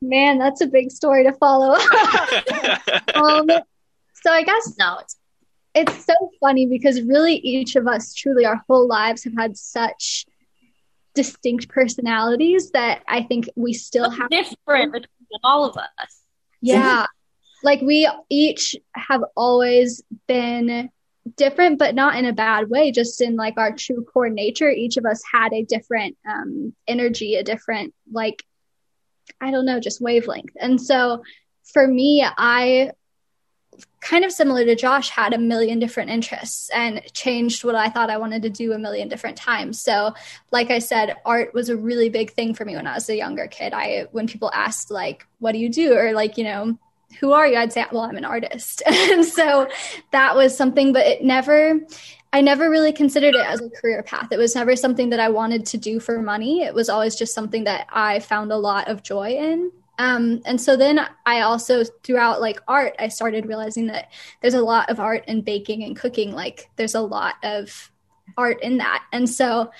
Man, 0.00 0.38
that's 0.38 0.60
a 0.60 0.66
big 0.66 0.90
story 0.90 1.24
to 1.24 1.32
follow. 1.32 1.74
um, 3.14 3.48
so 4.28 4.34
I 4.34 4.42
guess 4.42 4.74
no, 4.78 4.98
it's 4.98 5.16
it's 5.74 6.04
so 6.04 6.12
funny 6.40 6.66
because 6.66 7.00
really 7.02 7.36
each 7.36 7.76
of 7.76 7.86
us 7.86 8.12
truly 8.12 8.44
our 8.44 8.62
whole 8.68 8.86
lives 8.86 9.24
have 9.24 9.34
had 9.36 9.56
such 9.56 10.26
distinct 11.14 11.68
personalities 11.68 12.70
that 12.72 13.02
I 13.08 13.22
think 13.22 13.48
we 13.56 13.72
still 13.72 14.10
have 14.10 14.28
different 14.28 14.92
between 14.92 15.40
all 15.42 15.64
of 15.64 15.76
us. 15.76 16.22
Yeah. 16.60 17.06
like 17.62 17.80
we 17.80 18.10
each 18.28 18.76
have 18.94 19.22
always 19.34 20.02
been 20.26 20.90
different 21.36 21.78
but 21.78 21.94
not 21.94 22.16
in 22.16 22.24
a 22.24 22.32
bad 22.32 22.68
way 22.68 22.90
just 22.90 23.20
in 23.20 23.36
like 23.36 23.54
our 23.56 23.72
true 23.72 24.04
core 24.04 24.30
nature 24.30 24.70
each 24.70 24.96
of 24.96 25.04
us 25.04 25.22
had 25.30 25.52
a 25.52 25.62
different 25.64 26.16
um 26.28 26.74
energy 26.86 27.34
a 27.34 27.44
different 27.44 27.94
like 28.10 28.42
i 29.40 29.50
don't 29.50 29.66
know 29.66 29.78
just 29.78 30.00
wavelength 30.00 30.54
and 30.58 30.80
so 30.80 31.22
for 31.64 31.86
me 31.86 32.26
i 32.38 32.90
kind 34.00 34.24
of 34.24 34.32
similar 34.32 34.64
to 34.64 34.74
Josh, 34.74 35.10
had 35.10 35.34
a 35.34 35.38
million 35.38 35.78
different 35.78 36.10
interests 36.10 36.70
and 36.70 37.02
changed 37.12 37.64
what 37.64 37.74
I 37.74 37.88
thought 37.88 38.10
I 38.10 38.16
wanted 38.16 38.42
to 38.42 38.50
do 38.50 38.72
a 38.72 38.78
million 38.78 39.08
different 39.08 39.36
times. 39.36 39.80
So, 39.80 40.14
like 40.50 40.70
I 40.70 40.78
said, 40.78 41.16
art 41.24 41.52
was 41.54 41.68
a 41.68 41.76
really 41.76 42.08
big 42.08 42.32
thing 42.32 42.54
for 42.54 42.64
me 42.64 42.76
when 42.76 42.86
I 42.86 42.94
was 42.94 43.08
a 43.08 43.16
younger 43.16 43.46
kid. 43.46 43.72
I, 43.74 44.06
when 44.12 44.26
people 44.26 44.50
asked, 44.54 44.90
like, 44.90 45.26
what 45.40 45.52
do 45.52 45.58
you 45.58 45.68
do? 45.68 45.94
Or, 45.94 46.12
like, 46.12 46.38
you 46.38 46.44
know, 46.44 46.78
who 47.20 47.32
are 47.32 47.46
you? 47.46 47.56
I'd 47.56 47.72
say, 47.72 47.84
well, 47.90 48.02
I'm 48.02 48.16
an 48.16 48.24
artist. 48.24 48.82
and 48.86 49.24
so 49.24 49.68
that 50.12 50.36
was 50.36 50.56
something, 50.56 50.92
but 50.92 51.06
it 51.06 51.24
never, 51.24 51.80
I 52.32 52.40
never 52.40 52.70
really 52.70 52.92
considered 52.92 53.34
it 53.34 53.46
as 53.46 53.60
a 53.60 53.70
career 53.70 54.02
path. 54.02 54.28
It 54.30 54.38
was 54.38 54.54
never 54.54 54.76
something 54.76 55.10
that 55.10 55.20
I 55.20 55.30
wanted 55.30 55.66
to 55.66 55.78
do 55.78 56.00
for 56.00 56.20
money. 56.20 56.62
It 56.62 56.74
was 56.74 56.88
always 56.88 57.16
just 57.16 57.34
something 57.34 57.64
that 57.64 57.86
I 57.90 58.20
found 58.20 58.52
a 58.52 58.56
lot 58.56 58.88
of 58.88 59.02
joy 59.02 59.30
in. 59.30 59.72
Um, 59.98 60.40
and 60.46 60.60
so 60.60 60.76
then 60.76 61.00
I 61.26 61.40
also, 61.40 61.84
throughout 62.04 62.40
like 62.40 62.60
art, 62.68 62.94
I 62.98 63.08
started 63.08 63.46
realizing 63.46 63.88
that 63.88 64.12
there's 64.40 64.54
a 64.54 64.62
lot 64.62 64.90
of 64.90 65.00
art 65.00 65.24
in 65.26 65.42
baking 65.42 65.82
and 65.82 65.96
cooking. 65.96 66.32
Like 66.32 66.70
there's 66.76 66.94
a 66.94 67.00
lot 67.00 67.34
of 67.42 67.90
art 68.36 68.62
in 68.62 68.78
that. 68.78 69.04
And 69.12 69.28
so 69.28 69.70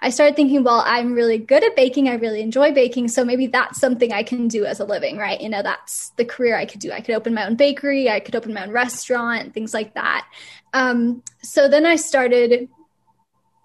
I 0.00 0.10
started 0.10 0.36
thinking, 0.36 0.62
well, 0.62 0.82
I'm 0.86 1.12
really 1.12 1.38
good 1.38 1.64
at 1.64 1.74
baking. 1.74 2.08
I 2.08 2.14
really 2.14 2.40
enjoy 2.40 2.72
baking. 2.72 3.08
So 3.08 3.24
maybe 3.24 3.48
that's 3.48 3.80
something 3.80 4.12
I 4.12 4.22
can 4.22 4.46
do 4.46 4.64
as 4.64 4.78
a 4.78 4.84
living, 4.84 5.16
right? 5.16 5.40
You 5.40 5.48
know, 5.48 5.62
that's 5.62 6.10
the 6.10 6.24
career 6.24 6.56
I 6.56 6.66
could 6.66 6.80
do. 6.80 6.92
I 6.92 7.00
could 7.00 7.16
open 7.16 7.34
my 7.34 7.46
own 7.46 7.56
bakery, 7.56 8.08
I 8.08 8.20
could 8.20 8.36
open 8.36 8.54
my 8.54 8.64
own 8.64 8.70
restaurant, 8.70 9.54
things 9.54 9.74
like 9.74 9.94
that. 9.94 10.28
Um, 10.72 11.22
so 11.42 11.68
then 11.68 11.84
I 11.84 11.96
started 11.96 12.68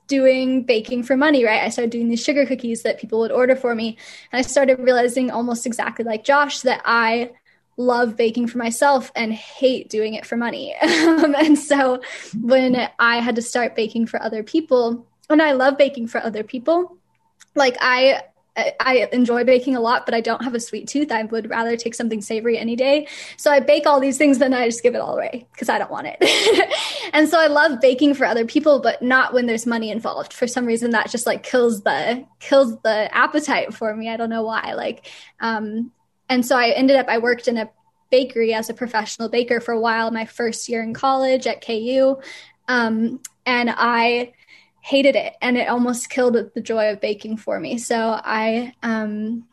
doing 0.08 0.64
baking 0.64 1.04
for 1.04 1.16
money, 1.18 1.44
right? 1.44 1.64
I 1.64 1.70
started 1.70 1.92
doing 1.92 2.10
these 2.10 2.24
sugar 2.24 2.46
cookies 2.46 2.84
that 2.84 3.00
people 3.00 3.20
would 3.20 3.32
order 3.32 3.56
for 3.56 3.74
me. 3.74 3.98
And 4.32 4.40
I 4.40 4.42
started 4.42 4.80
realizing 4.80 5.32
almost 5.32 5.66
exactly 5.66 6.06
like 6.06 6.24
Josh 6.24 6.62
that 6.62 6.82
I 6.86 7.32
love 7.78 8.16
baking 8.16 8.48
for 8.48 8.58
myself 8.58 9.12
and 9.16 9.34
hate 9.34 9.90
doing 9.90 10.14
it 10.14 10.26
for 10.26 10.38
money. 10.38 10.76
Um, 11.04 11.36
and 11.36 11.58
so 11.58 12.02
when 12.42 12.90
I 12.98 13.18
had 13.18 13.36
to 13.36 13.42
start 13.42 13.76
baking 13.76 14.08
for 14.08 14.22
other 14.22 14.44
people, 14.44 15.06
and 15.30 15.42
I 15.42 15.52
love 15.54 15.78
baking 15.78 16.08
for 16.08 16.22
other 16.24 16.44
people, 16.44 16.98
like 17.56 17.78
I 17.80 18.24
I 18.56 19.10
enjoy 19.12 19.44
baking 19.44 19.76
a 19.76 19.80
lot, 19.80 20.06
but 20.06 20.14
I 20.14 20.22
don't 20.22 20.44
have 20.44 20.54
a 20.54 20.60
sweet 20.60 20.88
tooth. 20.88 21.12
I 21.12 21.24
would 21.24 21.50
rather 21.50 21.76
take 21.76 21.96
something 21.96 22.22
savory 22.22 22.58
any 22.58 22.76
day. 22.76 23.08
So 23.36 23.52
I 23.52 23.60
bake 23.60 23.88
all 23.88 24.00
these 24.00 24.18
things, 24.18 24.38
then 24.38 24.54
I 24.54 24.68
just 24.68 24.84
give 24.84 24.94
it 24.94 25.00
all 25.00 25.16
away 25.16 25.48
because 25.52 25.70
I 25.70 25.80
don't 25.80 25.90
want 25.90 26.08
it. 26.10 26.70
and 27.14 27.28
so 27.28 27.40
I 27.40 27.48
love 27.48 27.82
baking 27.82 28.14
for 28.14 28.26
other 28.26 28.46
people, 28.46 28.80
but 28.80 29.02
not 29.02 29.34
when 29.34 29.48
there's 29.48 29.66
money 29.66 29.90
involved. 29.90 30.34
For 30.34 30.46
some 30.46 30.66
reason, 30.68 30.92
that 30.92 31.10
just 31.10 31.26
like 31.26 31.42
kills 31.42 31.82
the 31.82 32.26
kills 32.40 32.80
the 32.82 33.16
appetite 33.16 33.74
for 33.74 33.96
me. 33.96 34.10
I 34.10 34.18
don't 34.18 34.30
know 34.30 34.44
why. 34.44 34.74
Like, 34.74 35.10
um, 35.40 35.92
and 36.30 36.46
so 36.46 36.56
I 36.56 36.70
ended 36.70 36.98
up. 36.98 37.08
I 37.10 37.18
worked 37.18 37.48
in 37.48 37.58
a 37.58 37.72
bakery 38.12 38.54
as 38.54 38.70
a 38.70 38.76
professional 38.76 39.30
baker 39.30 39.62
for 39.62 39.72
a 39.72 39.80
while. 39.80 40.12
My 40.12 40.26
first 40.26 40.70
year 40.70 40.84
in 40.84 40.94
college 40.94 41.48
at 41.48 41.66
KU, 41.66 42.18
um, 42.68 43.20
and 43.48 43.74
I 43.76 44.34
hated 44.84 45.16
it 45.16 45.34
and 45.42 45.58
it 45.58 45.70
almost 45.70 46.10
killed 46.10 46.36
the 46.54 46.62
joy 46.62 46.92
of 46.92 47.00
baking 47.00 47.38
for 47.38 47.58
me. 47.58 47.78
So 47.78 48.20
i 48.22 48.74
um 48.84 49.46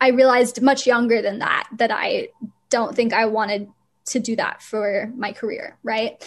i 0.00 0.08
realized 0.08 0.60
much 0.60 0.86
younger 0.86 1.22
than 1.22 1.38
that 1.38 1.66
that 1.78 1.90
i 1.90 2.28
don't 2.68 2.94
think 2.94 3.14
i 3.14 3.24
wanted 3.24 3.68
to 4.04 4.20
do 4.20 4.36
that 4.36 4.62
for 4.62 5.10
my 5.16 5.32
career 5.32 5.78
right? 5.82 6.22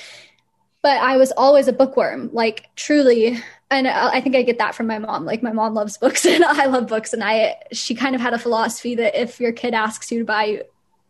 But 0.81 1.01
i 1.01 1.17
was 1.17 1.31
always 1.31 1.67
a 1.67 1.73
bookworm 1.73 2.31
like 2.33 2.69
truly 2.75 3.39
and 3.69 3.87
i 3.87 4.21
think 4.21 4.35
i 4.35 4.41
get 4.41 4.57
that 4.57 4.73
from 4.73 4.87
my 4.87 4.97
mom. 4.97 5.23
Like 5.23 5.43
my 5.43 5.53
mom 5.53 5.75
loves 5.75 5.99
books 5.99 6.25
and 6.33 6.43
i 6.43 6.65
love 6.65 6.87
books 6.87 7.13
and 7.13 7.23
i 7.23 7.57
she 7.71 7.93
kind 7.93 8.15
of 8.15 8.21
had 8.21 8.33
a 8.33 8.39
philosophy 8.39 8.95
that 8.95 9.21
if 9.21 9.39
your 9.39 9.51
kid 9.51 9.75
asks 9.75 10.11
you 10.11 10.19
to 10.19 10.25
buy 10.25 10.63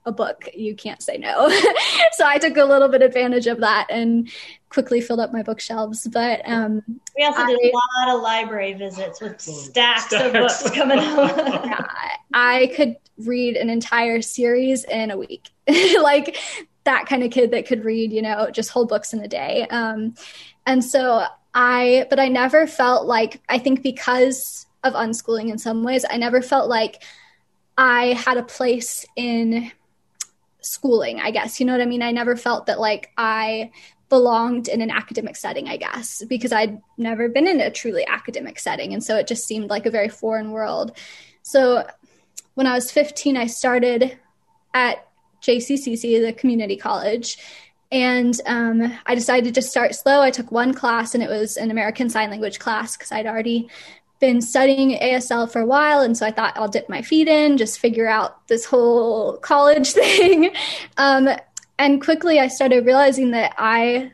a 0.08 0.12
book, 0.12 0.50
you 0.56 0.74
can't 0.74 1.04
say 1.04 1.18
no. 1.18 1.50
so 2.14 2.26
I 2.26 2.38
took 2.40 2.58
a 2.58 2.64
little 2.64 2.88
bit 2.88 3.02
advantage 3.02 3.46
of 3.46 3.60
that 3.60 3.88
and 3.90 4.30
quickly 4.70 5.02
filled 5.02 5.20
up 5.20 5.32
my 5.32 5.44
bookshelves. 5.44 6.08
But 6.12 6.42
um, 6.46 6.84
we 7.16 7.24
also 7.24 7.46
did 7.46 7.60
I, 7.64 7.70
a 7.70 8.06
lot 8.06 8.16
of 8.16 8.22
library 8.22 8.74
visits 8.74 9.22
with 9.22 9.40
stacks, 9.40 10.06
stacks. 10.06 10.26
of 10.26 10.34
books 10.34 10.70
coming 10.72 11.00
home. 11.00 11.30
yeah, 11.66 11.86
I 12.34 12.72
could 12.76 12.98
read 13.18 13.56
an 13.56 13.70
entire 13.70 14.22
series 14.22 14.84
in 14.84 15.12
a 15.12 15.18
week, 15.18 15.50
like 16.02 16.38
that 16.84 17.06
kind 17.06 17.24
of 17.24 17.32
kid 17.32 17.52
that 17.52 17.66
could 17.66 17.84
read, 17.84 18.12
you 18.12 18.22
know, 18.22 18.50
just 18.52 18.70
whole 18.70 18.86
books 18.86 19.14
in 19.14 19.20
a 19.20 19.28
day. 19.28 19.68
Um, 19.70 20.16
and 20.66 20.84
so 20.84 21.26
I, 21.54 22.06
but 22.10 22.20
I 22.20 22.28
never 22.28 22.68
felt 22.68 23.08
like 23.08 23.42
I 23.50 23.60
think 23.60 23.82
because 23.82 24.66
of 24.84 24.94
unschooling 24.94 25.50
in 25.50 25.58
some 25.58 25.84
ways, 25.84 26.06
I 26.10 26.18
never 26.18 26.42
felt 26.42 26.70
like 26.70 27.04
I 27.78 28.14
had 28.14 28.38
a 28.38 28.44
place 28.44 29.06
in 29.16 29.72
schooling, 30.62 31.20
I 31.20 31.32
guess. 31.32 31.60
You 31.60 31.66
know 31.66 31.74
what 31.74 31.82
I 31.82 31.86
mean? 31.86 32.02
I 32.02 32.12
never 32.12 32.36
felt 32.36 32.68
that 32.68 32.80
like 32.80 33.12
I 33.18 33.72
belonged 34.10 34.68
in 34.68 34.82
an 34.82 34.90
academic 34.90 35.36
setting, 35.36 35.68
I 35.68 35.78
guess, 35.78 36.24
because 36.28 36.52
I'd 36.52 36.82
never 36.98 37.28
been 37.28 37.48
in 37.48 37.60
a 37.60 37.70
truly 37.70 38.06
academic 38.08 38.60
setting. 38.60 38.94
And 38.94 39.04
so 39.04 39.18
it 39.18 39.28
just 39.28 39.46
seemed 39.46 39.70
like 39.70 39.86
a 39.86 39.92
very 39.92 40.10
foreign 40.10 40.52
world. 40.52 40.98
So 41.42 41.86
when 42.54 42.68
I 42.68 42.74
was 42.74 42.92
15, 42.92 43.38
I 43.38 43.48
started 43.48 44.18
at 44.74 45.08
JCCC, 45.42 46.26
the 46.26 46.34
community 46.34 46.78
college. 46.78 47.38
And 47.92 48.40
um, 48.46 48.98
I 49.06 49.16
decided 49.16 49.46
to 49.46 49.52
just 49.52 49.70
start 49.70 49.96
slow. 49.96 50.22
I 50.22 50.32
took 50.32 50.52
one 50.52 50.74
class, 50.74 51.14
and 51.14 51.24
it 51.24 51.30
was 51.30 51.56
an 51.56 51.72
American 51.72 52.10
Sign 52.10 52.30
Language 52.30 52.60
class 52.60 52.98
because 52.98 53.14
I'd 53.14 53.26
already 53.26 53.70
been 54.20 54.42
studying 54.42 54.98
ASL 55.00 55.50
for 55.50 55.62
a 55.62 55.66
while. 55.66 56.02
And 56.02 56.18
so 56.18 56.26
I 56.26 56.32
thought 56.32 56.58
I'll 56.58 56.68
dip 56.68 56.90
my 56.90 57.02
feet 57.02 57.28
in, 57.28 57.58
just 57.58 57.80
figure 57.80 58.08
out 58.08 58.46
this 58.48 58.66
whole 58.66 59.38
college 59.38 59.92
thing. 59.92 60.52
Um, 60.98 61.30
and 61.80 62.02
quickly 62.02 62.40
I 62.40 62.48
started 62.48 62.86
realizing 62.86 63.32
that 63.32 63.54
I 63.58 64.12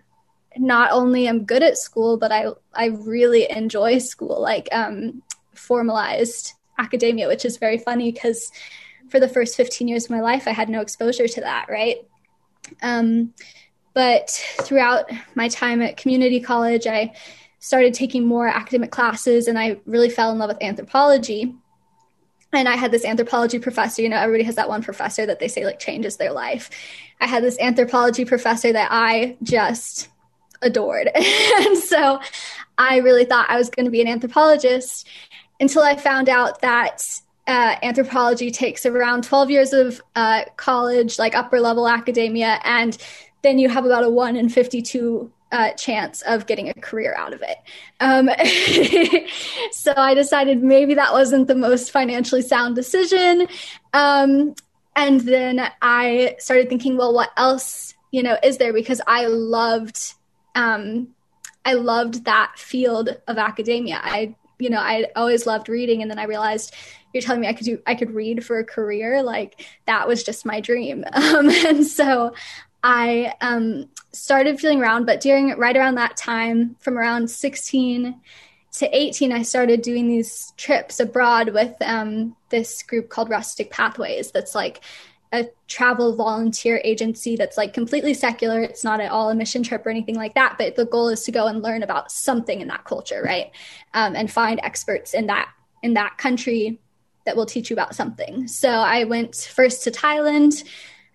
not 0.57 0.91
only 0.91 1.27
am 1.27 1.45
good 1.45 1.63
at 1.63 1.77
school, 1.77 2.17
but 2.17 2.31
I, 2.31 2.47
I 2.73 2.87
really 2.87 3.49
enjoy 3.49 3.97
school, 3.99 4.41
like 4.41 4.69
um, 4.71 5.23
formalized 5.55 6.53
academia, 6.77 7.27
which 7.27 7.45
is 7.45 7.57
very 7.57 7.77
funny 7.77 8.11
because 8.11 8.51
for 9.09 9.19
the 9.19 9.27
first 9.27 9.55
15 9.55 9.87
years 9.87 10.05
of 10.05 10.11
my 10.11 10.21
life, 10.21 10.47
I 10.47 10.51
had 10.51 10.69
no 10.69 10.81
exposure 10.81 11.27
to 11.27 11.41
that, 11.41 11.67
right? 11.69 11.97
Um, 12.81 13.33
but 13.93 14.29
throughout 14.61 15.09
my 15.35 15.47
time 15.47 15.81
at 15.81 15.97
community 15.97 16.39
college, 16.39 16.87
I 16.87 17.13
started 17.59 17.93
taking 17.93 18.25
more 18.25 18.47
academic 18.47 18.91
classes 18.91 19.47
and 19.47 19.57
I 19.57 19.79
really 19.85 20.09
fell 20.09 20.31
in 20.31 20.39
love 20.39 20.49
with 20.49 20.63
anthropology. 20.63 21.55
And 22.53 22.69
I 22.69 22.75
had 22.75 22.91
this 22.91 23.03
anthropology 23.03 23.59
professor, 23.59 24.01
you 24.01 24.09
know, 24.09 24.17
everybody 24.17 24.43
has 24.43 24.55
that 24.55 24.69
one 24.69 24.83
professor 24.83 25.25
that 25.25 25.39
they 25.39 25.47
say 25.47 25.65
like 25.65 25.79
changes 25.79 26.17
their 26.17 26.31
life. 26.31 26.69
I 27.19 27.27
had 27.27 27.43
this 27.43 27.57
anthropology 27.59 28.25
professor 28.25 28.71
that 28.71 28.89
I 28.91 29.37
just 29.43 30.09
adored. 30.61 31.09
and 31.15 31.77
so 31.77 32.19
I 32.77 32.97
really 32.97 33.25
thought 33.25 33.49
I 33.49 33.57
was 33.57 33.69
going 33.69 33.85
to 33.85 33.91
be 33.91 34.01
an 34.01 34.07
anthropologist 34.07 35.07
until 35.59 35.83
I 35.83 35.95
found 35.95 36.29
out 36.29 36.61
that 36.61 37.21
uh, 37.47 37.75
anthropology 37.83 38.51
takes 38.51 38.85
around 38.85 39.23
12 39.23 39.49
years 39.49 39.73
of 39.73 40.01
uh, 40.15 40.43
college, 40.55 41.19
like 41.19 41.35
upper 41.35 41.59
level 41.59 41.87
academia, 41.87 42.59
and 42.63 42.97
then 43.41 43.59
you 43.59 43.67
have 43.67 43.85
about 43.85 44.03
a 44.03 44.09
1 44.09 44.35
in 44.37 44.49
52 44.49 45.31
uh, 45.53 45.71
chance 45.73 46.23
of 46.23 46.47
getting 46.47 46.67
a 46.67 46.73
career 46.73 47.13
out 47.15 47.31
of 47.31 47.43
it. 47.43 47.57
Um, 47.99 48.27
so 49.71 49.93
I 49.95 50.15
decided 50.15 50.63
maybe 50.63 50.95
that 50.95 51.13
wasn't 51.13 51.47
the 51.47 51.55
most 51.55 51.91
financially 51.91 52.41
sound 52.41 52.75
decision. 52.75 53.47
Um, 53.93 54.55
and 54.95 55.21
then 55.21 55.69
I 55.81 56.37
started 56.39 56.69
thinking, 56.69 56.97
well, 56.97 57.13
what 57.13 57.29
else, 57.37 57.93
you 58.11 58.23
know, 58.23 58.35
is 58.43 58.57
there? 58.57 58.73
Because 58.73 58.99
I 59.05 59.27
loved, 59.27 60.15
um, 60.55 61.09
I 61.63 61.73
loved 61.73 62.25
that 62.25 62.53
field 62.57 63.15
of 63.27 63.37
academia. 63.37 64.01
I, 64.03 64.35
you 64.57 64.71
know, 64.71 64.79
I 64.79 65.05
always 65.15 65.45
loved 65.45 65.69
reading, 65.69 66.01
and 66.01 66.09
then 66.09 66.19
I 66.19 66.23
realized 66.23 66.73
you're 67.13 67.21
telling 67.21 67.41
me 67.41 67.47
I 67.47 67.53
could 67.53 67.65
do, 67.65 67.79
I 67.85 67.93
could 67.93 68.11
read 68.11 68.43
for 68.43 68.57
a 68.57 68.65
career. 68.65 69.21
Like 69.21 69.65
that 69.85 70.07
was 70.07 70.23
just 70.23 70.45
my 70.45 70.61
dream. 70.61 71.05
Um, 71.13 71.49
and 71.49 71.85
so 71.85 72.33
I 72.83 73.33
um, 73.39 73.89
started 74.11 74.59
feeling 74.59 74.81
around, 74.81 75.05
but 75.05 75.21
during 75.21 75.57
right 75.57 75.75
around 75.75 75.95
that 75.95 76.17
time, 76.17 76.75
from 76.79 76.97
around 76.97 77.29
16 77.29 78.19
to 78.73 78.97
18, 78.97 79.31
I 79.31 79.41
started 79.43 79.81
doing 79.81 80.07
these 80.07 80.51
trips 80.57 80.99
abroad 80.99 81.49
with 81.53 81.73
um, 81.81 82.35
this 82.49 82.83
group 82.83 83.09
called 83.09 83.29
Rustic 83.29 83.71
Pathways. 83.71 84.31
That's 84.31 84.53
like 84.53 84.81
a 85.31 85.47
travel 85.67 86.15
volunteer 86.15 86.81
agency 86.83 87.35
that's 87.35 87.57
like 87.57 87.73
completely 87.73 88.13
secular. 88.13 88.61
It's 88.61 88.83
not 88.83 88.99
at 88.99 89.11
all 89.11 89.29
a 89.29 89.35
mission 89.35 89.63
trip 89.63 89.85
or 89.85 89.89
anything 89.89 90.15
like 90.15 90.35
that. 90.35 90.57
But 90.57 90.75
the 90.75 90.85
goal 90.85 91.07
is 91.09 91.23
to 91.23 91.31
go 91.31 91.47
and 91.47 91.63
learn 91.63 91.83
about 91.83 92.11
something 92.11 92.61
in 92.61 92.67
that 92.67 92.83
culture, 92.83 93.21
right? 93.23 93.51
Um, 93.93 94.15
and 94.15 94.29
find 94.29 94.59
experts 94.61 95.13
in 95.13 95.27
that 95.27 95.49
in 95.81 95.95
that 95.95 96.17
country 96.17 96.79
that 97.25 97.35
will 97.35 97.45
teach 97.45 97.69
you 97.69 97.73
about 97.73 97.95
something. 97.95 98.47
So 98.47 98.69
I 98.69 99.05
went 99.05 99.35
first 99.35 99.83
to 99.83 99.91
Thailand, 99.91 100.63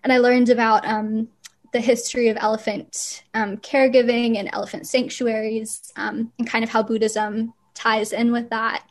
and 0.03 0.11
I 0.11 0.17
learned 0.17 0.49
about 0.49 0.85
um, 0.85 1.29
the 1.71 1.79
history 1.79 2.29
of 2.29 2.37
elephant 2.39 3.23
um, 3.33 3.57
caregiving 3.57 4.37
and 4.37 4.49
elephant 4.53 4.87
sanctuaries 4.87 5.91
um, 5.95 6.31
and 6.37 6.49
kind 6.49 6.63
of 6.63 6.69
how 6.69 6.83
Buddhism 6.83 7.53
ties 7.73 8.11
in 8.11 8.31
with 8.31 8.49
that. 8.49 8.83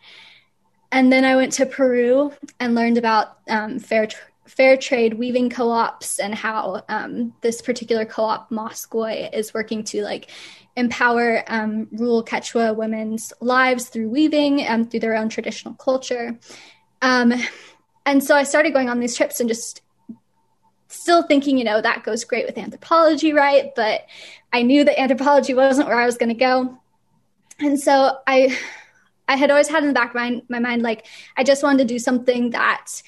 And 0.91 1.13
then 1.13 1.25
I 1.25 1.37
went 1.37 1.53
to 1.55 1.67
Peru 1.67 2.33
and 2.59 2.75
learned 2.75 2.97
about 2.97 3.39
um, 3.49 3.79
fair, 3.79 4.09
fair 4.47 4.77
trade 4.77 5.15
weaving 5.15 5.51
co-ops 5.51 6.19
and 6.19 6.35
how 6.35 6.83
um, 6.89 7.35
this 7.43 7.61
particular 7.61 8.07
co-op 8.07 8.51
Mosqoy 8.51 9.33
is 9.35 9.53
working 9.53 9.85
to 9.85 10.03
like 10.03 10.31
empower 10.77 11.45
um, 11.49 11.89
rural 11.93 12.25
Quechua 12.25 12.75
women's 12.75 13.33
lives 13.41 13.89
through 13.89 14.09
weaving 14.09 14.63
and 14.63 14.91
through 14.91 15.01
their 15.01 15.17
own 15.17 15.29
traditional 15.29 15.75
culture. 15.75 16.39
Um, 17.03 17.35
and 18.07 18.25
so 18.25 18.35
I 18.35 18.45
started 18.45 18.73
going 18.73 18.89
on 18.89 19.01
these 19.01 19.17
trips 19.17 19.41
and 19.41 19.49
just 19.49 19.83
still 21.09 21.23
thinking, 21.23 21.57
you 21.57 21.65
know, 21.65 21.81
that 21.81 22.05
goes 22.05 22.23
great 22.23 22.45
with 22.45 22.59
anthropology, 22.59 23.33
right? 23.33 23.75
But 23.75 24.03
I 24.53 24.61
knew 24.61 24.85
that 24.85 25.01
anthropology 25.01 25.55
wasn't 25.55 25.89
where 25.89 25.99
I 25.99 26.05
was 26.05 26.19
going 26.19 26.29
to 26.29 26.35
go. 26.35 26.79
And 27.61 27.81
so 27.81 28.19
I 28.27 28.55
I 29.27 29.37
had 29.37 29.51
always 29.51 29.69
had 29.69 29.83
in 29.83 29.89
the 29.89 29.95
back 29.95 30.11
of 30.11 30.17
my, 30.17 30.43
my 30.51 30.59
mind 30.59 30.83
like 30.83 31.07
I 31.35 31.45
just 31.45 31.63
wanted 31.63 31.79
to 31.79 31.95
do 31.95 31.99
something 31.99 32.51
that 32.51 33.03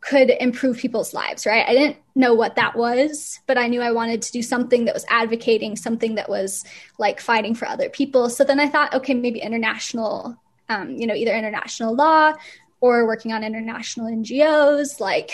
could 0.00 0.30
improve 0.30 0.78
people's 0.78 1.12
lives, 1.12 1.44
right? 1.44 1.66
I 1.66 1.72
didn't 1.72 1.96
know 2.14 2.34
what 2.34 2.54
that 2.54 2.76
was, 2.76 3.40
but 3.48 3.58
I 3.58 3.66
knew 3.66 3.82
I 3.82 3.90
wanted 3.90 4.22
to 4.22 4.30
do 4.30 4.42
something 4.42 4.84
that 4.84 4.94
was 4.94 5.04
advocating, 5.10 5.74
something 5.74 6.14
that 6.14 6.28
was 6.28 6.64
like 7.00 7.20
fighting 7.20 7.56
for 7.56 7.66
other 7.66 7.88
people. 7.88 8.30
So 8.30 8.44
then 8.44 8.60
I 8.60 8.68
thought, 8.68 8.94
okay, 8.94 9.14
maybe 9.14 9.40
international, 9.40 10.36
um, 10.68 10.90
you 10.90 11.08
know, 11.08 11.14
either 11.14 11.34
international 11.34 11.96
law 11.96 12.34
or 12.80 13.08
working 13.08 13.32
on 13.32 13.42
international 13.42 14.06
NGOs, 14.06 15.00
like 15.00 15.32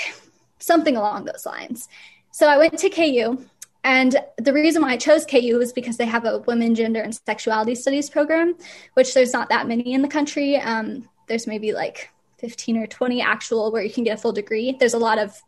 something 0.63 0.97
along 0.97 1.25
those 1.25 1.45
lines. 1.45 1.89
So 2.31 2.49
I 2.49 2.59
went 2.59 2.79
to 2.79 2.91
KU. 2.91 3.45
And 3.85 4.17
the 4.39 4.53
reason 4.53 4.81
why 4.81 4.93
I 4.93 4.97
chose 4.97 5.27
KU 5.27 5.59
was 5.59 5.73
because 5.73 5.97
they 5.97 6.07
have 6.07 6.25
a 6.25 6.39
women, 6.39 6.75
gender, 6.75 7.01
and 7.01 7.15
sexuality 7.15 7.75
studies 7.75 8.09
program, 8.09 8.55
which 8.95 9.13
there's 9.13 9.33
not 9.33 9.49
that 9.49 9.67
many 9.67 9.93
in 9.93 10.03
the 10.03 10.09
country. 10.09 10.57
Um, 10.57 11.09
there's 11.27 11.49
maybe 11.49 11.73
like 11.73 12.11
15 12.39 12.77
or 12.77 12.87
20 12.87 13.21
actual 13.21 13.73
where 13.73 13.83
you 13.83 13.91
can 13.91 14.05
get 14.05 14.19
a 14.19 14.21
full 14.21 14.33
degree. 14.33 14.77
There's 14.79 14.95
a 14.95 14.99
lot 14.99 15.19
of 15.19 15.41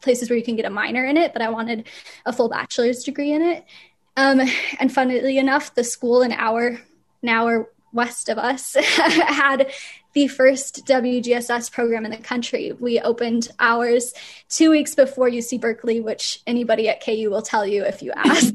places 0.00 0.30
where 0.30 0.38
you 0.38 0.44
can 0.44 0.56
get 0.56 0.64
a 0.64 0.70
minor 0.70 1.04
in 1.04 1.16
it, 1.16 1.34
but 1.34 1.42
I 1.42 1.50
wanted 1.50 1.86
a 2.24 2.32
full 2.32 2.48
bachelor's 2.48 3.04
degree 3.04 3.32
in 3.32 3.42
it. 3.42 3.64
Um, 4.16 4.40
and 4.78 4.92
funnily 4.92 5.38
enough, 5.38 5.74
the 5.74 5.84
school 5.84 6.22
in 6.22 6.32
our 6.32 6.80
an 7.22 7.28
hour 7.28 7.70
west 7.92 8.28
of 8.28 8.38
us 8.38 8.74
had 8.96 9.70
the 10.12 10.28
first 10.28 10.84
WGSS 10.86 11.72
program 11.72 12.04
in 12.04 12.10
the 12.10 12.18
country. 12.18 12.72
We 12.72 13.00
opened 13.00 13.48
ours 13.58 14.12
two 14.48 14.70
weeks 14.70 14.94
before 14.94 15.30
UC 15.30 15.60
Berkeley, 15.60 16.00
which 16.00 16.40
anybody 16.46 16.88
at 16.88 17.04
KU 17.04 17.28
will 17.30 17.42
tell 17.42 17.66
you 17.66 17.84
if 17.84 18.02
you 18.02 18.12
ask. 18.16 18.54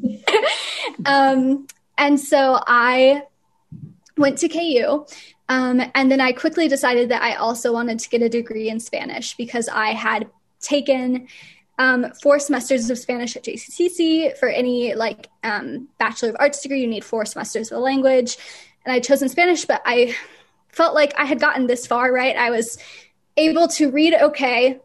um, 1.06 1.68
and 1.98 2.20
so 2.20 2.62
I 2.66 3.24
went 4.18 4.38
to 4.40 4.50
KU. 4.50 5.06
Um, 5.50 5.82
and 5.96 6.12
then 6.12 6.20
I 6.20 6.34
quickly 6.34 6.68
decided 6.68 7.10
that 7.10 7.22
I 7.22 7.36
also 7.36 7.72
wanted 7.72 8.00
to 8.00 8.10
get 8.10 8.22
a 8.22 8.30
degree 8.30 8.70
in 8.70 8.80
Spanish 8.80 9.36
because 9.36 9.70
I 9.70 9.92
had 9.92 10.30
taken 10.60 11.28
um, 11.80 12.12
four 12.22 12.40
semesters 12.40 12.90
of 12.90 12.98
Spanish 12.98 13.36
at 13.36 13.44
JCCC. 13.44 14.38
For 14.38 14.50
any 14.50 14.94
like 14.96 15.30
um, 15.44 15.88
Bachelor 16.00 16.30
of 16.30 16.36
Arts 16.40 16.62
degree, 16.62 16.82
you 16.82 16.88
need 16.88 17.06
four 17.06 17.26
semesters 17.26 17.72
of 17.72 17.78
a 17.78 17.82
language. 17.82 18.38
And 18.88 18.94
I'd 18.94 19.04
chosen 19.04 19.28
Spanish, 19.28 19.66
but 19.66 19.82
I 19.86 20.16
felt 20.70 20.96
like 20.96 21.14
I 21.20 21.26
had 21.26 21.42
gotten 21.42 21.68
this 21.68 21.86
far, 21.86 22.10
right? 22.10 22.38
I 22.38 22.52
was 22.52 22.78
able 23.36 23.68
to 23.68 23.92
read 23.92 24.14
okay 24.14 24.80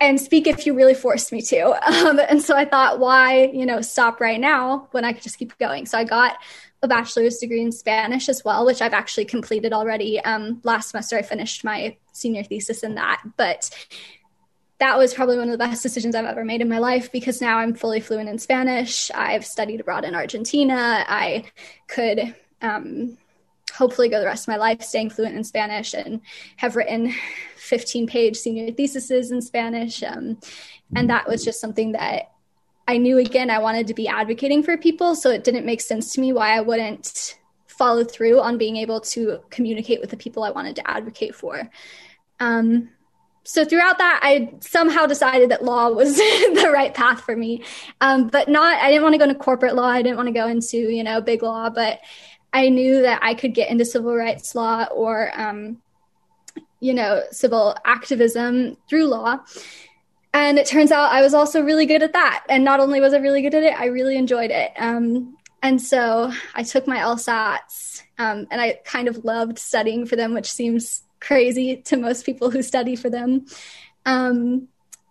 and 0.00 0.20
speak 0.20 0.48
if 0.48 0.66
you 0.66 0.74
really 0.74 0.92
forced 0.92 1.30
me 1.30 1.40
to. 1.42 1.78
Um, 1.86 2.18
and 2.18 2.42
so 2.42 2.56
I 2.56 2.64
thought, 2.64 2.98
why, 2.98 3.44
you 3.44 3.64
know, 3.64 3.80
stop 3.80 4.20
right 4.20 4.40
now 4.40 4.88
when 4.90 5.04
I 5.04 5.12
could 5.12 5.22
just 5.22 5.38
keep 5.38 5.56
going? 5.58 5.86
So 5.86 5.96
I 5.98 6.02
got 6.02 6.38
a 6.82 6.88
bachelor's 6.88 7.38
degree 7.38 7.62
in 7.62 7.70
Spanish 7.70 8.28
as 8.28 8.44
well, 8.44 8.66
which 8.66 8.82
I've 8.82 8.92
actually 8.92 9.26
completed 9.26 9.72
already. 9.72 10.18
Um, 10.18 10.60
last 10.64 10.90
semester, 10.90 11.16
I 11.16 11.22
finished 11.22 11.62
my 11.62 11.96
senior 12.10 12.42
thesis 12.42 12.82
in 12.82 12.96
that. 12.96 13.22
But 13.36 13.70
that 14.78 14.98
was 14.98 15.14
probably 15.14 15.38
one 15.38 15.46
of 15.46 15.52
the 15.52 15.64
best 15.64 15.84
decisions 15.84 16.16
I've 16.16 16.24
ever 16.24 16.44
made 16.44 16.60
in 16.60 16.68
my 16.68 16.78
life 16.78 17.12
because 17.12 17.40
now 17.40 17.58
I'm 17.58 17.74
fully 17.74 18.00
fluent 18.00 18.28
in 18.28 18.40
Spanish. 18.40 19.12
I've 19.12 19.46
studied 19.46 19.78
abroad 19.78 20.04
in 20.04 20.16
Argentina. 20.16 21.04
I 21.06 21.44
could 21.86 22.34
um, 22.62 23.16
hopefully 23.78 24.08
go 24.08 24.18
the 24.18 24.26
rest 24.26 24.44
of 24.44 24.48
my 24.48 24.56
life 24.56 24.82
staying 24.82 25.10
fluent 25.10 25.36
in 25.36 25.44
Spanish 25.44 25.94
and 25.94 26.20
have 26.56 26.74
written 26.74 27.14
15 27.56 28.08
page 28.08 28.36
senior 28.36 28.72
theses 28.72 29.30
in 29.30 29.40
Spanish. 29.40 30.02
Um, 30.02 30.38
and 30.96 31.08
that 31.08 31.28
was 31.28 31.44
just 31.44 31.60
something 31.60 31.92
that 31.92 32.32
I 32.88 32.98
knew 32.98 33.18
again 33.18 33.50
I 33.50 33.58
wanted 33.58 33.86
to 33.88 33.94
be 33.94 34.08
advocating 34.08 34.62
for 34.62 34.76
people. 34.76 35.14
So 35.14 35.30
it 35.30 35.44
didn't 35.44 35.66
make 35.66 35.80
sense 35.80 36.12
to 36.14 36.20
me 36.20 36.32
why 36.32 36.56
I 36.56 36.60
wouldn't 36.60 37.38
follow 37.66 38.02
through 38.02 38.40
on 38.40 38.58
being 38.58 38.76
able 38.76 39.00
to 39.00 39.40
communicate 39.50 40.00
with 40.00 40.10
the 40.10 40.16
people 40.16 40.42
I 40.42 40.50
wanted 40.50 40.74
to 40.76 40.90
advocate 40.90 41.34
for. 41.34 41.70
Um, 42.40 42.88
so 43.44 43.64
throughout 43.64 43.98
that, 43.98 44.20
I 44.22 44.52
somehow 44.60 45.06
decided 45.06 45.50
that 45.50 45.64
law 45.64 45.90
was 45.90 46.16
the 46.16 46.70
right 46.72 46.92
path 46.92 47.20
for 47.20 47.36
me. 47.36 47.62
Um, 48.00 48.26
but 48.28 48.48
not, 48.48 48.82
I 48.82 48.88
didn't 48.90 49.04
want 49.04 49.14
to 49.14 49.18
go 49.18 49.24
into 49.24 49.36
corporate 49.36 49.74
law. 49.74 49.88
I 49.88 50.02
didn't 50.02 50.16
want 50.16 50.26
to 50.26 50.34
go 50.34 50.48
into, 50.48 50.76
you 50.76 51.04
know, 51.04 51.20
big 51.20 51.42
law, 51.42 51.70
but 51.70 52.00
I 52.52 52.68
knew 52.68 53.02
that 53.02 53.20
I 53.22 53.34
could 53.34 53.54
get 53.54 53.70
into 53.70 53.84
civil 53.84 54.14
rights 54.14 54.54
law 54.54 54.84
or, 54.84 55.30
um, 55.34 55.78
you 56.80 56.94
know, 56.94 57.22
civil 57.30 57.76
activism 57.84 58.76
through 58.88 59.06
law. 59.06 59.40
And 60.32 60.58
it 60.58 60.66
turns 60.66 60.92
out 60.92 61.12
I 61.12 61.22
was 61.22 61.34
also 61.34 61.62
really 61.62 61.86
good 61.86 62.02
at 62.02 62.12
that. 62.12 62.44
And 62.48 62.64
not 62.64 62.80
only 62.80 63.00
was 63.00 63.14
I 63.14 63.18
really 63.18 63.42
good 63.42 63.54
at 63.54 63.62
it, 63.62 63.78
I 63.78 63.86
really 63.86 64.16
enjoyed 64.16 64.50
it. 64.50 64.72
Um, 64.78 65.36
and 65.62 65.80
so 65.80 66.32
I 66.54 66.62
took 66.62 66.86
my 66.86 66.98
LSATs 66.98 68.02
um, 68.18 68.46
and 68.50 68.60
I 68.60 68.78
kind 68.84 69.08
of 69.08 69.24
loved 69.24 69.58
studying 69.58 70.06
for 70.06 70.16
them, 70.16 70.34
which 70.34 70.50
seems 70.50 71.02
crazy 71.20 71.78
to 71.86 71.96
most 71.96 72.24
people 72.24 72.50
who 72.50 72.62
study 72.62 72.94
for 72.94 73.10
them. 73.10 73.46
Um, 74.06 74.68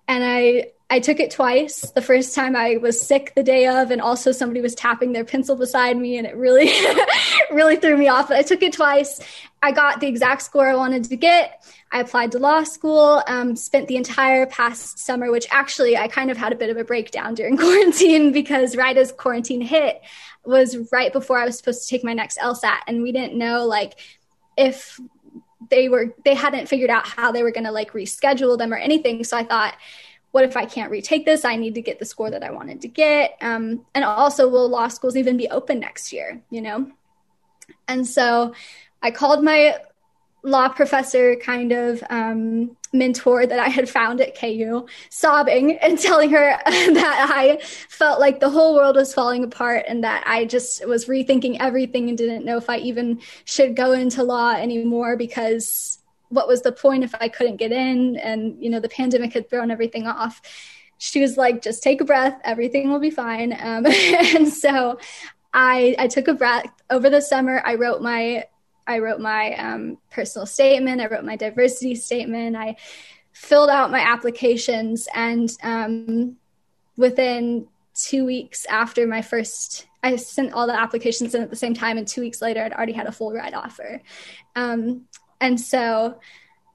and 0.07 0.23
I 0.23 0.71
I 0.89 1.01
took 1.01 1.19
it 1.19 1.31
twice. 1.31 1.91
The 1.91 2.01
first 2.01 2.33
time 2.33 2.55
I 2.55 2.77
was 2.77 2.99
sick 3.01 3.33
the 3.35 3.43
day 3.43 3.67
of, 3.67 3.91
and 3.91 4.01
also 4.01 4.31
somebody 4.31 4.61
was 4.61 4.73
tapping 4.73 5.11
their 5.11 5.25
pencil 5.25 5.57
beside 5.57 5.97
me, 5.97 6.17
and 6.17 6.25
it 6.25 6.35
really, 6.35 6.71
really 7.51 7.75
threw 7.75 7.97
me 7.97 8.07
off. 8.07 8.29
But 8.29 8.37
I 8.37 8.41
took 8.41 8.63
it 8.63 8.71
twice. 8.71 9.19
I 9.61 9.73
got 9.73 9.99
the 9.99 10.07
exact 10.07 10.43
score 10.43 10.69
I 10.69 10.75
wanted 10.75 11.03
to 11.05 11.17
get. 11.17 11.65
I 11.91 11.99
applied 11.99 12.31
to 12.33 12.39
law 12.39 12.63
school, 12.63 13.21
um, 13.27 13.57
spent 13.57 13.89
the 13.89 13.97
entire 13.97 14.45
past 14.45 14.99
summer, 14.99 15.29
which 15.29 15.47
actually 15.51 15.97
I 15.97 16.07
kind 16.07 16.31
of 16.31 16.37
had 16.37 16.53
a 16.53 16.55
bit 16.55 16.69
of 16.69 16.77
a 16.77 16.85
breakdown 16.85 17.33
during 17.33 17.57
quarantine 17.57 18.31
because 18.31 18.77
right 18.77 18.95
as 18.95 19.11
quarantine 19.11 19.61
hit 19.61 20.01
was 20.45 20.77
right 20.93 21.11
before 21.11 21.37
I 21.37 21.45
was 21.45 21.57
supposed 21.57 21.83
to 21.83 21.89
take 21.89 22.05
my 22.05 22.13
next 22.13 22.37
LSAT. 22.37 22.77
And 22.87 23.03
we 23.03 23.11
didn't 23.11 23.37
know 23.37 23.65
like 23.65 23.99
if 24.55 24.99
they 25.69 25.89
were 25.89 26.15
they 26.23 26.33
hadn't 26.33 26.67
figured 26.67 26.89
out 26.89 27.05
how 27.05 27.31
they 27.31 27.43
were 27.43 27.51
going 27.51 27.65
to 27.65 27.71
like 27.71 27.91
reschedule 27.91 28.57
them 28.57 28.71
or 28.71 28.77
anything 28.77 29.23
so 29.23 29.35
i 29.35 29.43
thought 29.43 29.75
what 30.37 30.45
if 30.45 30.55
i 30.55 30.65
can't 30.65 30.91
retake 30.91 31.25
this? 31.25 31.43
I 31.43 31.55
need 31.55 31.73
to 31.73 31.81
get 31.81 31.97
the 31.97 32.05
score 32.05 32.29
that 32.29 32.43
i 32.43 32.51
wanted 32.51 32.81
to 32.81 32.87
get. 32.87 33.35
Um, 33.41 33.87
and 33.95 34.05
also 34.05 34.47
will 34.47 34.69
law 34.69 34.87
schools 34.87 35.17
even 35.17 35.35
be 35.35 35.47
open 35.49 35.79
next 35.79 36.13
year 36.13 36.43
you 36.51 36.61
know? 36.61 36.91
And 37.87 38.05
so 38.05 38.53
i 39.01 39.09
called 39.09 39.43
my 39.43 39.77
law 40.43 40.69
professor 40.69 41.37
kind 41.37 41.71
of 41.71 42.03
um, 42.11 42.77
mentor 42.93 43.47
that 43.47 43.59
I 43.59 43.69
had 43.69 43.89
found 43.89 44.21
at 44.21 44.37
KU, 44.37 44.85
sobbing 45.09 45.77
and 45.79 45.97
telling 46.07 46.29
her 46.29 46.59
that 46.65 47.31
I 47.33 47.57
felt 47.89 48.19
like 48.19 48.39
the 48.39 48.51
whole 48.51 48.75
world 48.75 48.95
was 48.95 49.15
falling 49.15 49.43
apart 49.43 49.85
and 49.87 50.03
that 50.03 50.23
I 50.27 50.45
just 50.45 50.87
was 50.87 51.05
rethinking 51.05 51.57
everything 51.59 52.09
and 52.09 52.17
didn't 52.17 52.45
know 52.45 52.57
if 52.57 52.69
I 52.69 52.77
even 52.77 53.21
should 53.45 53.75
go 53.75 53.91
into 53.93 54.23
law 54.23 54.53
anymore 54.53 55.17
because 55.17 55.97
what 56.29 56.47
was 56.47 56.61
the 56.61 56.71
point 56.71 57.03
if 57.03 57.13
I 57.19 57.29
couldn't 57.29 57.57
get 57.57 57.71
in 57.71 58.17
and 58.17 58.61
you 58.61 58.69
know 58.69 58.79
the 58.79 58.89
pandemic 58.89 59.33
had 59.33 59.49
thrown 59.49 59.71
everything 59.71 60.07
off. 60.07 60.41
She 60.99 61.21
was 61.21 61.37
like, 61.37 61.61
just 61.61 61.83
take 61.83 62.01
a 62.01 62.05
breath, 62.05 62.39
everything 62.43 62.91
will 62.91 62.99
be 62.99 63.11
fine. 63.11 63.53
Um, 63.53 63.85
and 63.87 64.51
so 64.51 64.99
I, 65.53 65.95
I 65.99 66.07
took 66.07 66.27
a 66.27 66.33
breath 66.33 66.65
over 66.89 67.09
the 67.09 67.21
summer. 67.21 67.61
I 67.63 67.75
wrote 67.75 68.01
my 68.01 68.45
I 68.87 68.99
wrote 68.99 69.19
my 69.19 69.53
um, 69.55 69.97
personal 70.09 70.45
statement, 70.45 71.01
I 71.01 71.07
wrote 71.07 71.25
my 71.25 71.35
diversity 71.35 71.93
statement, 71.95 72.55
I 72.55 72.77
filled 73.33 73.69
out 73.69 73.91
my 73.91 73.99
applications, 73.99 75.07
and 75.13 75.49
um, 75.61 76.37
within 76.95 77.67
two 77.93 78.25
weeks 78.25 78.65
after 78.65 79.05
my 79.05 79.21
first, 79.21 79.87
I 80.03 80.15
sent 80.15 80.53
all 80.53 80.67
the 80.67 80.79
applications 80.79 81.35
in 81.35 81.43
at 81.43 81.49
the 81.49 81.55
same 81.55 81.73
time, 81.73 81.97
and 81.97 82.07
two 82.07 82.21
weeks 82.21 82.41
later, 82.41 82.61
I'd 82.61 82.73
already 82.73 82.93
had 82.93 83.07
a 83.07 83.11
full 83.11 83.33
ride 83.33 83.53
offer. 83.53 84.01
Um, 84.55 85.05
and 85.39 85.59
so 85.59 86.19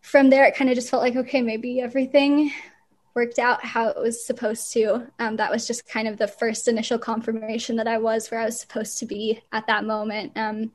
from 0.03 0.31
there, 0.31 0.45
it 0.45 0.57
kind 0.57 0.69
of 0.69 0.77
just 0.77 0.91
felt 0.91 1.03
like, 1.03 1.17
okay, 1.17 1.43
maybe 1.43 1.81
everything 1.81 2.53
worked 3.15 3.39
out 3.39 3.65
how 3.65 3.89
it 3.89 3.99
was 3.99 4.25
supposed 4.25 4.73
to. 4.73 5.07
Um, 5.19 5.37
that 5.37 5.51
was 5.51 5.67
just 5.67 5.89
kind 5.89 6.09
of 6.09 6.17
the 6.17 6.27
first 6.27 6.67
initial 6.67 6.99
confirmation 6.99 7.77
that 7.77 7.87
I 7.87 7.99
was 7.99 8.31
where 8.31 8.41
I 8.41 8.45
was 8.45 8.61
supposed 8.61 8.99
to 8.99 9.07
be 9.07 9.41
at 9.53 9.67
that 9.67 9.85
moment. 9.85 10.33
Um, 10.37 10.73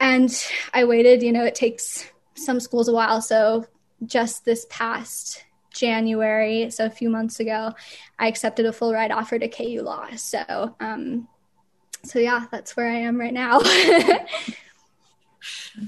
and 0.00 0.30
I 0.72 0.84
waited, 0.84 1.22
you 1.22 1.32
know, 1.32 1.44
it 1.44 1.54
takes 1.54 2.10
some 2.34 2.60
schools 2.60 2.88
a 2.88 2.92
while. 2.92 3.20
So 3.22 3.66
just 4.04 4.44
this 4.44 4.66
past 4.70 5.44
January, 5.70 6.70
so 6.70 6.86
a 6.86 6.90
few 6.90 7.10
months 7.10 7.40
ago, 7.40 7.72
I 8.18 8.28
accepted 8.28 8.66
a 8.66 8.72
full 8.72 8.92
ride 8.92 9.12
offer 9.12 9.38
to 9.38 9.48
KU 9.48 9.82
Law. 9.82 10.08
So, 10.16 10.74
um, 10.80 11.28
so 12.04 12.18
yeah, 12.18 12.46
that's 12.50 12.76
where 12.76 12.88
I 12.88 12.96
am 13.00 13.18
right 13.18 13.32
now. 13.32 13.60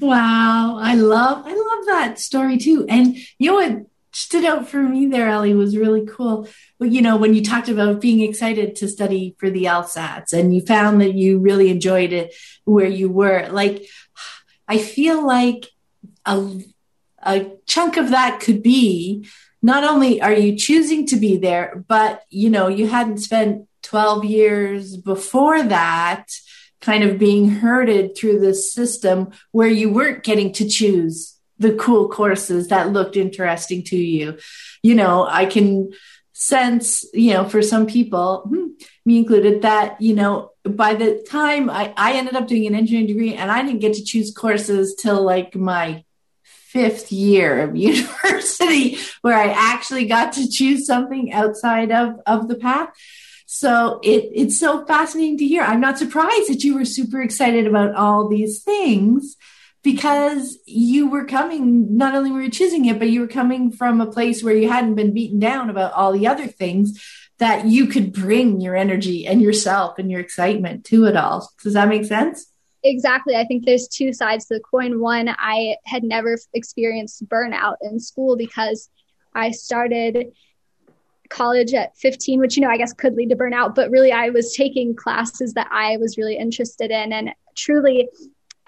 wow, 0.01 0.79
I 0.81 0.95
love 0.95 1.45
I 1.47 1.55
love 1.55 1.87
that 1.87 2.19
story 2.19 2.59
too. 2.59 2.87
And 2.89 3.17
you 3.39 3.51
know 3.51 3.55
what 3.55 3.87
stood 4.17 4.47
out 4.47 4.67
for 4.67 4.83
me 4.83 5.07
there, 5.07 5.29
Ellie, 5.29 5.55
was 5.55 5.77
really 5.77 6.07
cool. 6.07 6.49
But 6.79 6.91
you 6.91 7.03
know, 7.03 7.17
when 7.17 7.35
you 7.35 7.45
talked 7.45 7.69
about 7.69 8.01
being 8.01 8.21
excited 8.21 8.77
to 8.77 8.89
study 8.89 9.37
for 9.39 9.51
the 9.51 9.65
LSATs 9.65 10.33
and 10.33 10.55
you 10.55 10.63
found 10.63 11.01
that 11.03 11.15
you 11.15 11.39
really 11.39 11.71
enjoyed 11.71 12.13
it 12.13 12.35
where 12.65 12.89
you 12.89 13.11
were, 13.11 13.49
like, 13.49 13.87
I 14.67 14.79
feel 14.79 15.25
like 15.27 15.67
a, 16.25 16.63
a 17.23 17.53
chunk 17.67 17.99
of 17.99 18.11
that 18.11 18.41
could 18.41 18.63
be 18.63 19.27
not 19.63 19.85
only 19.85 20.23
are 20.23 20.33
you 20.33 20.57
choosing 20.57 21.07
to 21.09 21.17
be 21.17 21.37
there, 21.37 21.85
but, 21.87 22.23
you 22.31 22.49
know, 22.49 22.69
you 22.69 22.87
hadn't 22.87 23.19
spent 23.19 23.69
12 23.83 24.25
years 24.25 24.97
before 24.97 25.63
that 25.63 26.27
kind 26.81 27.05
of 27.05 27.19
being 27.19 27.49
herded 27.49 28.17
through 28.17 28.41
the 28.41 28.55
system 28.55 29.31
where 29.53 29.69
you 29.69 29.91
weren't 29.91 30.25
getting 30.25 30.53
to 30.53 30.69
choose 30.69 31.37
the 31.59 31.75
cool 31.75 32.09
courses 32.09 32.69
that 32.69 32.93
looked 32.93 33.17
interesting 33.17 33.83
to 33.83 33.97
you. 33.97 34.39
You 34.83 34.95
know, 34.95 35.27
I 35.27 35.47
can 35.47 35.93
sense, 36.33 37.05
you 37.15 37.33
know, 37.33 37.49
for 37.49 37.63
some 37.63 37.87
people, 37.87 38.43
hmm, 38.47 38.67
me 39.07 39.19
included, 39.19 39.63
that, 39.63 40.01
you 40.03 40.15
know, 40.15 40.51
by 40.65 40.95
the 40.95 41.25
time 41.29 41.71
I, 41.71 41.95
I 41.97 42.13
ended 42.13 42.37
up 42.37 42.47
doing 42.47 42.67
an 42.67 42.75
engineering 42.75 43.07
degree 43.07 43.35
and 43.35 43.51
I 43.51 43.63
didn't 43.63 43.81
get 43.81 43.95
to 43.95 44.05
choose 44.05 44.35
courses 44.35 44.95
till 44.95 45.23
like 45.23 45.55
my 45.55 46.05
fifth 46.43 47.11
year 47.11 47.63
of 47.63 47.75
university 47.77 48.99
where 49.23 49.37
I 49.37 49.47
actually 49.49 50.07
got 50.07 50.35
to 50.35 50.47
choose 50.47 50.87
something 50.87 51.33
outside 51.33 51.91
of, 51.91 52.21
of 52.27 52.49
the 52.49 52.57
path. 52.57 52.91
So 53.47 54.01
it, 54.03 54.31
it's 54.35 54.59
so 54.59 54.85
fascinating 54.85 55.39
to 55.39 55.47
hear. 55.47 55.63
I'm 55.63 55.81
not 55.81 55.99
surprised 55.99 56.49
that 56.49 56.65
you 56.65 56.75
were 56.75 56.85
super 56.85 57.23
excited 57.23 57.67
about 57.67 57.95
all 57.95 58.29
these 58.29 58.63
things 58.63 59.37
because 59.83 60.59
you 60.67 61.09
were 61.09 61.25
coming 61.25 61.97
not 61.97 62.17
only 62.17 62.33
were 62.33 62.43
you 62.43 62.51
choosing 62.51 62.87
it 62.87 62.99
but 62.99 63.09
you 63.09 63.21
were 63.21 63.29
coming 63.29 63.71
from 63.71 64.01
a 64.01 64.11
place 64.11 64.43
where 64.43 64.57
you 64.57 64.69
hadn't 64.69 64.97
been 64.97 65.15
beaten 65.15 65.39
down 65.39 65.71
about 65.71 65.93
all 65.93 66.11
the 66.11 66.27
other 66.27 66.49
things 66.49 67.01
that 67.39 67.67
you 67.67 67.87
could 67.87 68.13
bring 68.13 68.61
your 68.61 68.75
energy 68.75 69.29
and 69.29 69.41
yourself 69.41 69.97
and 69.99 70.11
your 70.11 70.19
excitement 70.19 70.85
to 70.87 71.05
it 71.05 71.17
all. 71.17 71.49
Does 71.63 71.75
that 71.75 71.89
make 71.89 72.05
sense? 72.05 72.51
Exactly. 72.83 73.37
I 73.37 73.45
think 73.45 73.65
there's 73.65 73.87
two 73.87 74.13
sides 74.13 74.47
to 74.47 74.55
the 74.55 74.61
coin. 74.61 75.01
One 75.01 75.29
i 75.39 75.77
had 75.85 76.03
never 76.03 76.37
experienced 76.53 77.29
burnout 77.29 77.77
in 77.81 78.01
school 78.01 78.37
because 78.37 78.91
i 79.35 79.51
started 79.51 80.33
college 81.29 81.75
at 81.75 81.97
15 81.97 82.41
which 82.41 82.57
you 82.57 82.63
know 82.63 82.71
i 82.71 82.77
guess 82.77 82.93
could 82.93 83.15
lead 83.15 83.31
to 83.31 83.37
burnout 83.37 83.75
but 83.75 83.91
really 83.91 84.13
i 84.13 84.31
was 84.31 84.55
taking 84.55 84.95
classes 84.95 85.53
that 85.55 85.69
i 85.71 85.97
was 85.99 86.17
really 86.17 86.37
interested 86.37 86.91
in 86.91 87.13
and 87.13 87.31
truly 87.57 88.09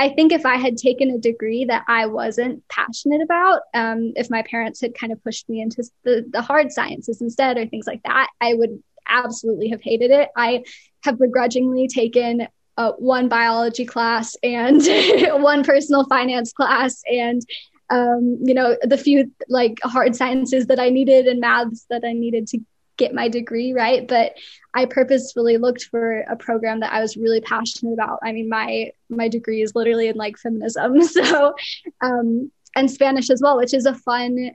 I 0.00 0.10
think 0.10 0.30
if 0.30 0.46
I 0.46 0.56
had 0.56 0.76
taken 0.76 1.10
a 1.10 1.18
degree 1.18 1.64
that 1.64 1.84
I 1.88 2.06
wasn't 2.06 2.62
passionate 2.68 3.20
about, 3.20 3.62
um, 3.74 4.12
if 4.14 4.30
my 4.30 4.42
parents 4.42 4.80
had 4.80 4.94
kind 4.94 5.12
of 5.12 5.22
pushed 5.24 5.48
me 5.48 5.60
into 5.60 5.82
the, 6.04 6.24
the 6.30 6.40
hard 6.40 6.70
sciences 6.70 7.20
instead 7.20 7.58
or 7.58 7.66
things 7.66 7.86
like 7.88 8.02
that, 8.04 8.28
I 8.40 8.54
would 8.54 8.80
absolutely 9.08 9.68
have 9.70 9.82
hated 9.82 10.12
it. 10.12 10.28
I 10.36 10.62
have 11.02 11.18
begrudgingly 11.18 11.88
taken 11.88 12.46
uh, 12.76 12.92
one 12.92 13.28
biology 13.28 13.84
class 13.84 14.36
and 14.44 14.80
one 15.42 15.64
personal 15.64 16.04
finance 16.04 16.52
class 16.52 17.02
and 17.10 17.42
um, 17.90 18.38
you 18.42 18.54
know 18.54 18.76
the 18.82 18.98
few 18.98 19.32
like 19.48 19.78
hard 19.82 20.14
sciences 20.14 20.66
that 20.66 20.80
I 20.80 20.90
needed 20.90 21.26
and 21.26 21.40
maths 21.40 21.86
that 21.90 22.04
I 22.04 22.12
needed 22.12 22.46
to 22.48 22.58
get 22.96 23.14
my 23.14 23.28
degree 23.28 23.72
right? 23.72 24.06
But 24.06 24.34
i 24.74 24.84
purposefully 24.84 25.56
looked 25.56 25.84
for 25.84 26.20
a 26.20 26.36
program 26.36 26.80
that 26.80 26.92
i 26.92 27.00
was 27.00 27.16
really 27.16 27.40
passionate 27.40 27.94
about. 27.94 28.18
I 28.22 28.32
mean 28.32 28.48
my 28.48 28.92
my 29.08 29.28
degree 29.28 29.62
is 29.62 29.74
literally 29.74 30.08
in 30.08 30.16
like 30.16 30.36
feminism 30.38 31.02
so 31.16 31.54
um 32.00 32.50
and 32.76 32.90
spanish 32.90 33.30
as 33.30 33.40
well 33.42 33.56
which 33.56 33.72
is 33.72 33.86
a 33.86 33.94
fun 33.94 34.50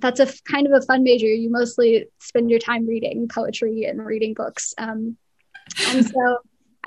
that's 0.00 0.20
a 0.20 0.28
kind 0.50 0.66
of 0.66 0.72
a 0.72 0.84
fun 0.84 1.02
major. 1.02 1.26
You 1.26 1.50
mostly 1.50 2.06
spend 2.18 2.50
your 2.50 2.58
time 2.58 2.86
reading 2.86 3.28
poetry 3.28 3.84
and 3.84 4.04
reading 4.04 4.34
books 4.34 4.74
um 4.78 5.16
and 5.90 6.06
so 6.06 6.38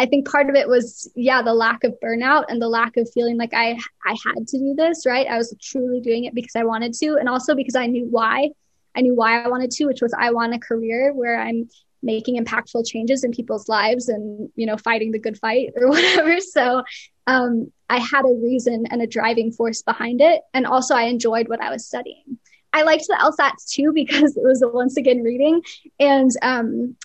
I 0.02 0.08
think 0.08 0.28
part 0.28 0.50
of 0.50 0.56
it 0.56 0.68
was, 0.68 1.12
yeah, 1.16 1.44
the 1.44 1.54
lack 1.54 1.84
of 1.84 1.94
burnout 2.04 2.46
and 2.50 2.60
the 2.60 2.68
lack 2.68 2.98
of 2.98 3.08
feeling 3.14 3.38
like 3.38 3.54
I 3.54 3.78
I 4.06 4.16
had 4.26 4.48
to 4.48 4.58
do 4.58 4.74
this, 4.76 5.06
right? 5.06 5.28
I 5.28 5.38
was 5.38 5.56
truly 5.62 6.02
doing 6.02 6.26
it 6.26 6.34
because 6.34 6.56
I 6.56 6.64
wanted 6.64 6.94
to, 6.96 7.18
and 7.18 7.30
also 7.30 7.54
because 7.54 7.76
I 7.76 7.86
knew 7.86 8.08
why. 8.10 8.50
I 8.96 9.02
knew 9.02 9.14
why 9.14 9.42
I 9.42 9.48
wanted 9.48 9.70
to, 9.72 9.86
which 9.86 10.02
was 10.02 10.14
I 10.18 10.32
want 10.32 10.56
a 10.56 10.60
career 10.60 11.14
where 11.14 11.40
I'm 11.40 11.70
making 12.02 12.44
impactful 12.44 12.88
changes 12.88 13.24
in 13.24 13.32
people's 13.32 13.70
lives 13.70 14.10
and 14.10 14.50
you 14.56 14.66
know 14.66 14.76
fighting 14.76 15.12
the 15.12 15.20
good 15.20 15.38
fight 15.38 15.70
or 15.76 15.88
whatever 15.96 16.40
so 16.40 16.82
um, 17.28 17.72
i 17.92 18.00
had 18.00 18.26
a 18.26 18.40
reason 18.42 18.88
and 18.90 19.04
a 19.04 19.06
driving 19.06 19.52
force 19.52 19.84
behind 19.84 20.20
it 20.20 20.42
and 20.56 20.66
also 20.66 20.96
i 20.96 21.04
enjoyed 21.04 21.48
what 21.48 21.62
i 21.62 21.70
was 21.70 21.86
studying 21.86 22.40
I 22.74 22.84
liked 22.84 23.06
the 23.08 23.18
LSATs 23.20 23.70
too 23.70 23.92
because 24.02 24.38
it 24.38 24.44
was 24.44 24.64
once 24.66 24.98
again 24.98 25.24
reading, 25.24 25.62
and 26.00 26.32
um, 26.42 26.96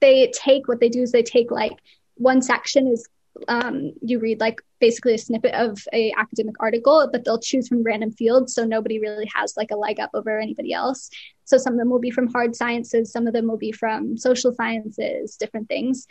they 0.00 0.32
take 0.34 0.68
what 0.68 0.80
they 0.80 0.88
do 0.88 1.02
is 1.02 1.12
they 1.12 1.22
take 1.22 1.50
like 1.50 1.78
one 2.22 2.42
section 2.42 2.86
is 2.86 3.08
um, 3.48 3.92
you 4.02 4.18
read 4.18 4.40
like 4.40 4.60
basically 4.80 5.14
a 5.14 5.18
snippet 5.18 5.54
of 5.54 5.78
a 5.92 6.12
academic 6.16 6.54
article, 6.60 7.08
but 7.10 7.24
they'll 7.24 7.38
choose 7.38 7.68
from 7.68 7.82
random 7.82 8.12
fields, 8.12 8.54
so 8.54 8.64
nobody 8.64 8.98
really 8.98 9.28
has 9.34 9.54
like 9.56 9.70
a 9.70 9.76
leg 9.76 10.00
up 10.00 10.10
over 10.14 10.38
anybody 10.38 10.72
else. 10.72 11.10
So 11.44 11.58
some 11.58 11.74
of 11.74 11.78
them 11.78 11.90
will 11.90 11.98
be 11.98 12.10
from 12.10 12.28
hard 12.28 12.54
sciences, 12.54 13.10
some 13.12 13.26
of 13.26 13.32
them 13.32 13.48
will 13.48 13.58
be 13.58 13.72
from 13.72 14.16
social 14.16 14.52
sciences, 14.52 15.36
different 15.36 15.68
things. 15.68 16.06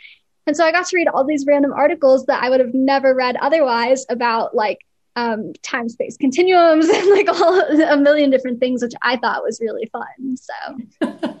And 0.46 0.56
so 0.56 0.64
I 0.64 0.72
got 0.72 0.86
to 0.86 0.96
read 0.96 1.08
all 1.08 1.24
these 1.24 1.46
random 1.46 1.72
articles 1.72 2.26
that 2.26 2.42
I 2.42 2.50
would 2.50 2.60
have 2.60 2.74
never 2.74 3.14
read 3.14 3.36
otherwise 3.36 4.04
about 4.08 4.54
like 4.54 4.78
um, 5.14 5.52
time 5.62 5.88
space 5.88 6.16
continuums 6.16 6.88
and 6.92 7.10
like 7.10 7.28
all 7.28 7.60
a 7.60 7.96
million 7.96 8.30
different 8.30 8.60
things, 8.60 8.82
which 8.82 8.94
I 9.02 9.16
thought 9.16 9.42
was 9.42 9.60
really 9.60 9.88
fun. 9.92 10.36
So 10.36 11.38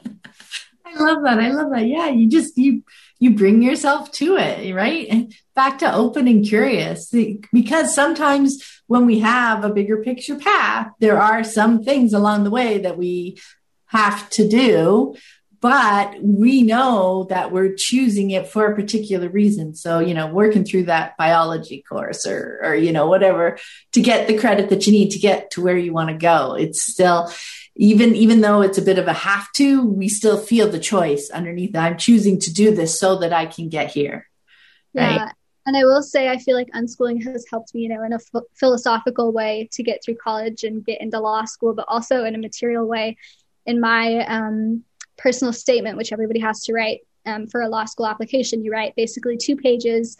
I 0.94 1.02
love 1.02 1.22
that. 1.24 1.38
I 1.38 1.50
love 1.50 1.70
that. 1.70 1.86
Yeah, 1.86 2.08
you 2.08 2.28
just 2.28 2.56
you 2.56 2.82
you 3.18 3.34
bring 3.34 3.62
yourself 3.62 4.10
to 4.12 4.36
it, 4.36 4.74
right? 4.74 5.32
Back 5.54 5.78
to 5.78 5.94
open 5.94 6.26
and 6.28 6.44
curious. 6.44 7.12
Because 7.52 7.94
sometimes 7.94 8.62
when 8.86 9.06
we 9.06 9.20
have 9.20 9.64
a 9.64 9.72
bigger 9.72 10.02
picture 10.02 10.36
path, 10.36 10.90
there 10.98 11.20
are 11.20 11.44
some 11.44 11.84
things 11.84 12.12
along 12.12 12.44
the 12.44 12.50
way 12.50 12.78
that 12.78 12.98
we 12.98 13.38
have 13.86 14.28
to 14.30 14.48
do, 14.48 15.14
but 15.60 16.16
we 16.20 16.62
know 16.62 17.26
that 17.30 17.52
we're 17.52 17.74
choosing 17.76 18.32
it 18.32 18.48
for 18.48 18.66
a 18.66 18.74
particular 18.74 19.28
reason. 19.28 19.76
So, 19.76 20.00
you 20.00 20.14
know, 20.14 20.26
working 20.26 20.64
through 20.64 20.84
that 20.84 21.16
biology 21.16 21.84
course 21.88 22.26
or, 22.26 22.58
or, 22.64 22.74
you 22.74 22.90
know, 22.90 23.06
whatever 23.06 23.58
to 23.92 24.00
get 24.00 24.26
the 24.26 24.36
credit 24.36 24.70
that 24.70 24.86
you 24.86 24.92
need 24.92 25.10
to 25.10 25.20
get 25.20 25.52
to 25.52 25.62
where 25.62 25.76
you 25.76 25.92
want 25.92 26.08
to 26.08 26.16
go. 26.16 26.54
It's 26.54 26.82
still, 26.82 27.30
even 27.76 28.14
even 28.14 28.40
though 28.40 28.60
it's 28.60 28.78
a 28.78 28.82
bit 28.82 28.98
of 28.98 29.08
a 29.08 29.12
have 29.12 29.50
to 29.52 29.84
we 29.86 30.08
still 30.08 30.38
feel 30.38 30.68
the 30.68 30.78
choice 30.78 31.30
underneath 31.30 31.72
that. 31.72 31.84
I'm 31.84 31.98
choosing 31.98 32.38
to 32.40 32.52
do 32.52 32.74
this 32.74 32.98
so 32.98 33.18
that 33.18 33.32
i 33.32 33.46
can 33.46 33.68
get 33.68 33.90
here. 33.90 34.28
Right? 34.94 35.14
Yeah. 35.14 35.32
and 35.66 35.76
i 35.76 35.84
will 35.84 36.02
say 36.02 36.28
i 36.28 36.36
feel 36.36 36.54
like 36.54 36.70
unschooling 36.72 37.24
has 37.24 37.46
helped 37.50 37.74
me 37.74 37.82
you 37.82 37.88
know 37.88 38.02
in 38.02 38.12
a 38.12 38.16
f- 38.16 38.42
philosophical 38.54 39.32
way 39.32 39.68
to 39.72 39.82
get 39.82 40.02
through 40.04 40.16
college 40.16 40.64
and 40.64 40.84
get 40.84 41.00
into 41.00 41.18
law 41.18 41.44
school 41.44 41.74
but 41.74 41.86
also 41.88 42.24
in 42.24 42.34
a 42.34 42.38
material 42.38 42.86
way 42.86 43.16
in 43.64 43.80
my 43.80 44.18
um, 44.26 44.84
personal 45.16 45.52
statement 45.52 45.96
which 45.96 46.12
everybody 46.12 46.40
has 46.40 46.62
to 46.64 46.72
write 46.72 47.00
um, 47.26 47.46
for 47.46 47.62
a 47.62 47.68
law 47.68 47.84
school 47.84 48.06
application. 48.06 48.64
You 48.64 48.72
write 48.72 48.96
basically 48.96 49.36
two 49.36 49.56
pages 49.56 50.16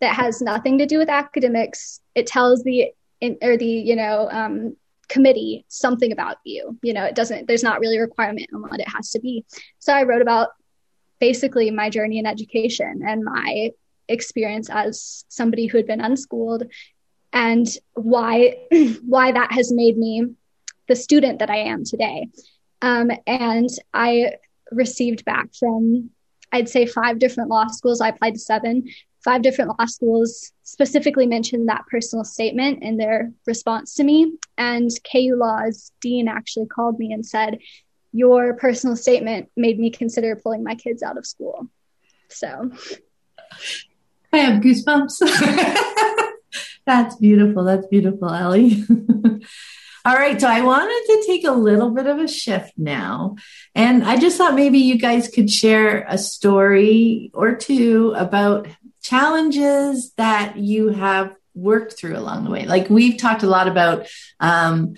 that 0.00 0.14
has 0.14 0.40
nothing 0.40 0.78
to 0.78 0.86
do 0.86 0.98
with 0.98 1.08
academics. 1.08 2.00
It 2.14 2.26
tells 2.26 2.62
the 2.62 2.92
in, 3.20 3.38
or 3.42 3.56
the 3.56 3.66
you 3.66 3.96
know 3.96 4.28
um, 4.30 4.76
committee 5.08 5.64
something 5.68 6.12
about 6.12 6.36
you. 6.44 6.78
You 6.82 6.92
know 6.92 7.04
it 7.04 7.14
doesn't 7.14 7.46
there's 7.46 7.62
not 7.62 7.80
really 7.80 7.96
a 7.96 8.00
requirement 8.00 8.48
on 8.54 8.62
what 8.62 8.80
it 8.80 8.88
has 8.88 9.10
to 9.10 9.20
be. 9.20 9.44
So 9.78 9.92
i 9.92 10.02
wrote 10.02 10.22
about 10.22 10.48
basically 11.20 11.70
my 11.70 11.90
journey 11.90 12.18
in 12.18 12.26
education 12.26 13.02
and 13.06 13.24
my 13.24 13.70
experience 14.08 14.68
as 14.68 15.24
somebody 15.28 15.66
who 15.66 15.78
had 15.78 15.86
been 15.86 16.00
unschooled 16.00 16.64
and 17.32 17.66
why 17.94 18.56
why 19.06 19.32
that 19.32 19.52
has 19.52 19.72
made 19.72 19.96
me 19.96 20.26
the 20.88 20.96
student 20.96 21.38
that 21.38 21.50
i 21.50 21.56
am 21.56 21.84
today. 21.84 22.28
Um, 22.82 23.10
and 23.26 23.68
i 23.92 24.34
received 24.70 25.24
back 25.24 25.54
from 25.54 26.10
i'd 26.52 26.68
say 26.68 26.86
five 26.86 27.18
different 27.18 27.50
law 27.50 27.66
schools. 27.68 28.00
I 28.00 28.08
applied 28.08 28.34
to 28.34 28.40
seven 28.40 28.84
five 29.24 29.42
different 29.42 29.70
law 29.78 29.86
schools 29.86 30.52
specifically 30.62 31.26
mentioned 31.26 31.68
that 31.68 31.86
personal 31.90 32.24
statement 32.24 32.82
in 32.82 32.98
their 32.98 33.32
response 33.46 33.94
to 33.94 34.04
me. 34.04 34.32
And 34.58 34.90
KU 35.10 35.34
Law's 35.36 35.92
dean 36.00 36.28
actually 36.28 36.66
called 36.66 36.98
me 36.98 37.12
and 37.12 37.24
said, 37.24 37.58
Your 38.12 38.54
personal 38.54 38.96
statement 38.96 39.50
made 39.56 39.78
me 39.78 39.90
consider 39.90 40.36
pulling 40.36 40.62
my 40.62 40.74
kids 40.74 41.02
out 41.02 41.16
of 41.16 41.26
school. 41.26 41.68
So 42.28 42.70
I 44.32 44.38
have 44.38 44.62
goosebumps. 44.62 45.22
That's 46.86 47.16
beautiful. 47.16 47.64
That's 47.64 47.86
beautiful, 47.86 48.30
Ellie. 48.30 48.84
All 50.06 50.14
right, 50.14 50.38
so 50.38 50.46
I 50.46 50.60
wanted 50.60 51.02
to 51.06 51.24
take 51.26 51.44
a 51.44 51.52
little 51.52 51.88
bit 51.90 52.06
of 52.06 52.18
a 52.18 52.28
shift 52.28 52.74
now. 52.76 53.36
And 53.74 54.04
I 54.04 54.18
just 54.18 54.36
thought 54.36 54.54
maybe 54.54 54.80
you 54.80 54.98
guys 54.98 55.28
could 55.28 55.50
share 55.50 56.04
a 56.06 56.18
story 56.18 57.30
or 57.32 57.54
two 57.54 58.12
about 58.14 58.68
challenges 59.02 60.12
that 60.18 60.58
you 60.58 60.88
have 60.90 61.34
worked 61.54 61.98
through 61.98 62.18
along 62.18 62.44
the 62.44 62.50
way. 62.50 62.66
Like 62.66 62.90
we've 62.90 63.16
talked 63.16 63.44
a 63.44 63.48
lot 63.48 63.66
about 63.66 64.06
um, 64.40 64.94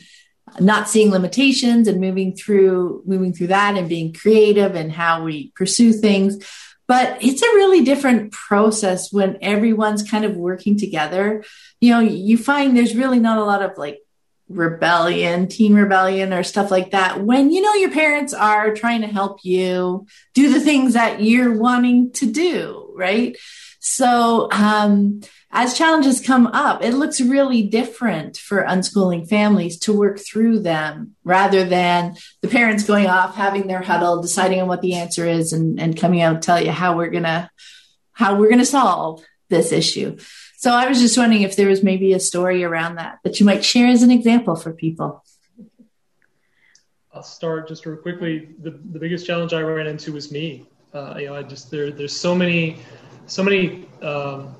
not 0.59 0.89
seeing 0.89 1.13
limitations 1.13 1.87
and 1.87 2.01
moving 2.01 2.35
through 2.35 3.05
moving 3.07 3.33
through 3.33 3.49
that 3.49 3.77
and 3.77 3.89
being 3.89 4.13
creative 4.13 4.75
and 4.75 4.91
how 4.91 5.23
we 5.23 5.53
pursue 5.55 5.93
things. 5.93 6.45
But 6.89 7.23
it's 7.23 7.43
a 7.43 7.55
really 7.55 7.85
different 7.85 8.33
process 8.33 9.13
when 9.13 9.39
everyone's 9.41 10.09
kind 10.09 10.25
of 10.25 10.37
working 10.37 10.79
together. 10.79 11.45
You 11.81 11.91
know, 11.91 12.01
you 12.01 12.39
find 12.39 12.77
there's 12.77 12.97
really 12.97 13.21
not 13.21 13.39
a 13.39 13.45
lot 13.45 13.63
of 13.63 13.77
like 13.77 14.01
rebellion, 14.49 15.49
teen 15.49 15.75
rebellion, 15.75 16.33
or 16.33 16.43
stuff 16.43 16.71
like 16.71 16.93
that, 16.93 17.23
when 17.23 17.51
you 17.51 17.63
know 17.63 17.75
your 17.75 17.91
parents 17.91 18.33
are 18.33 18.75
trying 18.75 19.01
to 19.01 19.07
help 19.07 19.41
you 19.43 20.07
do 20.35 20.53
the 20.53 20.61
things 20.61 20.95
that 20.95 21.21
you're 21.21 21.57
wanting 21.57 22.13
to 22.13 22.31
do, 22.31 22.93
right? 22.97 23.37
So, 23.81 24.49
um, 24.53 25.21
as 25.53 25.79
challenges 25.79 26.21
come 26.21 26.49
up, 26.49 26.83
it 26.83 26.93
looks 26.93 27.21
really 27.21 27.63
different 27.63 28.37
for 28.37 28.65
unschooling 28.65 29.29
families 29.29 29.79
to 29.79 29.93
work 29.93 30.19
through 30.19 30.59
them 30.59 31.15
rather 31.25 31.65
than 31.65 32.17
the 32.43 32.49
parents 32.49 32.85
going 32.85 33.07
off, 33.07 33.37
having 33.37 33.67
their 33.67 33.81
huddle, 33.81 34.21
deciding 34.21 34.61
on 34.61 34.69
what 34.69 34.83
the 34.83 34.95
answer 34.95 35.25
is, 35.25 35.53
and, 35.53 35.81
and 35.81 35.97
coming 35.97 36.21
out 36.21 36.35
and 36.35 36.43
tell 36.43 36.63
you 36.63 36.73
how 36.73 36.97
we're 36.97 37.11
gonna 37.11 37.51
how 38.13 38.37
we're 38.37 38.51
gonna 38.51 38.65
solve 38.67 39.25
this 39.49 39.73
issue. 39.73 40.17
So 40.59 40.73
I 40.73 40.89
was 40.89 41.01
just 41.01 41.19
wondering 41.19 41.43
if 41.43 41.55
there 41.55 41.69
was 41.69 41.83
maybe 41.83 42.15
a 42.15 42.21
story 42.21 42.65
around 42.65 42.97
that 42.97 43.19
that 43.25 43.39
you 43.39 43.47
might 43.47 43.63
share 43.63 43.89
as 43.89 44.03
an 44.03 44.11
example 44.11 44.57
for 44.57 44.73
people. 44.73 45.23
I'll 47.13 47.23
start 47.23 47.69
just 47.69 47.85
real 47.85 47.97
quickly. 47.99 48.51
The, 48.63 48.71
the 48.71 48.99
biggest 48.99 49.27
challenge 49.27 49.53
I 49.53 49.61
ran 49.61 49.87
into 49.87 50.13
was 50.13 50.33
me. 50.33 50.67
Uh, 50.95 51.17
you 51.19 51.27
know, 51.27 51.37
I 51.37 51.43
just 51.43 51.71
there 51.71 51.91
there's 51.91 52.17
so 52.17 52.35
many 52.35 52.79
so 53.27 53.43
many 53.43 53.87
um, 54.01 54.57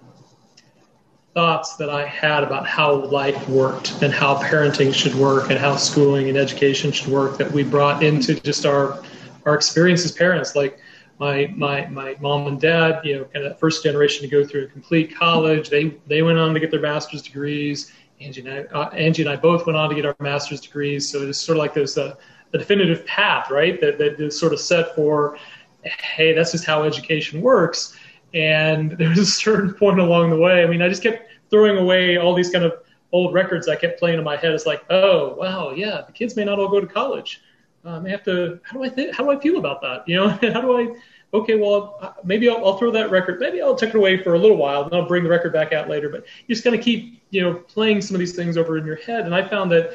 thoughts 1.35 1.77
that 1.77 1.89
I 1.89 2.05
had 2.05 2.45
about 2.45 2.67
how 2.67 2.95
life 2.95 3.49
worked 3.49 4.03
and 4.03 4.13
how 4.13 4.37
parenting 4.37 4.95
should 4.95 5.15
work 5.15 5.51
and 5.51 5.59
how 5.59 5.77
schooling 5.77 6.29
and 6.29 6.37
education 6.37 6.93
should 6.93 7.09
work 7.09 7.39
that 7.39 7.51
we 7.51 7.63
brought 7.63 8.03
into 8.03 8.39
just 8.41 8.67
our 8.67 9.03
our 9.47 9.55
experience 9.55 10.05
as 10.05 10.13
parents. 10.13 10.55
Like 10.55 10.79
my 11.19 11.53
my 11.57 11.87
my 11.87 12.17
mom 12.21 12.47
and 12.47 12.61
dad, 12.61 13.01
you 13.05 13.17
know, 13.17 13.25
kind 13.25 13.45
of 13.45 13.53
that 13.53 13.61
first 13.61 13.83
generation 13.83 14.23
to 14.23 14.29
go 14.29 14.45
through 14.45 14.65
a 14.65 14.67
complete 14.67 15.17
college. 15.17 15.71
They 15.71 15.97
they 16.07 16.23
went 16.23 16.39
on 16.39 16.53
to 16.55 16.61
get 16.61 16.71
their 16.71 16.81
master's 16.81 17.23
degrees. 17.23 17.93
Angie 18.21 18.41
and 18.41 18.51
I, 18.51 18.79
uh, 18.79 18.89
Angie 18.91 19.23
and 19.23 19.31
I 19.31 19.37
both 19.37 19.67
went 19.67 19.77
on 19.77 19.89
to 19.89 19.95
get 19.95 20.07
our 20.07 20.17
master's 20.21 20.61
degrees. 20.61 21.09
So 21.09 21.23
it's 21.23 21.39
sort 21.39 21.59
of 21.59 21.61
like 21.61 21.75
there's 21.75 21.97
a, 21.99 22.17
a 22.53 22.59
definitive 22.59 23.05
path, 23.07 23.51
right? 23.51 23.81
That 23.81 23.99
that 23.99 24.21
is 24.21 24.39
sort 24.39 24.53
of 24.53 24.61
set 24.61 24.95
for, 24.95 25.39
hey, 25.83 26.33
that's 26.33 26.53
just 26.53 26.65
how 26.65 26.83
education 26.85 27.41
works. 27.41 27.99
And 28.35 28.93
there 28.99 29.09
was 29.09 29.19
a 29.19 29.27
certain 29.27 29.75
point 29.75 30.01
along 30.01 30.31
the 30.31 30.39
way. 30.39 30.63
I 30.63 30.67
mean, 30.67 30.83
I 30.83 30.89
just 30.89 31.03
kept 31.03 31.29
throwing 31.51 31.79
away 31.79 32.17
all 32.17 32.35
these 32.35 32.51
kind 32.51 32.65
of 32.65 32.75
old 33.13 33.33
records 33.33 33.69
I 33.69 33.77
kept 33.77 33.99
playing 33.99 34.19
in 34.19 34.25
my 34.25 34.37
head. 34.37 34.53
It's 34.53 34.67
like, 34.67 34.85
oh, 34.91 35.35
wow, 35.35 35.71
yeah, 35.71 36.03
the 36.07 36.13
kids 36.13 36.37
may 36.37 36.45
not 36.45 36.59
all 36.59 36.69
go 36.69 36.81
to 36.81 36.87
college. 36.87 37.43
Um, 37.87 38.05
I 38.05 38.09
have 38.11 38.25
to. 38.25 38.59
How 38.65 38.77
do 38.77 38.85
I 38.85 38.89
think? 38.89 39.15
How 39.15 39.25
do 39.25 39.31
I 39.31 39.39
feel 39.39 39.59
about 39.59 39.81
that? 39.83 40.07
You 40.09 40.17
know, 40.17 40.29
how 40.53 40.61
do 40.61 40.77
I? 40.77 40.97
Okay, 41.35 41.57
well, 41.57 41.99
uh, 42.01 42.13
maybe 42.25 42.49
I'll, 42.49 42.65
I'll, 42.65 42.79
throw 42.79 42.91
that 42.93 43.11
record. 43.11 43.41
Maybe 43.41 43.61
I'll 43.61 43.75
take 43.75 43.91
it 43.91 43.97
away 43.97 44.23
for 44.23 44.35
a 44.35 44.39
little 44.39 44.57
while, 44.57 44.85
and 44.85 44.95
I'll 44.95 45.07
bring 45.07 45.23
the 45.25 45.31
record 45.31 45.53
back 45.53 45.73
out 45.73 45.89
later. 45.89 46.09
But 46.09 46.25
you 46.47 46.55
just 46.55 46.65
kind 46.65 46.75
of 46.75 46.83
keep, 46.83 47.23
you 47.31 47.43
know, 47.43 47.55
playing 47.55 48.01
some 48.01 48.15
of 48.15 48.21
these 48.21 48.35
things 48.35 48.57
over 48.57 48.79
in 48.79 48.87
your 48.87 48.97
head. 48.97 49.25
And 49.25 49.35
I 49.35 49.47
found 49.47 49.71
that 49.73 49.95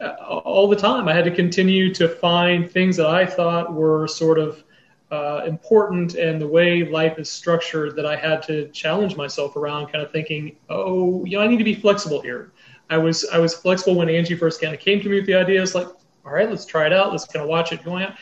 uh, 0.00 0.14
all 0.24 0.68
the 0.68 0.76
time 0.76 1.08
I 1.08 1.14
had 1.14 1.24
to 1.24 1.30
continue 1.30 1.94
to 1.94 2.08
find 2.08 2.70
things 2.70 2.96
that 2.96 3.06
I 3.06 3.24
thought 3.24 3.72
were 3.72 4.08
sort 4.08 4.38
of 4.38 4.64
uh, 5.10 5.44
important 5.46 6.14
and 6.14 6.40
the 6.40 6.48
way 6.48 6.84
life 6.84 7.18
is 7.18 7.30
structured 7.30 7.94
that 7.96 8.06
I 8.06 8.16
had 8.16 8.42
to 8.44 8.68
challenge 8.68 9.14
myself 9.14 9.56
around, 9.56 9.92
kind 9.92 10.04
of 10.04 10.10
thinking, 10.10 10.56
oh, 10.70 11.24
you 11.24 11.36
know, 11.36 11.44
I 11.44 11.46
need 11.46 11.58
to 11.58 11.64
be 11.64 11.74
flexible 11.74 12.20
here. 12.20 12.50
I 12.90 12.98
was 12.98 13.26
I 13.32 13.38
was 13.38 13.54
flexible 13.54 13.94
when 13.94 14.08
Angie 14.08 14.36
first 14.36 14.60
kind 14.60 14.74
of 14.74 14.80
came 14.80 15.00
to 15.00 15.08
me 15.08 15.16
with 15.16 15.26
the 15.26 15.34
idea. 15.34 15.62
It's 15.62 15.74
like, 15.74 15.88
all 16.24 16.32
right, 16.32 16.48
let's 16.48 16.64
try 16.64 16.86
it 16.86 16.92
out. 16.92 17.10
Let's 17.10 17.26
kind 17.26 17.42
of 17.42 17.48
watch 17.48 17.72
it 17.72 17.84
going 17.84 18.04
out. 18.04 18.14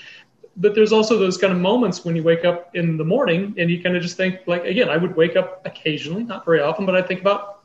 But 0.57 0.75
there's 0.75 0.93
also 0.93 1.19
those 1.19 1.39
kind 1.39 1.53
of 1.53 1.59
moments 1.59 2.05
when 2.05 2.17
you 2.17 2.23
wake 2.23 2.45
up 2.45 2.75
in 2.75 2.97
the 2.97 3.05
morning 3.05 3.55
and 3.57 3.71
you 3.71 3.83
kind 3.83 3.97
of 3.97 4.03
just 4.03 4.17
think, 4.17 4.41
like, 4.47 4.65
again, 4.65 4.89
I 4.89 4.97
would 4.97 5.17
wake 5.17 5.37
up 5.37 5.65
occasionally, 5.65 6.25
not 6.25 6.45
very 6.45 6.61
often, 6.61 6.87
but 6.87 6.97
I 6.97 7.03
think 7.03 7.21
about 7.21 7.61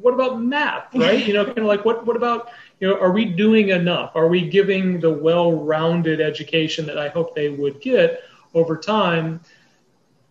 what 0.00 0.14
about 0.14 0.40
math, 0.40 0.86
right? 0.94 1.24
you 1.26 1.34
know, 1.34 1.44
kind 1.44 1.58
of 1.58 1.64
like 1.64 1.84
what 1.84 2.06
what 2.06 2.16
about 2.16 2.50
you 2.80 2.88
know, 2.88 2.98
are 2.98 3.12
we 3.12 3.24
doing 3.24 3.70
enough? 3.70 4.12
Are 4.14 4.28
we 4.28 4.48
giving 4.48 5.00
the 5.00 5.10
well-rounded 5.10 6.20
education 6.20 6.86
that 6.86 6.98
I 6.98 7.08
hope 7.08 7.34
they 7.34 7.48
would 7.48 7.80
get 7.80 8.22
over 8.54 8.76
time? 8.76 9.40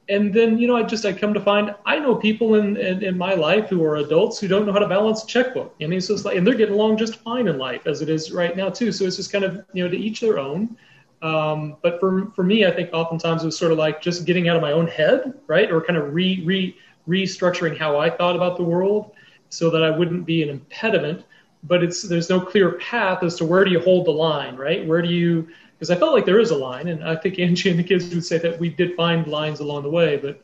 And 0.10 0.34
then 0.34 0.58
you 0.58 0.68
know 0.68 0.76
I 0.76 0.84
just 0.84 1.06
I 1.06 1.14
come 1.14 1.34
to 1.34 1.39
find 1.39 1.74
I 1.86 1.99
know 1.99 2.16
people 2.16 2.56
in, 2.56 2.78
in, 2.78 3.04
in 3.04 3.18
my 3.18 3.34
life 3.34 3.70
who 3.70 3.84
are 3.84 3.97
adults 3.97 4.39
who 4.39 4.47
don't 4.47 4.66
know 4.66 4.74
how 4.74 4.80
to 4.80 4.88
balance 4.88 5.24
a 5.24 5.28
checkbook. 5.28 5.74
I 5.82 5.88
mean, 5.88 6.01
so 6.01 6.14
it's 6.14 6.26
like, 6.26 6.38
and 6.38 6.45
they're 6.45 6.56
getting 6.56 6.76
along 6.76 6.97
just 6.97 7.16
fine 7.18 7.47
in 7.47 7.58
life 7.58 7.88
as 7.88 8.01
it 8.01 8.10
is 8.10 8.32
right 8.32 8.56
now 8.56 8.70
too. 8.70 8.91
So 8.91 9.06
it's 9.06 9.16
just 9.16 9.32
kind 9.32 9.45
of 9.45 9.66
you 9.74 9.84
know 9.84 9.89
to 9.89 9.97
each 9.97 10.20
their 10.20 10.39
own. 10.39 10.78
Um, 11.22 11.78
but 11.82 11.99
for 11.99 12.32
for 12.36 12.43
me, 12.43 12.66
I 12.66 12.72
think 12.72 12.89
oftentimes 12.91 13.43
it 13.43 13.45
was 13.45 13.58
sort 13.58 13.72
of 13.72 13.78
like 13.78 14.01
just 14.01 14.26
getting 14.26 14.49
out 14.49 14.58
of 14.58 14.62
my 14.62 14.74
own 14.74 14.88
head, 14.88 15.34
right, 15.47 15.72
or 15.72 15.82
kind 15.82 15.97
of 15.97 16.14
re 16.14 16.43
re 16.45 16.76
restructuring 17.08 17.78
how 17.78 17.97
I 17.97 18.10
thought 18.10 18.36
about 18.36 18.58
the 18.58 18.64
world, 18.64 19.14
so 19.49 19.70
that 19.70 19.84
I 19.84 19.89
wouldn't 19.89 20.26
be 20.26 20.43
an 20.43 20.49
impediment. 20.49 21.24
But 21.64 21.82
it's 21.82 22.01
there's 22.01 22.30
no 22.30 22.41
clear 22.41 22.74
path 22.74 23.24
as 23.24 23.36
to 23.36 23.45
where 23.45 23.64
do 23.64 23.72
you 23.72 23.80
hold 23.80 24.06
the 24.06 24.12
line, 24.12 24.58
right? 24.58 24.86
Where 24.86 25.01
do 25.01 25.08
you 25.08 25.47
because 25.84 25.98
I 25.98 26.00
felt 26.00 26.14
like 26.14 26.26
there 26.26 26.40
is 26.40 26.52
a 26.52 26.56
line, 26.56 26.88
and 26.88 27.04
I 27.04 27.14
think 27.14 27.40
Angie 27.40 27.70
and 27.70 27.78
the 27.78 27.84
kids 27.84 28.08
would 28.16 28.24
say 28.24 28.38
that 28.38 28.58
we 28.58 28.70
did 28.70 28.96
find 28.96 29.28
lines 29.28 29.60
along 29.60 29.84
the 29.84 29.90
way, 29.90 30.16
but 30.16 30.42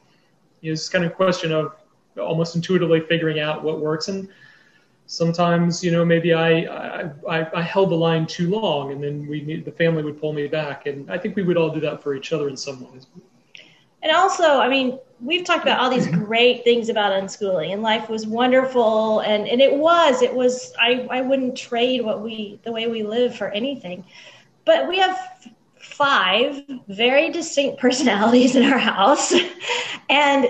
it's 0.61 0.89
kind 0.89 1.05
of 1.05 1.11
a 1.11 1.15
question 1.15 1.53
of 1.53 1.75
almost 2.19 2.57
intuitively 2.57 2.99
figuring 2.99 3.39
out 3.39 3.63
what 3.63 3.79
works. 3.79 4.09
And 4.09 4.27
sometimes, 5.05 5.81
you 5.81 5.91
know, 5.91 6.03
maybe 6.03 6.33
I 6.33 7.05
I, 7.25 7.57
I 7.57 7.61
held 7.61 7.91
the 7.91 7.95
line 7.95 8.27
too 8.27 8.49
long, 8.49 8.91
and 8.91 9.01
then 9.01 9.27
we 9.29 9.39
need, 9.39 9.63
the 9.63 9.71
family 9.71 10.03
would 10.03 10.19
pull 10.19 10.33
me 10.33 10.45
back, 10.47 10.87
and 10.87 11.09
I 11.09 11.17
think 11.17 11.37
we 11.37 11.43
would 11.43 11.55
all 11.55 11.69
do 11.69 11.79
that 11.79 12.03
for 12.03 12.15
each 12.15 12.33
other 12.33 12.49
in 12.49 12.57
some 12.57 12.91
ways. 12.91 13.07
And 14.03 14.11
also, 14.11 14.43
I 14.43 14.67
mean, 14.67 14.99
we've 15.21 15.45
talked 15.45 15.63
about 15.63 15.79
all 15.79 15.89
these 15.89 16.07
great 16.25 16.65
things 16.65 16.89
about 16.89 17.13
unschooling, 17.13 17.71
and 17.71 17.81
life 17.81 18.09
was 18.09 18.27
wonderful, 18.27 19.21
and 19.21 19.47
and 19.47 19.61
it 19.61 19.73
was, 19.73 20.21
it 20.21 20.35
was. 20.35 20.73
I 20.77 21.07
I 21.09 21.21
wouldn't 21.21 21.55
trade 21.55 22.01
what 22.01 22.21
we 22.21 22.59
the 22.65 22.73
way 22.73 22.87
we 22.87 23.03
live 23.03 23.37
for 23.37 23.47
anything. 23.51 24.03
But 24.65 24.87
we 24.87 24.99
have 24.99 25.17
five 25.79 26.63
very 26.87 27.29
distinct 27.29 27.79
personalities 27.81 28.55
in 28.55 28.63
our 28.71 28.77
house. 28.77 29.33
and 30.09 30.47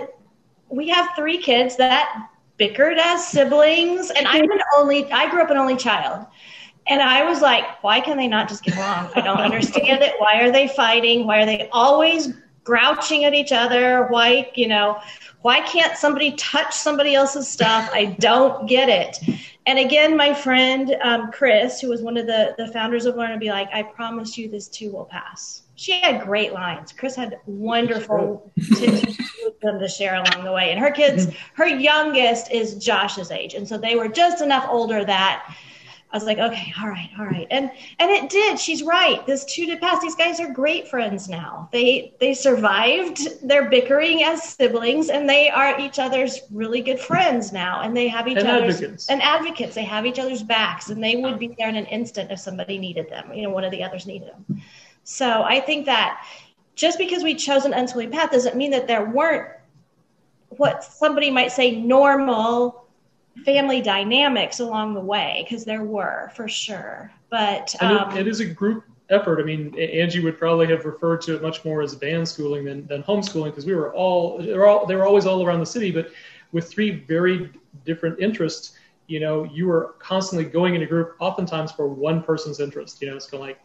we 0.69 0.87
have 0.89 1.09
three 1.15 1.37
kids 1.37 1.75
that 1.77 2.29
bickered 2.57 2.97
as 2.99 3.27
siblings. 3.27 4.11
And 4.11 4.27
I'm 4.27 4.43
an 4.43 4.59
only, 4.77 5.11
I 5.11 5.29
grew 5.29 5.41
up 5.41 5.49
an 5.49 5.57
only 5.57 5.77
child. 5.77 6.27
And 6.87 7.01
I 7.01 7.23
was 7.27 7.41
like, 7.41 7.83
why 7.83 7.99
can 7.99 8.17
they 8.17 8.27
not 8.27 8.49
just 8.49 8.63
get 8.63 8.75
along? 8.75 9.11
I 9.15 9.21
don't 9.21 9.37
understand 9.37 10.01
it. 10.01 10.15
Why 10.17 10.41
are 10.41 10.51
they 10.51 10.67
fighting? 10.67 11.25
Why 11.27 11.41
are 11.41 11.45
they 11.45 11.69
always 11.71 12.33
grouching 12.63 13.25
at 13.25 13.33
each 13.33 13.51
other? 13.51 14.07
Why, 14.09 14.51
you 14.55 14.67
know, 14.67 14.99
why 15.41 15.61
can't 15.61 15.97
somebody 15.97 16.31
touch 16.33 16.73
somebody 16.73 17.15
else's 17.15 17.47
stuff? 17.47 17.89
I 17.93 18.17
don't 18.19 18.67
get 18.67 18.89
it. 18.89 19.39
And 19.65 19.79
again, 19.79 20.17
my 20.17 20.33
friend 20.33 20.95
um, 21.01 21.31
Chris, 21.31 21.79
who 21.79 21.89
was 21.89 22.01
one 22.01 22.17
of 22.17 22.25
the, 22.25 22.55
the 22.57 22.67
founders 22.67 23.05
of 23.05 23.15
Learn, 23.15 23.31
to 23.31 23.37
be 23.37 23.49
like, 23.49 23.69
I 23.73 23.83
promise 23.83 24.37
you 24.37 24.49
this 24.49 24.67
too 24.67 24.91
will 24.91 25.05
pass. 25.05 25.63
She 25.75 26.01
had 26.01 26.23
great 26.23 26.51
lines. 26.51 26.91
Chris 26.91 27.15
had 27.15 27.39
wonderful 27.45 28.51
tips 28.77 29.17
them 29.61 29.79
to 29.79 29.87
share 29.87 30.15
along 30.15 30.43
the 30.43 30.51
way. 30.51 30.71
And 30.71 30.79
her 30.79 30.91
kids, 30.91 31.27
her 31.53 31.67
youngest 31.67 32.51
is 32.51 32.75
Josh's 32.75 33.31
age. 33.31 33.53
And 33.53 33.67
so 33.67 33.77
they 33.77 33.95
were 33.95 34.07
just 34.07 34.41
enough 34.41 34.65
older 34.69 35.03
that 35.05 35.55
I 36.11 36.17
was 36.17 36.23
like, 36.23 36.39
okay, 36.39 36.73
all 36.81 36.89
right, 36.89 37.09
all 37.19 37.25
right. 37.25 37.45
And 37.51 37.69
and 37.99 38.09
it 38.09 38.29
did. 38.29 38.59
She's 38.59 38.81
right. 38.81 39.23
This 39.27 39.45
two 39.45 39.67
did 39.67 39.79
pass. 39.79 40.01
These 40.01 40.15
guys 40.15 40.39
are 40.39 40.51
great 40.51 40.87
friends 40.87 41.29
now. 41.29 41.69
They 41.71 42.13
they 42.19 42.33
survived 42.33 43.47
their 43.47 43.69
bickering 43.69 44.23
as 44.23 44.41
siblings 44.41 45.09
and 45.09 45.29
they 45.29 45.51
are 45.51 45.79
each 45.79 45.99
other's 45.99 46.39
really 46.51 46.81
good 46.81 46.99
friends 46.99 47.53
now. 47.53 47.81
And 47.81 47.95
they 47.95 48.07
have 48.07 48.27
each 48.27 48.37
and 48.37 48.47
other's 48.47 48.77
advocates. 48.81 49.09
and 49.09 49.21
advocates. 49.21 49.75
They 49.75 49.83
have 49.83 50.07
each 50.07 50.17
other's 50.17 50.41
backs 50.41 50.89
and 50.89 51.03
they 51.03 51.15
would 51.17 51.37
be 51.37 51.55
there 51.59 51.69
in 51.69 51.75
an 51.75 51.85
instant 51.85 52.31
if 52.31 52.39
somebody 52.39 52.79
needed 52.79 53.07
them. 53.09 53.31
You 53.31 53.43
know, 53.43 53.51
one 53.51 53.63
of 53.63 53.71
the 53.71 53.83
others 53.83 54.07
needed 54.07 54.29
them. 54.29 54.63
So 55.03 55.43
I 55.43 55.59
think 55.59 55.85
that 55.85 56.25
just 56.75 56.97
because 56.97 57.23
we 57.23 57.35
chose 57.35 57.65
an 57.65 57.73
unschooling 57.73 58.11
path 58.11 58.31
doesn't 58.31 58.55
mean 58.55 58.71
that 58.71 58.87
there 58.87 59.05
weren't 59.05 59.49
what 60.49 60.83
somebody 60.83 61.29
might 61.29 61.51
say 61.51 61.79
normal 61.79 62.78
family 63.45 63.81
dynamics 63.81 64.59
along 64.59 64.93
the 64.93 64.99
way 64.99 65.45
because 65.47 65.65
there 65.65 65.83
were 65.83 66.31
for 66.35 66.47
sure. 66.47 67.11
But 67.29 67.75
um, 67.81 68.11
it, 68.11 68.21
it 68.21 68.27
is 68.27 68.39
a 68.39 68.45
group 68.45 68.83
effort. 69.09 69.39
I 69.39 69.43
mean 69.43 69.77
angie 69.79 70.19
would 70.19 70.37
probably 70.37 70.67
have 70.67 70.85
referred 70.85 71.21
to 71.21 71.35
it 71.35 71.41
much 71.41 71.65
more 71.65 71.81
as 71.81 71.95
band 71.95 72.27
schooling 72.27 72.65
than, 72.65 72.85
than 72.87 73.03
homeschooling 73.03 73.45
because 73.45 73.65
we 73.65 73.73
were 73.73 73.93
all 73.93 74.37
they 74.37 74.53
were 74.53 74.67
all 74.67 74.85
they 74.85 74.95
were 74.95 75.05
always 75.05 75.25
all 75.25 75.45
around 75.45 75.59
the 75.59 75.65
city 75.65 75.91
but 75.91 76.11
with 76.51 76.69
three 76.69 76.91
very 76.91 77.51
different 77.85 78.19
interests 78.19 78.77
you 79.07 79.19
know 79.19 79.43
you 79.45 79.67
were 79.67 79.95
constantly 79.99 80.47
going 80.47 80.75
in 80.75 80.83
a 80.83 80.85
group 80.85 81.15
oftentimes 81.19 81.71
for 81.71 81.87
one 81.87 82.21
person's 82.21 82.59
interest 82.59 83.01
you 83.01 83.09
know 83.09 83.15
it's 83.15 83.25
kind 83.25 83.41
of 83.41 83.47
like 83.47 83.59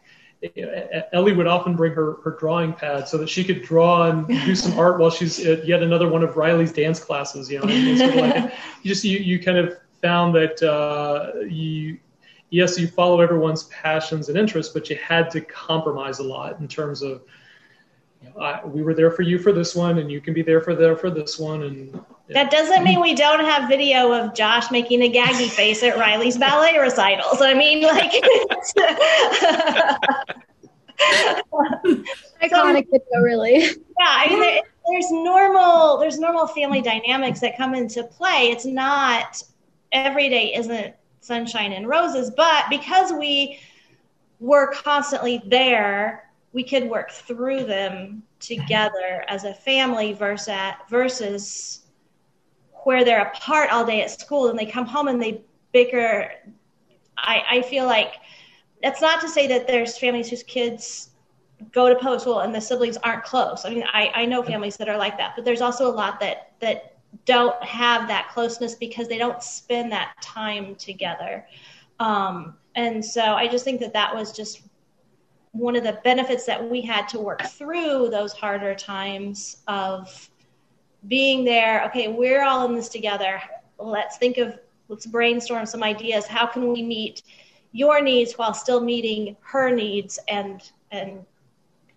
Ellie 1.13 1.33
would 1.33 1.47
often 1.47 1.75
bring 1.75 1.93
her, 1.93 2.17
her 2.23 2.31
drawing 2.31 2.73
pad 2.73 3.07
so 3.07 3.17
that 3.17 3.29
she 3.29 3.43
could 3.43 3.63
draw 3.63 4.09
and 4.09 4.27
do 4.27 4.55
some 4.55 4.77
art 4.79 4.99
while 4.99 5.09
she's 5.09 5.43
at 5.45 5.65
yet 5.65 5.81
another 5.81 6.07
one 6.07 6.23
of 6.23 6.37
Riley's 6.37 6.71
dance 6.71 6.99
classes. 6.99 7.49
You 7.49 7.59
know, 7.59 7.97
sort 7.97 8.09
of 8.09 8.15
like, 8.15 8.53
you 8.83 8.89
just 8.89 9.03
you, 9.03 9.17
you 9.17 9.39
kind 9.39 9.57
of 9.57 9.77
found 10.01 10.35
that 10.35 10.61
uh, 10.61 11.39
you 11.47 11.97
yes 12.49 12.77
you 12.77 12.87
follow 12.87 13.21
everyone's 13.21 13.63
passions 13.63 14.29
and 14.29 14.37
interests, 14.37 14.73
but 14.73 14.89
you 14.89 14.97
had 14.97 15.31
to 15.31 15.41
compromise 15.41 16.19
a 16.19 16.23
lot 16.23 16.59
in 16.59 16.67
terms 16.67 17.01
of 17.01 17.23
you 18.21 18.29
know, 18.29 18.41
I, 18.41 18.65
we 18.65 18.83
were 18.83 18.93
there 18.93 19.11
for 19.11 19.21
you 19.23 19.39
for 19.39 19.51
this 19.51 19.75
one, 19.75 19.99
and 19.99 20.11
you 20.11 20.21
can 20.21 20.33
be 20.33 20.41
there 20.41 20.61
for 20.61 20.75
there 20.75 20.95
for 20.95 21.09
this 21.09 21.39
one, 21.39 21.63
and 21.63 22.05
that 22.29 22.49
doesn't 22.49 22.83
mean 22.83 23.01
we 23.01 23.13
don't 23.13 23.41
have 23.41 23.69
video 23.69 24.11
of 24.11 24.33
Josh 24.33 24.71
making 24.71 25.03
a 25.03 25.11
gaggy 25.11 25.49
face 25.49 25.83
at 25.83 25.97
Riley's 25.97 26.37
ballet 26.37 26.77
recitals. 26.79 27.41
I 27.41 27.53
mean, 27.53 27.83
like, 27.83 28.11
iconic 32.41 32.87
video, 32.89 33.21
really. 33.21 33.59
Yeah, 33.59 33.73
I 33.99 34.27
mean, 34.29 34.39
there, 34.39 34.61
there's 34.89 35.11
normal 35.11 35.97
there's 35.97 36.19
normal 36.19 36.47
family 36.47 36.81
dynamics 36.81 37.39
that 37.41 37.57
come 37.57 37.75
into 37.75 38.03
play. 38.03 38.49
It's 38.51 38.65
not 38.65 39.43
every 39.91 40.29
day 40.29 40.53
isn't 40.55 40.95
sunshine 41.21 41.73
and 41.73 41.87
roses, 41.87 42.31
but 42.35 42.65
because 42.69 43.11
we 43.13 43.59
were 44.39 44.71
constantly 44.71 45.41
there, 45.45 46.29
we 46.53 46.63
could 46.63 46.89
work 46.89 47.11
through 47.11 47.65
them 47.65 48.23
together 48.39 49.25
as 49.27 49.43
a 49.43 49.53
family 49.53 50.13
versus 50.13 50.73
versus 50.89 51.84
where 52.85 53.03
they're 53.03 53.23
apart 53.23 53.71
all 53.71 53.85
day 53.85 54.01
at 54.01 54.11
school 54.11 54.49
and 54.49 54.57
they 54.57 54.65
come 54.65 54.85
home 54.85 55.07
and 55.07 55.21
they 55.21 55.41
bicker. 55.73 56.31
I, 57.17 57.43
I 57.49 57.61
feel 57.63 57.85
like 57.85 58.13
that's 58.81 59.01
not 59.01 59.19
to 59.21 59.27
say 59.27 59.47
that 59.47 59.67
there's 59.67 59.97
families 59.97 60.29
whose 60.29 60.43
kids 60.43 61.09
go 61.71 61.89
to 61.89 61.95
public 61.95 62.21
school 62.21 62.41
and 62.41 62.53
the 62.53 62.61
siblings 62.61 62.97
aren't 62.97 63.23
close. 63.23 63.65
I 63.65 63.69
mean, 63.69 63.85
I, 63.91 64.11
I 64.13 64.25
know 64.25 64.43
families 64.43 64.77
that 64.77 64.87
are 64.87 64.97
like 64.97 65.17
that, 65.17 65.33
but 65.35 65.43
there's 65.43 65.61
also 65.61 65.89
a 65.89 65.93
lot 65.93 66.19
that 66.19 66.51
that 66.59 66.97
don't 67.25 67.61
have 67.63 68.07
that 68.07 68.29
closeness 68.29 68.75
because 68.75 69.07
they 69.07 69.17
don't 69.17 69.41
spend 69.41 69.91
that 69.91 70.13
time 70.21 70.75
together. 70.75 71.47
Um, 71.99 72.55
and 72.75 73.03
so 73.03 73.21
I 73.21 73.47
just 73.47 73.63
think 73.63 73.79
that 73.79 73.93
that 73.93 74.13
was 74.13 74.31
just 74.31 74.61
one 75.53 75.75
of 75.75 75.83
the 75.83 75.99
benefits 76.03 76.45
that 76.45 76.69
we 76.69 76.81
had 76.81 77.07
to 77.09 77.19
work 77.19 77.41
through 77.43 78.09
those 78.09 78.33
harder 78.33 78.75
times 78.75 79.57
of 79.67 80.29
being 81.07 81.43
there 81.45 81.85
okay 81.85 82.07
we're 82.07 82.43
all 82.43 82.65
in 82.67 82.75
this 82.75 82.89
together. 82.89 83.41
Let's 83.77 84.17
think 84.17 84.37
of 84.37 84.57
let's 84.87 85.05
brainstorm 85.05 85.65
some 85.65 85.83
ideas. 85.83 86.25
How 86.27 86.45
can 86.45 86.71
we 86.71 86.81
meet 86.83 87.23
your 87.71 88.01
needs 88.01 88.33
while 88.33 88.53
still 88.53 88.81
meeting 88.81 89.35
her 89.41 89.73
needs 89.73 90.19
and 90.27 90.61
and 90.91 91.25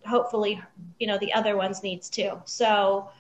hopefully 0.07 0.61
you 0.99 1.07
know 1.07 1.19
the 1.19 1.33
other 1.33 1.57
one's 1.57 1.83
needs 1.83 2.09
too? 2.09 2.41
So 2.45 3.11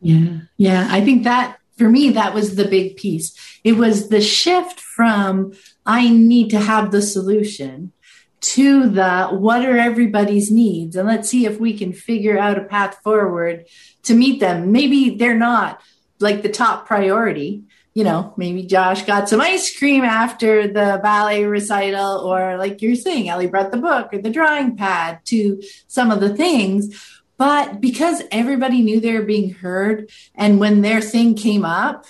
yeah 0.00 0.38
yeah 0.56 0.86
i 0.90 1.00
think 1.04 1.24
that 1.24 1.58
for 1.76 1.88
me 1.88 2.10
that 2.10 2.32
was 2.32 2.54
the 2.54 2.64
big 2.64 2.96
piece. 2.96 3.34
It 3.64 3.72
was 3.72 4.08
the 4.08 4.20
shift 4.20 4.80
from 4.80 5.52
i 5.86 6.08
need 6.08 6.50
to 6.50 6.60
have 6.60 6.90
the 6.90 7.02
solution 7.02 7.92
to 8.40 8.88
the 8.88 9.28
what 9.28 9.64
are 9.64 9.76
everybody's 9.76 10.50
needs? 10.50 10.96
And 10.96 11.08
let's 11.08 11.28
see 11.28 11.46
if 11.46 11.58
we 11.58 11.76
can 11.76 11.92
figure 11.92 12.38
out 12.38 12.58
a 12.58 12.64
path 12.64 12.98
forward 13.02 13.66
to 14.04 14.14
meet 14.14 14.40
them. 14.40 14.72
Maybe 14.72 15.16
they're 15.16 15.36
not 15.36 15.80
like 16.20 16.42
the 16.42 16.48
top 16.48 16.86
priority. 16.86 17.64
You 17.94 18.04
know 18.04 18.32
maybe 18.36 18.62
josh 18.62 19.02
got 19.02 19.28
some 19.28 19.40
ice 19.40 19.76
cream 19.76 20.04
after 20.04 20.68
the 20.68 21.00
ballet 21.02 21.44
recital 21.46 22.18
or 22.18 22.56
like 22.56 22.80
you're 22.80 22.94
saying 22.94 23.28
ellie 23.28 23.48
brought 23.48 23.72
the 23.72 23.76
book 23.76 24.10
or 24.12 24.22
the 24.22 24.30
drawing 24.30 24.76
pad 24.76 25.18
to 25.26 25.60
some 25.88 26.12
of 26.12 26.20
the 26.20 26.36
things. 26.36 27.16
But 27.38 27.80
because 27.80 28.22
everybody 28.30 28.82
knew 28.82 29.00
they 29.00 29.14
were 29.14 29.22
being 29.22 29.50
heard 29.50 30.10
and 30.36 30.60
when 30.60 30.82
their 30.82 31.00
thing 31.00 31.34
came 31.34 31.64
up 31.64 32.06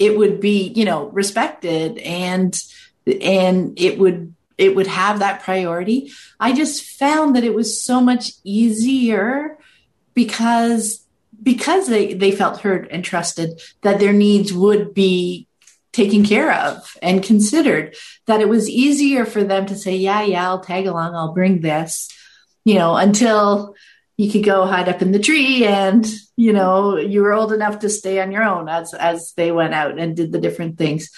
it 0.00 0.18
would 0.18 0.40
be 0.40 0.72
you 0.74 0.84
know 0.84 1.06
respected 1.10 1.98
and 1.98 2.58
and 3.20 3.78
it 3.78 3.98
would 3.98 4.34
it 4.58 4.74
would 4.74 4.88
have 4.88 5.20
that 5.20 5.42
priority. 5.42 6.12
I 6.38 6.52
just 6.52 6.98
found 6.98 7.36
that 7.36 7.44
it 7.44 7.54
was 7.54 7.82
so 7.82 8.00
much 8.00 8.32
easier 8.44 9.56
because 10.14 11.04
because 11.40 11.86
they, 11.86 12.14
they 12.14 12.32
felt 12.32 12.60
heard 12.60 12.88
and 12.90 13.04
trusted 13.04 13.60
that 13.82 14.00
their 14.00 14.12
needs 14.12 14.52
would 14.52 14.92
be 14.92 15.46
taken 15.92 16.24
care 16.24 16.52
of 16.52 16.96
and 17.00 17.22
considered 17.22 17.94
that 18.26 18.40
it 18.40 18.48
was 18.48 18.68
easier 18.68 19.24
for 19.24 19.42
them 19.42 19.64
to 19.64 19.74
say 19.74 19.96
yeah 19.96 20.22
yeah 20.22 20.46
i'll 20.46 20.60
tag 20.60 20.86
along 20.86 21.14
i'll 21.14 21.32
bring 21.32 21.60
this 21.60 22.08
you 22.64 22.74
know 22.74 22.94
until 22.94 23.74
you 24.16 24.30
could 24.30 24.44
go 24.44 24.66
hide 24.66 24.88
up 24.88 25.00
in 25.00 25.12
the 25.12 25.18
tree 25.18 25.64
and 25.64 26.06
you 26.36 26.52
know 26.52 26.98
you 26.98 27.22
were 27.22 27.32
old 27.32 27.52
enough 27.52 27.78
to 27.78 27.88
stay 27.88 28.20
on 28.20 28.30
your 28.30 28.42
own 28.42 28.68
as 28.68 28.92
as 28.94 29.32
they 29.32 29.50
went 29.50 29.72
out 29.72 29.98
and 29.98 30.14
did 30.14 30.30
the 30.30 30.40
different 30.40 30.76
things 30.76 31.10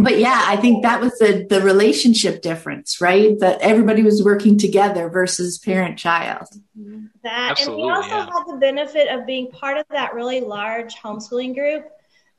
but 0.00 0.18
yeah 0.18 0.44
i 0.46 0.56
think 0.56 0.82
that 0.82 1.00
was 1.00 1.16
the 1.18 1.46
the 1.48 1.60
relationship 1.60 2.42
difference 2.42 2.94
right? 3.00 3.38
That 3.40 3.60
everybody 3.60 4.02
was 4.02 4.22
working 4.22 4.58
together 4.58 5.08
versus 5.08 5.58
parent 5.58 5.98
child. 5.98 6.48
Mm-hmm. 6.78 7.06
That 7.22 7.52
Absolutely, 7.52 7.82
and 7.82 7.90
we 7.90 7.96
also 7.96 8.08
yeah. 8.08 8.26
had 8.26 8.44
the 8.46 8.56
benefit 8.58 9.08
of 9.08 9.26
being 9.26 9.50
part 9.50 9.78
of 9.78 9.86
that 9.90 10.14
really 10.14 10.40
large 10.40 10.96
homeschooling 10.96 11.54
group 11.54 11.86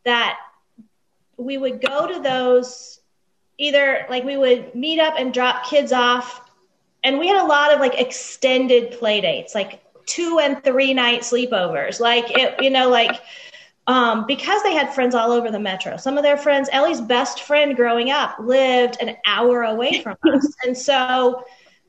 that 0.03 0.37
we 1.37 1.57
would 1.57 1.81
go 1.81 2.07
to 2.07 2.19
those 2.19 2.99
either 3.57 4.05
like 4.09 4.23
we 4.23 4.37
would 4.37 4.75
meet 4.75 4.99
up 4.99 5.15
and 5.17 5.33
drop 5.33 5.65
kids 5.65 5.91
off 5.91 6.49
and 7.03 7.19
we 7.19 7.27
had 7.27 7.41
a 7.41 7.45
lot 7.45 7.73
of 7.73 7.79
like 7.79 7.99
extended 7.99 8.91
play 8.91 9.21
dates 9.21 9.55
like 9.55 9.81
two 10.05 10.39
and 10.41 10.63
three 10.63 10.93
night 10.93 11.21
sleepovers. 11.21 11.99
Like 11.99 12.25
it 12.29 12.61
you 12.61 12.69
know 12.69 12.89
like 12.89 13.21
um, 13.87 14.25
because 14.25 14.63
they 14.63 14.73
had 14.73 14.93
friends 14.93 15.13
all 15.13 15.31
over 15.31 15.51
the 15.51 15.59
metro. 15.59 15.97
Some 15.97 16.17
of 16.17 16.23
their 16.23 16.37
friends 16.37 16.69
ellie's 16.71 17.01
best 17.01 17.43
friend 17.43 17.75
growing 17.75 18.11
up 18.11 18.37
lived 18.39 18.97
an 19.01 19.15
hour 19.25 19.63
away 19.63 20.01
from 20.01 20.17
us. 20.33 20.53
And 20.65 20.77
so 20.77 21.43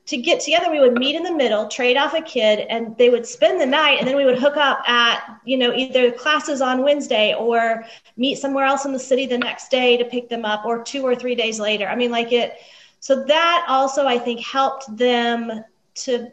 to 0.06 0.16
get 0.16 0.40
together 0.40 0.70
we 0.70 0.80
would 0.80 0.94
meet 0.94 1.16
in 1.16 1.22
the 1.24 1.34
middle 1.34 1.68
trade 1.68 1.96
off 1.96 2.14
a 2.14 2.22
kid 2.22 2.60
and 2.70 2.96
they 2.96 3.10
would 3.10 3.26
spend 3.26 3.60
the 3.60 3.66
night 3.66 3.98
and 3.98 4.06
then 4.06 4.16
we 4.16 4.24
would 4.24 4.38
hook 4.38 4.56
up 4.56 4.88
at 4.88 5.40
you 5.44 5.58
know 5.58 5.72
either 5.74 6.12
classes 6.12 6.60
on 6.60 6.82
wednesday 6.82 7.34
or 7.34 7.84
meet 8.16 8.38
somewhere 8.38 8.64
else 8.64 8.84
in 8.84 8.92
the 8.92 8.98
city 8.98 9.26
the 9.26 9.36
next 9.36 9.68
day 9.68 9.96
to 9.96 10.04
pick 10.04 10.28
them 10.28 10.44
up 10.44 10.64
or 10.64 10.82
two 10.82 11.02
or 11.02 11.16
three 11.16 11.34
days 11.34 11.58
later. 11.58 11.88
I 11.88 11.96
mean 11.96 12.10
like 12.10 12.32
it 12.32 12.54
so 13.00 13.24
that 13.24 13.66
also 13.68 14.06
i 14.06 14.18
think 14.18 14.40
helped 14.40 14.96
them 14.96 15.64
to 15.94 16.28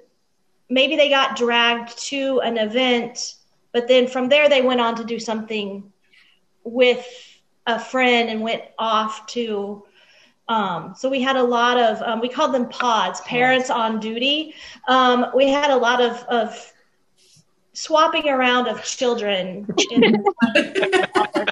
maybe 0.70 0.96
they 0.96 1.10
got 1.10 1.36
dragged 1.36 1.98
to 1.98 2.42
an 2.42 2.58
event 2.58 3.36
but 3.74 3.88
then 3.88 4.08
from 4.08 4.30
there 4.30 4.48
they 4.48 4.62
went 4.62 4.80
on 4.80 4.96
to 4.96 5.04
do 5.04 5.20
something 5.20 5.92
with 6.64 7.06
a 7.68 7.80
friend 7.80 8.30
and 8.30 8.42
went 8.42 8.64
off 8.78 9.26
to 9.28 9.84
um, 10.50 10.94
so 10.98 11.10
we 11.10 11.22
had 11.22 11.38
a 11.38 11.44
lot 11.44 11.78
of 11.78 12.02
um, 12.02 12.20
we 12.20 12.28
called 12.28 12.54
them 12.54 12.68
pods 12.68 13.22
parents 13.22 13.70
on 13.70 14.00
duty. 14.00 14.54
Um, 14.90 15.28
we 15.34 15.50
had 15.50 15.72
a 15.72 15.76
lot 15.76 16.02
of, 16.02 16.22
of 16.26 16.74
swapping 17.72 18.28
around 18.28 18.68
of 18.68 18.84
children 18.84 19.66
in 19.92 20.02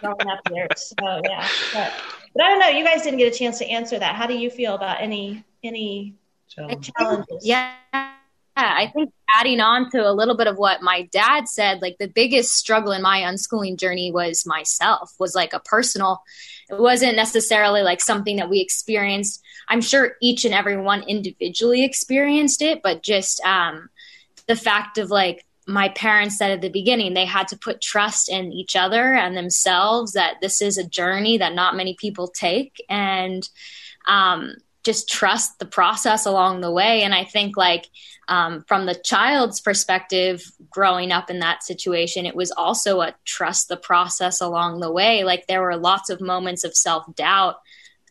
growing 0.01 0.27
up 0.29 0.41
here. 0.51 0.67
So 0.75 1.21
yeah 1.23 1.47
but, 1.73 1.93
but 2.35 2.43
i 2.43 2.49
don't 2.49 2.59
know 2.59 2.67
you 2.67 2.83
guys 2.83 3.01
didn't 3.01 3.17
get 3.17 3.33
a 3.33 3.37
chance 3.37 3.57
to 3.59 3.65
answer 3.67 3.97
that. 3.97 4.15
How 4.15 4.27
do 4.27 4.37
you 4.37 4.49
feel 4.49 4.75
about 4.75 5.01
any 5.01 5.43
any 5.63 6.13
Challenge. 6.49 6.91
challenges? 6.97 7.45
Yeah. 7.45 7.71
I 8.63 8.91
think 8.93 9.13
adding 9.33 9.59
on 9.59 9.89
to 9.91 10.07
a 10.07 10.13
little 10.13 10.35
bit 10.35 10.47
of 10.47 10.57
what 10.57 10.81
my 10.81 11.03
dad 11.11 11.47
said, 11.47 11.81
like 11.81 11.97
the 11.99 12.07
biggest 12.07 12.55
struggle 12.55 12.91
in 12.91 13.01
my 13.01 13.21
unschooling 13.21 13.77
journey 13.77 14.11
was 14.11 14.45
myself, 14.45 15.11
was 15.19 15.35
like 15.35 15.53
a 15.53 15.59
personal, 15.59 16.21
it 16.69 16.79
wasn't 16.79 17.15
necessarily 17.15 17.81
like 17.81 18.01
something 18.01 18.37
that 18.37 18.49
we 18.49 18.59
experienced. 18.59 19.41
I'm 19.67 19.81
sure 19.81 20.15
each 20.21 20.45
and 20.45 20.53
every 20.53 20.77
one 20.77 21.03
individually 21.03 21.83
experienced 21.83 22.61
it, 22.61 22.81
but 22.81 23.03
just 23.03 23.41
um, 23.41 23.89
the 24.47 24.55
fact 24.55 24.97
of 24.97 25.09
like 25.09 25.45
my 25.67 25.89
parents 25.89 26.37
said 26.37 26.51
at 26.51 26.61
the 26.61 26.69
beginning, 26.69 27.13
they 27.13 27.25
had 27.25 27.47
to 27.49 27.57
put 27.57 27.81
trust 27.81 28.29
in 28.29 28.51
each 28.51 28.75
other 28.75 29.13
and 29.13 29.37
themselves 29.37 30.13
that 30.13 30.35
this 30.41 30.61
is 30.61 30.77
a 30.77 30.87
journey 30.87 31.37
that 31.37 31.53
not 31.53 31.75
many 31.75 31.95
people 31.95 32.27
take. 32.27 32.83
And, 32.89 33.47
um, 34.07 34.55
just 34.83 35.09
trust 35.09 35.59
the 35.59 35.65
process 35.65 36.25
along 36.25 36.61
the 36.61 36.71
way. 36.71 37.03
And 37.03 37.13
I 37.13 37.23
think, 37.23 37.55
like, 37.55 37.87
um, 38.27 38.63
from 38.67 38.85
the 38.85 38.95
child's 38.95 39.59
perspective, 39.59 40.43
growing 40.69 41.11
up 41.11 41.29
in 41.29 41.39
that 41.39 41.63
situation, 41.63 42.25
it 42.25 42.35
was 42.35 42.51
also 42.51 43.01
a 43.01 43.15
trust 43.25 43.67
the 43.67 43.77
process 43.77 44.41
along 44.41 44.79
the 44.79 44.91
way. 44.91 45.23
Like, 45.23 45.47
there 45.47 45.61
were 45.61 45.77
lots 45.77 46.09
of 46.09 46.21
moments 46.21 46.63
of 46.63 46.75
self 46.75 47.05
doubt 47.15 47.55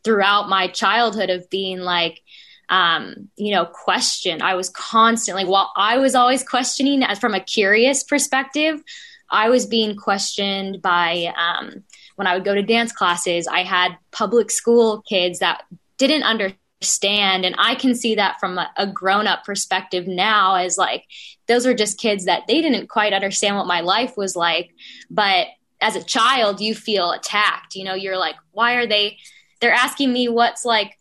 throughout 0.05 0.49
my 0.49 0.69
childhood 0.69 1.31
of 1.31 1.51
being 1.51 1.81
like, 1.81 2.23
um, 2.69 3.29
you 3.37 3.53
know, 3.53 3.67
question. 3.67 4.41
I 4.41 4.55
was 4.55 4.69
constantly, 4.71 5.45
while 5.45 5.73
I 5.77 5.99
was 5.99 6.15
always 6.15 6.45
questioning 6.45 7.03
as 7.03 7.19
from 7.19 7.35
a 7.35 7.41
curious 7.41 8.05
perspective, 8.05 8.81
I 9.29 9.49
was 9.49 9.67
being 9.67 9.97
questioned 9.97 10.81
by, 10.81 11.33
um, 11.37 11.83
when 12.15 12.27
I 12.27 12.35
would 12.35 12.45
go 12.45 12.55
to 12.55 12.63
dance 12.63 12.93
classes, 12.93 13.49
I 13.49 13.65
had 13.65 13.97
public 14.13 14.51
school 14.51 15.03
kids 15.03 15.41
that 15.41 15.63
didn't 15.99 16.23
understand 16.23 16.60
and 16.83 17.55
i 17.59 17.75
can 17.75 17.95
see 17.95 18.15
that 18.15 18.41
from 18.41 18.57
a, 18.57 18.71
a 18.77 18.87
grown-up 18.87 19.45
perspective 19.45 20.07
now 20.07 20.55
as 20.55 20.79
like 20.79 21.05
those 21.51 21.67
were 21.67 21.75
just 21.75 21.99
kids 21.99 22.27
that 22.27 22.45
they 22.47 22.63
didn't 22.63 22.89
quite 22.89 23.13
understand 23.13 23.57
what 23.57 23.67
my 23.67 23.81
life 23.81 24.17
was 24.17 24.37
like. 24.37 24.73
But 25.11 25.49
as 25.81 25.97
a 25.97 26.05
child 26.05 26.61
you 26.61 26.77
feel 26.77 27.11
attacked. 27.11 27.75
You 27.75 27.85
know 27.85 27.95
you're 27.95 28.17
like 28.17 28.37
why 28.53 28.75
are 28.75 28.87
they 28.87 29.19
they're 29.61 29.73
asking 29.73 30.13
me 30.13 30.29
what's 30.29 30.65
like 30.65 30.97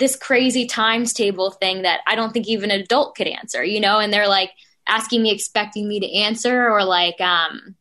this 0.00 0.16
crazy 0.16 0.66
times 0.66 1.12
table 1.12 1.52
thing 1.52 1.82
that 1.82 2.00
i 2.08 2.16
don't 2.16 2.32
think 2.32 2.48
even 2.48 2.70
an 2.72 2.80
adult 2.80 3.14
could 3.14 3.28
answer 3.28 3.62
you 3.62 3.78
know? 3.78 4.00
And 4.00 4.12
they're 4.12 4.28
like 4.28 4.50
asking 4.88 5.22
me 5.22 5.30
expecting 5.30 5.86
me 5.86 6.00
to 6.00 6.12
answer 6.12 6.68
or 6.68 6.84
like 6.84 7.20
um 7.20 7.76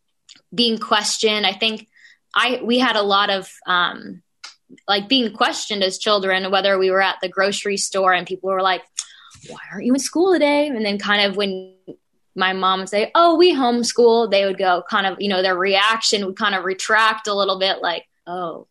being 0.54 0.78
questioned. 0.78 1.48
I 1.48 1.54
think 1.54 1.88
i 2.36 2.62
we 2.64 2.78
had 2.78 2.96
a 2.96 3.02
lot 3.02 3.32
of 3.32 3.50
um 3.66 4.22
like 4.88 5.10
being 5.10 5.34
questioned 5.34 5.84
as 5.84 5.98
children, 5.98 6.52
whether 6.52 6.78
we 6.78 6.92
were 6.92 7.02
at 7.02 7.18
the 7.22 7.30
grocery 7.30 7.78
store 7.78 8.14
and 8.14 8.28
people 8.28 8.50
were 8.50 8.62
like, 8.62 8.84
why 9.48 9.60
aren't 9.72 9.86
you 9.86 9.94
in 9.94 10.00
school 10.00 10.34
today? 10.34 10.68
And 10.68 10.86
then 10.86 10.98
kind 10.98 11.26
of 11.26 11.36
when 11.36 11.76
my 12.36 12.54
mom 12.54 12.80
would 12.80 12.90
say, 12.90 13.12
oh, 13.16 13.36
we 13.36 13.54
homeschool, 13.54 14.32
they 14.32 14.46
would 14.46 14.58
go 14.58 14.84
kind 14.90 15.06
of, 15.06 15.20
you 15.20 15.30
know, 15.30 15.42
their 15.42 15.56
reaction 15.56 16.26
would 16.26 16.38
kind 16.38 16.56
of 16.56 16.64
retract 16.64 17.28
a 17.28 17.34
little 17.34 17.60
bit 17.60 17.82
like, 17.82 18.06
oh, 18.28 18.68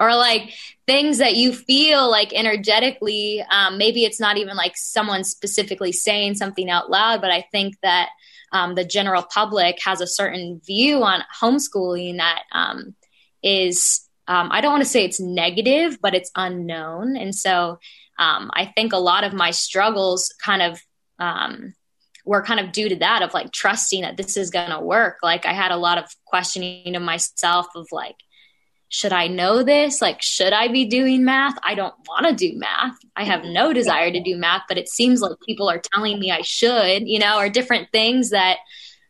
or 0.00 0.14
like 0.14 0.52
things 0.86 1.18
that 1.18 1.36
you 1.36 1.52
feel 1.52 2.10
like 2.10 2.32
energetically. 2.32 3.44
Um, 3.50 3.78
maybe 3.78 4.04
it's 4.04 4.20
not 4.20 4.38
even 4.38 4.56
like 4.56 4.76
someone 4.76 5.24
specifically 5.24 5.92
saying 5.92 6.34
something 6.34 6.70
out 6.70 6.90
loud, 6.90 7.20
but 7.20 7.30
I 7.30 7.44
think 7.52 7.76
that 7.82 8.10
um, 8.52 8.74
the 8.74 8.84
general 8.84 9.22
public 9.22 9.78
has 9.84 10.00
a 10.00 10.06
certain 10.06 10.60
view 10.64 11.02
on 11.02 11.22
homeschooling 11.40 12.18
that 12.18 12.42
um, 12.52 12.94
is 13.42 14.08
um, 14.26 14.48
I 14.50 14.60
don't 14.60 14.72
want 14.72 14.82
to 14.84 14.88
say 14.88 15.04
it's 15.04 15.20
negative, 15.20 15.98
but 16.00 16.14
it's 16.14 16.30
unknown. 16.34 17.16
And 17.16 17.34
so 17.34 17.78
um, 18.18 18.50
I 18.54 18.72
think 18.74 18.92
a 18.92 18.98
lot 18.98 19.24
of 19.24 19.32
my 19.32 19.50
struggles 19.50 20.32
kind 20.42 20.62
of 20.62 20.80
um, 21.18 21.74
were 22.24 22.42
kind 22.42 22.60
of 22.60 22.72
due 22.72 22.88
to 22.88 22.96
that 22.96 23.22
of 23.22 23.34
like 23.34 23.52
trusting 23.52 24.02
that 24.02 24.16
this 24.16 24.36
is 24.36 24.50
going 24.50 24.70
to 24.70 24.80
work. 24.80 25.18
Like 25.22 25.46
I 25.46 25.52
had 25.52 25.72
a 25.72 25.76
lot 25.76 25.98
of 25.98 26.06
questioning 26.24 26.96
of 26.96 27.02
myself 27.02 27.66
of 27.74 27.86
like, 27.92 28.16
should 28.88 29.12
I 29.12 29.26
know 29.26 29.62
this? 29.62 30.00
Like, 30.00 30.22
should 30.22 30.52
I 30.52 30.68
be 30.68 30.84
doing 30.84 31.24
math? 31.24 31.58
I 31.64 31.74
don't 31.74 31.94
want 32.06 32.26
to 32.26 32.34
do 32.34 32.56
math. 32.56 32.96
I 33.16 33.24
have 33.24 33.42
no 33.42 33.72
desire 33.72 34.10
to 34.10 34.22
do 34.22 34.36
math, 34.36 34.62
but 34.68 34.78
it 34.78 34.88
seems 34.88 35.20
like 35.20 35.32
people 35.44 35.68
are 35.68 35.82
telling 35.92 36.20
me 36.20 36.30
I 36.30 36.42
should, 36.42 37.08
you 37.08 37.18
know, 37.18 37.38
or 37.38 37.48
different 37.48 37.88
things 37.90 38.30
that 38.30 38.58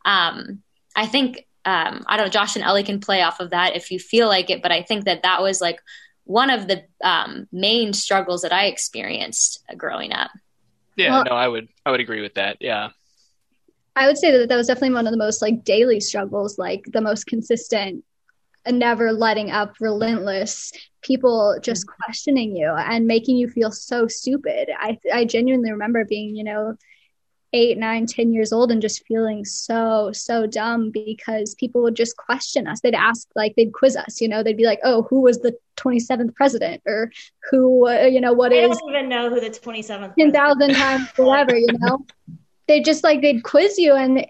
um, 0.06 0.62
I 0.96 1.06
think 1.06 1.46
um, 1.64 2.04
I 2.06 2.16
don't 2.16 2.26
know, 2.26 2.30
Josh 2.30 2.56
and 2.56 2.64
Ellie 2.64 2.82
can 2.82 3.00
play 3.00 3.22
off 3.22 3.40
of 3.40 3.50
that 3.50 3.76
if 3.76 3.90
you 3.90 3.98
feel 3.98 4.28
like 4.28 4.50
it, 4.50 4.62
but 4.62 4.72
I 4.72 4.82
think 4.82 5.04
that 5.04 5.22
that 5.22 5.40
was 5.42 5.60
like 5.60 5.80
one 6.24 6.50
of 6.50 6.68
the 6.68 6.84
um, 7.02 7.46
main 7.52 7.92
struggles 7.92 8.42
that 8.42 8.52
I 8.52 8.66
experienced 8.66 9.62
growing 9.76 10.12
up. 10.12 10.30
Yeah, 10.96 11.10
Well- 11.10 11.24
no, 11.24 11.32
I 11.32 11.48
would 11.48 11.68
I 11.84 11.90
would 11.90 12.00
agree 12.00 12.20
with 12.20 12.34
that. 12.34 12.58
Yeah. 12.60 12.90
I 13.96 14.06
would 14.06 14.18
say 14.18 14.32
that 14.32 14.48
that 14.48 14.56
was 14.56 14.66
definitely 14.66 14.94
one 14.94 15.06
of 15.06 15.12
the 15.12 15.18
most 15.18 15.40
like 15.40 15.62
daily 15.64 16.00
struggles, 16.00 16.58
like 16.58 16.84
the 16.92 17.00
most 17.00 17.26
consistent, 17.26 18.04
never 18.66 19.12
letting 19.12 19.50
up, 19.52 19.74
relentless 19.80 20.72
people 21.02 21.56
just 21.62 21.86
questioning 21.86 22.56
you 22.56 22.70
and 22.70 23.06
making 23.06 23.36
you 23.36 23.48
feel 23.48 23.70
so 23.70 24.08
stupid. 24.08 24.68
I 24.76 24.98
I 25.12 25.24
genuinely 25.26 25.70
remember 25.70 26.04
being, 26.04 26.34
you 26.34 26.42
know, 26.44 26.76
eight, 27.54 27.78
nine, 27.78 28.04
ten 28.04 28.32
years 28.32 28.52
old 28.52 28.70
and 28.70 28.82
just 28.82 29.06
feeling 29.06 29.44
so 29.44 30.10
so 30.12 30.46
dumb 30.46 30.90
because 30.90 31.54
people 31.54 31.82
would 31.82 31.94
just 31.94 32.16
question 32.16 32.66
us. 32.66 32.80
They'd 32.80 32.94
ask 32.94 33.28
like 33.34 33.54
they'd 33.56 33.72
quiz 33.72 33.96
us, 33.96 34.20
you 34.20 34.28
know, 34.28 34.42
they'd 34.42 34.56
be 34.56 34.66
like, 34.66 34.80
"Oh, 34.82 35.02
who 35.02 35.20
was 35.20 35.38
the 35.38 35.56
twenty 35.76 36.00
seventh 36.00 36.34
president?" 36.34 36.82
or 36.84 37.10
"Who, 37.50 37.88
uh, 37.88 38.02
you 38.02 38.20
know, 38.20 38.32
what 38.32 38.52
I 38.52 38.56
is 38.56 38.76
don't 38.76 38.90
even 38.90 39.08
know 39.08 39.30
who 39.30 39.40
the 39.40 39.50
27th. 39.50 40.14
ten 40.18 40.32
thousand 40.32 40.74
times 40.74 41.08
whatever, 41.16 41.56
you 41.56 41.68
know. 41.78 42.04
They 42.66 42.80
just 42.80 43.04
like 43.04 43.22
they'd 43.22 43.44
quiz 43.44 43.78
you 43.78 43.94
and 43.94 44.26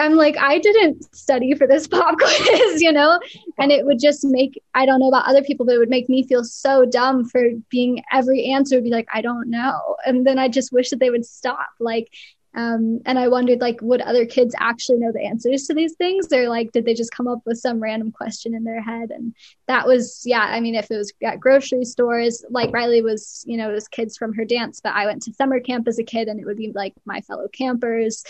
I'm 0.00 0.14
like, 0.14 0.38
I 0.38 0.58
didn't 0.58 1.14
study 1.14 1.54
for 1.54 1.66
this 1.66 1.86
pop 1.86 2.18
quiz, 2.18 2.80
you 2.80 2.90
know? 2.90 3.20
And 3.58 3.70
it 3.70 3.84
would 3.84 3.98
just 3.98 4.24
make 4.24 4.60
I 4.74 4.86
don't 4.86 5.00
know 5.00 5.08
about 5.08 5.26
other 5.26 5.42
people, 5.42 5.66
but 5.66 5.74
it 5.74 5.78
would 5.78 5.90
make 5.90 6.08
me 6.08 6.26
feel 6.26 6.44
so 6.44 6.86
dumb 6.86 7.26
for 7.26 7.42
being 7.68 8.02
every 8.12 8.46
answer 8.46 8.76
would 8.76 8.84
be 8.84 8.90
like, 8.90 9.08
I 9.12 9.20
don't 9.20 9.50
know. 9.50 9.96
And 10.06 10.26
then 10.26 10.38
I 10.38 10.48
just 10.48 10.72
wish 10.72 10.90
that 10.90 11.00
they 11.00 11.10
would 11.10 11.26
stop. 11.26 11.68
Like 11.78 12.08
um, 12.52 13.00
and 13.06 13.18
I 13.18 13.28
wondered, 13.28 13.60
like, 13.60 13.80
would 13.80 14.00
other 14.00 14.26
kids 14.26 14.54
actually 14.58 14.98
know 14.98 15.12
the 15.12 15.24
answers 15.24 15.66
to 15.66 15.74
these 15.74 15.94
things? 15.94 16.32
Or, 16.32 16.48
like, 16.48 16.72
did 16.72 16.84
they 16.84 16.94
just 16.94 17.12
come 17.12 17.28
up 17.28 17.40
with 17.46 17.58
some 17.58 17.80
random 17.80 18.10
question 18.10 18.54
in 18.54 18.64
their 18.64 18.82
head? 18.82 19.10
And 19.10 19.34
that 19.68 19.86
was, 19.86 20.22
yeah, 20.24 20.40
I 20.42 20.58
mean, 20.60 20.74
if 20.74 20.90
it 20.90 20.96
was 20.96 21.12
at 21.22 21.38
grocery 21.38 21.84
stores, 21.84 22.44
like 22.50 22.72
Riley 22.72 23.02
was, 23.02 23.44
you 23.46 23.56
know, 23.56 23.70
it 23.70 23.74
was 23.74 23.86
kids 23.88 24.16
from 24.16 24.34
her 24.34 24.44
dance, 24.44 24.80
but 24.82 24.94
I 24.94 25.06
went 25.06 25.22
to 25.22 25.34
summer 25.34 25.60
camp 25.60 25.86
as 25.86 26.00
a 26.00 26.04
kid 26.04 26.26
and 26.28 26.40
it 26.40 26.46
would 26.46 26.56
be 26.56 26.72
like 26.74 26.94
my 27.04 27.20
fellow 27.20 27.46
campers. 27.48 28.24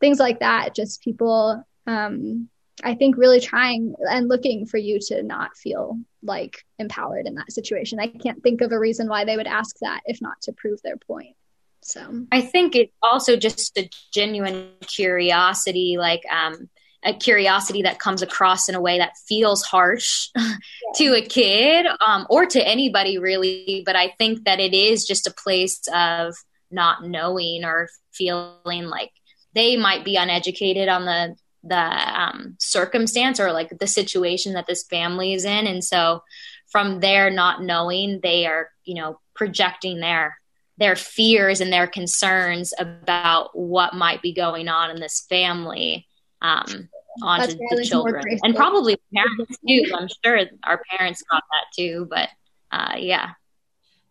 things 0.00 0.18
like 0.18 0.40
that. 0.40 0.74
Just 0.74 1.02
people, 1.02 1.64
um, 1.86 2.48
I 2.82 2.94
think, 2.94 3.16
really 3.16 3.40
trying 3.40 3.94
and 4.10 4.28
looking 4.28 4.66
for 4.66 4.78
you 4.78 4.98
to 5.08 5.22
not 5.22 5.56
feel 5.56 5.98
like 6.22 6.64
empowered 6.78 7.26
in 7.26 7.36
that 7.36 7.52
situation. 7.52 8.00
I 8.00 8.08
can't 8.08 8.42
think 8.42 8.60
of 8.60 8.72
a 8.72 8.78
reason 8.78 9.08
why 9.08 9.24
they 9.24 9.36
would 9.36 9.46
ask 9.46 9.76
that 9.80 10.00
if 10.06 10.20
not 10.20 10.40
to 10.42 10.52
prove 10.52 10.82
their 10.82 10.96
point. 10.96 11.36
So 11.84 12.26
I 12.32 12.40
think 12.40 12.74
it's 12.74 12.92
also 13.02 13.36
just 13.36 13.76
a 13.76 13.88
genuine 14.10 14.70
curiosity, 14.86 15.96
like 15.98 16.22
um, 16.32 16.70
a 17.04 17.12
curiosity 17.12 17.82
that 17.82 17.98
comes 17.98 18.22
across 18.22 18.70
in 18.70 18.74
a 18.74 18.80
way 18.80 18.98
that 18.98 19.12
feels 19.28 19.62
harsh 19.62 20.30
yeah. 20.34 20.54
to 20.96 21.14
a 21.14 21.20
kid 21.20 21.86
um, 22.04 22.26
or 22.30 22.46
to 22.46 22.66
anybody 22.66 23.18
really. 23.18 23.82
But 23.84 23.96
I 23.96 24.14
think 24.16 24.44
that 24.44 24.60
it 24.60 24.72
is 24.72 25.04
just 25.04 25.26
a 25.26 25.34
place 25.34 25.82
of 25.94 26.34
not 26.70 27.04
knowing 27.04 27.64
or 27.64 27.90
feeling 28.12 28.86
like 28.86 29.10
they 29.54 29.76
might 29.76 30.06
be 30.06 30.16
uneducated 30.16 30.88
on 30.88 31.04
the 31.04 31.36
the 31.66 31.76
um, 31.76 32.56
circumstance 32.58 33.40
or 33.40 33.52
like 33.52 33.78
the 33.78 33.86
situation 33.86 34.54
that 34.54 34.66
this 34.66 34.84
family 34.84 35.32
is 35.32 35.46
in 35.46 35.66
and 35.66 35.82
so 35.82 36.22
from 36.70 37.00
there 37.00 37.30
not 37.30 37.62
knowing 37.62 38.20
they 38.22 38.44
are 38.44 38.68
you 38.84 38.94
know 38.94 39.18
projecting 39.34 39.98
their 40.00 40.36
their 40.78 40.96
fears 40.96 41.60
and 41.60 41.72
their 41.72 41.86
concerns 41.86 42.72
about 42.78 43.56
what 43.56 43.94
might 43.94 44.22
be 44.22 44.32
going 44.32 44.68
on 44.68 44.90
in 44.90 45.00
this 45.00 45.24
family 45.28 46.06
um, 46.42 46.88
onto 47.22 47.56
the 47.70 47.84
children. 47.84 48.24
and 48.42 48.56
probably 48.56 48.98
parents 49.14 49.56
too. 49.66 49.84
I'm 49.94 50.08
sure 50.24 50.40
our 50.64 50.82
parents 50.90 51.22
got 51.30 51.42
that 51.50 51.66
too 51.76 52.06
but 52.10 52.28
uh, 52.72 52.96
yeah. 52.98 53.30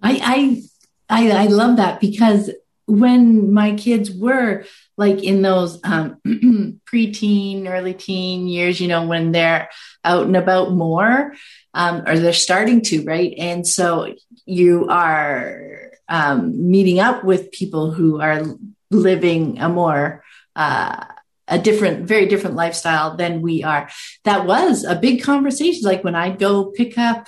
I, 0.01 0.61
I 1.09 1.27
i 1.27 1.31
i 1.31 1.45
love 1.47 1.77
that 1.77 1.99
because 1.99 2.49
when 2.85 3.53
my 3.53 3.73
kids 3.75 4.11
were 4.11 4.65
like 4.97 5.23
in 5.23 5.41
those 5.41 5.79
um, 5.83 6.17
preteen, 6.85 7.69
early 7.69 7.93
teen 7.93 8.47
years, 8.47 8.79
you 8.79 8.87
know, 8.87 9.07
when 9.07 9.31
they're 9.31 9.69
out 10.03 10.25
and 10.25 10.35
about 10.35 10.73
more, 10.73 11.33
um, 11.73 12.03
or 12.05 12.19
they're 12.19 12.33
starting 12.33 12.81
to, 12.81 13.03
right? 13.03 13.33
And 13.37 13.65
so 13.65 14.13
you 14.45 14.87
are 14.89 15.92
um, 16.09 16.69
meeting 16.69 16.99
up 16.99 17.23
with 17.23 17.51
people 17.51 17.91
who 17.91 18.19
are 18.19 18.43
living 18.91 19.59
a 19.59 19.69
more, 19.69 20.23
uh, 20.55 21.05
a 21.47 21.59
different, 21.59 22.07
very 22.07 22.25
different 22.25 22.55
lifestyle 22.55 23.17
than 23.17 23.41
we 23.41 23.63
are. 23.63 23.89
That 24.23 24.45
was 24.45 24.83
a 24.83 24.95
big 24.95 25.23
conversation. 25.23 25.81
Like 25.83 26.03
when 26.03 26.15
I'd 26.15 26.39
go 26.39 26.65
pick 26.65 26.97
up 26.97 27.27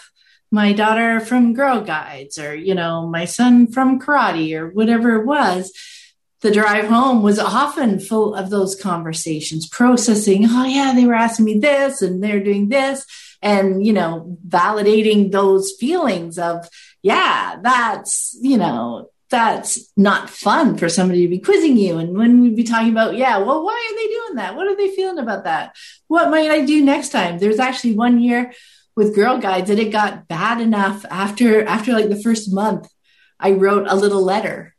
my 0.52 0.74
daughter 0.74 1.20
from 1.20 1.54
Girl 1.54 1.82
Guides 1.82 2.38
or, 2.38 2.56
you 2.56 2.76
know, 2.76 3.08
my 3.08 3.26
son 3.26 3.68
from 3.68 4.00
karate 4.00 4.58
or 4.58 4.70
whatever 4.70 5.16
it 5.16 5.26
was, 5.26 5.74
the 6.42 6.52
drive 6.52 6.86
home 6.86 7.24
was 7.24 7.40
often 7.40 8.00
full 8.00 8.36
of 8.36 8.50
those 8.50 8.76
conversations, 8.76 9.68
processing, 9.68 10.46
oh, 10.48 10.66
yeah, 10.66 10.94
they 10.96 11.06
were 11.06 11.16
asking 11.16 11.46
me 11.46 11.60
this 11.60 12.02
and 12.02 12.24
they're 12.24 12.44
doing 12.44 12.70
this. 12.70 13.06
And, 13.42 13.86
you 13.86 13.94
know, 13.94 14.38
validating 14.48 15.32
those 15.32 15.74
feelings 15.80 16.38
of, 16.38 16.70
yeah, 17.06 17.58
that's, 17.62 18.36
you 18.42 18.58
know, 18.58 19.12
that's 19.30 19.92
not 19.96 20.28
fun 20.28 20.76
for 20.76 20.90
somebody 20.90 21.22
to 21.22 21.30
be 21.30 21.38
quizzing 21.38 21.78
you. 21.78 22.00
And 22.00 22.18
when 22.18 22.42
we'd 22.42 22.56
be 22.56 22.64
talking 22.64 22.90
about, 22.90 23.16
yeah, 23.16 23.38
well, 23.38 23.64
why 23.64 23.74
are 23.74 23.96
they 23.96 24.08
doing 24.08 24.36
that? 24.38 24.56
What 24.56 24.66
are 24.66 24.76
they 24.76 24.96
feeling 24.96 25.20
about 25.20 25.44
that? 25.44 25.76
What 26.08 26.32
might 26.32 26.50
I 26.50 26.66
do 26.66 26.84
next 26.84 27.10
time? 27.10 27.38
There's 27.38 27.60
actually 27.60 27.94
one 27.94 28.20
year 28.20 28.54
with 28.96 29.14
girl 29.14 29.38
guides 29.38 29.70
and 29.70 29.80
it 29.80 29.92
got 29.92 30.28
bad 30.28 30.60
enough 30.60 31.06
after 31.12 31.64
after 31.66 31.94
like 31.94 32.10
the 32.10 32.22
first 32.22 32.52
month 32.52 32.88
i 33.40 33.52
wrote 33.52 33.86
a 33.88 33.96
little 33.96 34.24
letter 34.24 34.75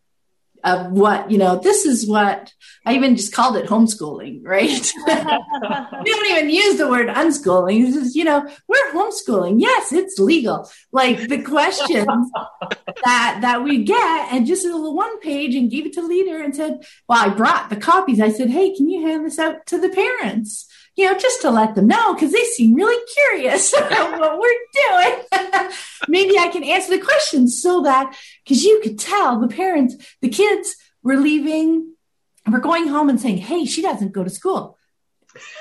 of 0.67 0.91
what 0.93 1.31
you 1.31 1.39
know 1.39 1.57
this 1.57 1.87
is 1.87 2.07
what 2.07 2.53
i 2.85 2.95
even 2.95 3.17
just 3.17 3.33
called 3.33 3.57
it 3.57 3.67
homeschooling 3.67 4.41
right? 4.43 4.93
We 5.07 6.13
don't 6.13 6.31
even 6.31 6.51
use 6.51 6.79
the 6.79 6.89
word 6.89 7.09
unschooling. 7.09 7.85
This 7.85 7.97
is 7.97 8.17
you 8.17 8.25
know 8.25 8.47
we're 8.69 8.93
homeschooling. 8.93 9.61
Yes 9.61 9.93
it's 9.93 10.19
legal. 10.19 10.69
Like 10.93 11.29
the 11.29 11.43
questions 11.43 12.07
that 13.05 13.39
that 13.41 13.65
we 13.65 13.85
get 13.85 14.33
and 14.33 14.47
just 14.47 14.65
a 14.65 14.69
little 14.69 14.95
one 14.95 15.19
page 15.21 15.55
and 15.55 15.71
gave 15.71 15.87
it 15.87 15.95
to 15.95 16.03
leader 16.03 16.43
and 16.43 16.55
said 16.55 16.85
well 17.09 17.25
i 17.25 17.29
brought 17.29 17.71
the 17.71 17.77
copies. 17.77 18.21
I 18.21 18.31
said 18.31 18.51
hey 18.51 18.75
can 18.75 18.89
you 18.89 19.07
hand 19.07 19.25
this 19.25 19.39
out 19.39 19.67
to 19.67 19.81
the 19.81 19.89
parents 19.89 20.69
you 20.97 21.05
know, 21.05 21.19
just 21.19 21.43
to 21.43 21.51
let 21.51 21.75
them 21.75 21.87
know 21.87 22.15
because 22.15 22.33
they 22.33 22.45
seem 22.45 22.75
really 22.75 23.05
curious 23.15 23.73
about 23.77 24.19
what 24.19 24.39
we're 24.39 24.59
doing. 24.89 25.71
Maybe 26.09 26.39
I 26.39 26.49
can 26.49 26.65
answer 26.65 26.97
the 26.97 27.05
questions 27.05 27.61
so 27.61 27.83
that 27.83 28.17
because 28.45 28.65
you 28.65 28.81
could 28.83 28.99
tell 28.99 29.39
the 29.39 29.49
parents, 29.49 29.95
the 30.23 30.29
kids 30.29 30.77
were 31.03 31.17
leaving, 31.17 31.95
we're 32.51 32.61
going 32.61 32.89
home 32.89 33.09
and 33.09 33.21
saying, 33.21 33.39
Hey, 33.39 33.67
she 33.67 33.83
doesn't 33.83 34.13
go 34.13 34.25
to 34.25 34.31
school 34.31 34.76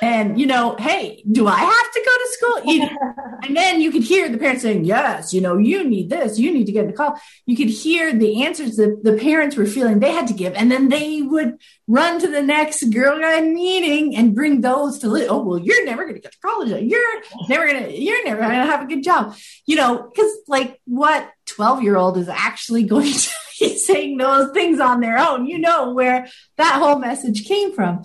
and 0.02 0.40
you 0.40 0.46
know 0.46 0.76
hey 0.78 1.24
do 1.32 1.48
i 1.48 1.58
have 1.58 1.92
to 1.92 2.02
go 2.06 2.12
to 2.12 2.30
school? 2.32 2.74
You 2.74 2.90
and 3.44 3.56
then 3.56 3.82
you 3.82 3.92
could 3.92 4.04
hear 4.04 4.30
the 4.30 4.38
parents 4.38 4.64
saying 4.64 4.86
yes 4.86 5.34
you 5.34 5.42
know 5.42 5.58
you 5.58 5.88
need 5.88 6.10
this 6.10 6.40
you 6.40 6.52
need 6.52 6.66
to 6.66 6.72
get 6.72 6.88
the 6.88 6.94
call. 6.94 7.20
You 7.46 7.56
could 7.56 7.70
hear 7.70 8.14
the 8.14 8.44
answers 8.44 8.78
that 8.78 9.04
the 9.04 9.14
parents 9.14 9.56
were 9.56 9.66
feeling 9.66 10.00
they 10.00 10.12
had 10.12 10.28
to 10.28 10.34
give 10.34 10.54
and 10.54 10.72
then 10.72 10.90
they 10.90 11.22
would 11.22 11.60
run 11.88 12.20
to 12.20 12.28
the 12.28 12.42
next 12.42 12.84
girl 12.86 13.20
guide 13.20 13.46
meeting 13.46 14.16
and 14.16 14.36
bring 14.36 14.62
those 14.62 15.00
to 15.00 15.08
oh 15.28 15.42
well 15.44 15.60
you're 15.60 15.86
never 15.86 16.04
going 16.04 16.16
to 16.16 16.22
get 16.22 16.32
to 16.32 16.40
college. 16.40 16.70
You're 16.70 17.22
never 17.50 17.68
going 17.68 17.84
to 17.84 18.00
you're 18.00 18.24
never 18.26 18.42
going 18.42 18.52
to 18.52 18.66
have 18.66 18.82
a 18.82 18.88
good 18.88 19.04
job. 19.04 19.36
You 19.66 19.76
know 19.78 20.10
because 20.14 20.32
like 20.48 20.80
what 20.86 21.30
12 21.48 21.84
year 21.84 21.98
old 21.98 22.18
is 22.18 22.30
actually 22.30 22.84
going 22.96 23.14
to 23.14 23.30
be 23.60 23.78
saying 23.78 24.18
those 24.18 24.52
things 24.52 24.80
on 24.80 25.00
their 25.00 25.18
own? 25.18 25.46
You 25.46 25.60
know 25.60 25.94
where 25.94 26.28
that 26.58 26.80
whole 26.80 27.00
message 27.00 27.46
came 27.46 27.74
from 27.74 28.04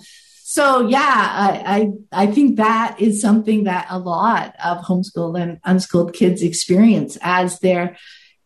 so 0.51 0.85
yeah, 0.85 0.99
I, 0.99 1.93
I, 2.11 2.23
I 2.23 2.27
think 2.27 2.57
that 2.57 2.99
is 2.99 3.21
something 3.21 3.63
that 3.63 3.87
a 3.89 3.97
lot 3.97 4.53
of 4.61 4.79
homeschooled 4.79 5.41
and 5.41 5.61
unschooled 5.63 6.13
kids 6.13 6.43
experience 6.43 7.17
as 7.21 7.59
they're 7.59 7.95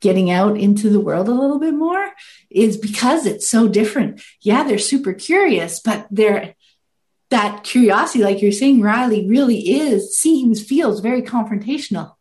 getting 0.02 0.30
out 0.30 0.56
into 0.56 0.92
the 0.92 1.00
world 1.00 1.28
a 1.28 1.34
little 1.34 1.58
bit 1.58 1.74
more 1.74 2.12
is 2.52 2.78
because 2.78 3.26
it's 3.26 3.50
so 3.50 3.68
different. 3.68 4.22
Yeah, 4.42 4.62
they're 4.62 4.78
super 4.78 5.14
curious, 5.14 5.80
but 5.80 6.06
they're 6.12 6.54
that 7.32 7.64
curiosity, 7.64 8.24
like 8.24 8.40
you're 8.40 8.52
saying, 8.52 8.82
Riley, 8.82 9.28
really 9.28 9.58
is 9.58 10.16
seems 10.16 10.62
feels 10.62 11.00
very 11.00 11.24
confrontational, 11.24 12.14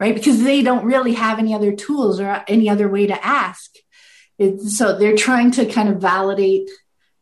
right? 0.00 0.16
Because 0.16 0.42
they 0.42 0.60
don't 0.60 0.86
really 0.86 1.14
have 1.14 1.38
any 1.38 1.54
other 1.54 1.70
tools 1.70 2.18
or 2.18 2.42
any 2.48 2.68
other 2.68 2.88
way 2.88 3.06
to 3.06 3.24
ask. 3.24 3.70
so 4.66 4.98
they're 4.98 5.14
trying 5.14 5.52
to 5.52 5.66
kind 5.66 5.88
of 5.88 6.00
validate 6.00 6.68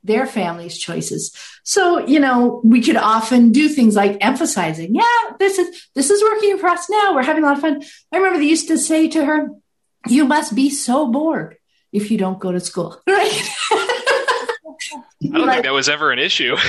their 0.05 0.27
family's 0.27 0.77
choices. 0.79 1.35
So, 1.63 2.07
you 2.07 2.19
know, 2.19 2.61
we 2.65 2.83
could 2.83 2.97
often 2.97 3.53
do 3.53 3.69
things 3.69 3.95
like 3.95 4.19
emphasizing, 4.21 4.95
yeah, 4.95 5.37
this 5.39 5.59
is 5.59 5.89
this 5.95 6.11
is 6.11 6.23
working 6.23 6.59
for 6.59 6.69
us 6.69 6.91
now. 6.91 7.15
We're 7.15 7.23
having 7.23 7.45
a 7.45 7.47
lot 7.47 7.57
of 7.57 7.63
fun. 7.63 7.83
I 8.13 8.17
remember 8.17 8.39
they 8.39 8.47
used 8.47 8.69
to 8.69 8.79
say 8.79 9.09
to 9.09 9.25
her, 9.25 9.49
you 10.09 10.25
must 10.25 10.55
be 10.55 10.71
so 10.71 11.07
bored 11.07 11.57
if 11.93 12.11
you 12.11 12.19
don't 12.19 12.41
go 12.41 12.53
to 12.53 12.61
school. 12.61 13.01
Right? 13.07 13.49
I 15.23 15.39
don't 15.39 15.47
like, 15.47 15.55
think 15.57 15.65
that 15.67 15.73
was 15.73 15.89
ever 15.89 16.11
an 16.11 16.19
issue. 16.19 16.57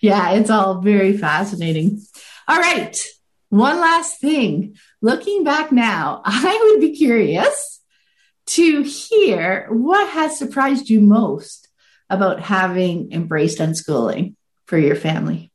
yeah, 0.00 0.32
it's 0.32 0.50
all 0.50 0.80
very 0.82 1.16
fascinating. 1.16 2.02
All 2.46 2.58
right. 2.58 2.96
One 3.48 3.80
last 3.80 4.20
thing. 4.20 4.76
Looking 5.00 5.44
back 5.44 5.72
now, 5.72 6.20
I 6.24 6.70
would 6.70 6.80
be 6.80 6.96
curious 6.96 7.75
to 8.46 8.82
hear 8.82 9.66
what 9.70 10.08
has 10.10 10.38
surprised 10.38 10.88
you 10.88 11.00
most 11.00 11.68
about 12.08 12.40
having 12.40 13.12
embraced 13.12 13.58
unschooling 13.58 14.34
for 14.66 14.78
your 14.78 14.96
family. 14.96 15.50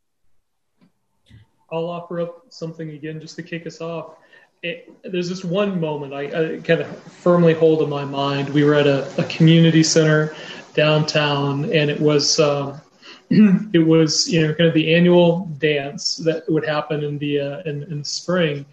I'll 1.72 1.90
offer 1.90 2.20
up 2.20 2.46
something 2.50 2.90
again 2.90 3.22
just 3.22 3.38
to 3.38 3.44
kick 3.44 3.66
us 3.66 3.80
off. 3.80 4.18
It, 4.62 4.92
there's 5.04 5.30
this 5.30 5.44
one 5.44 5.80
moment 5.80 6.14
I, 6.14 6.26
I, 6.26 6.60
kind 6.60 6.82
of 6.82 7.04
firmly 7.14 7.54
hold 7.54 7.82
in 7.82 7.90
my 7.90 8.06
mind. 8.06 8.50
We 8.50 8.64
were 8.64 8.76
at 8.76 8.86
a, 8.86 9.10
a 9.20 9.24
community 9.26 9.82
center 9.82 10.36
downtown, 10.74 11.66
and 11.66 11.90
it 11.90 12.00
was 12.00 12.40
um, 12.40 12.80
it 13.30 13.80
was 13.80 14.28
you 14.28 14.46
know 14.46 14.54
kind 14.54 14.68
of 14.68 14.76
the 14.76 14.94
annual 14.94 15.46
dance 15.58 16.18
that 16.18 16.44
would 16.50 16.66
happen 16.66 17.04
in 17.04 17.18
the 17.18 17.40
uh, 17.40 17.60
in, 17.62 17.84
in 17.84 18.04
spring 18.04 18.66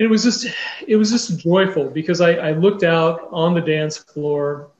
it 0.00 0.08
was 0.08 0.24
just 0.24 0.46
it 0.88 0.96
was 0.96 1.12
just 1.12 1.38
joyful 1.38 1.88
because 1.88 2.20
I, 2.20 2.32
I 2.32 2.52
looked 2.52 2.82
out 2.82 3.28
on 3.30 3.54
the 3.54 3.60
dance 3.60 3.96
floor 3.98 4.70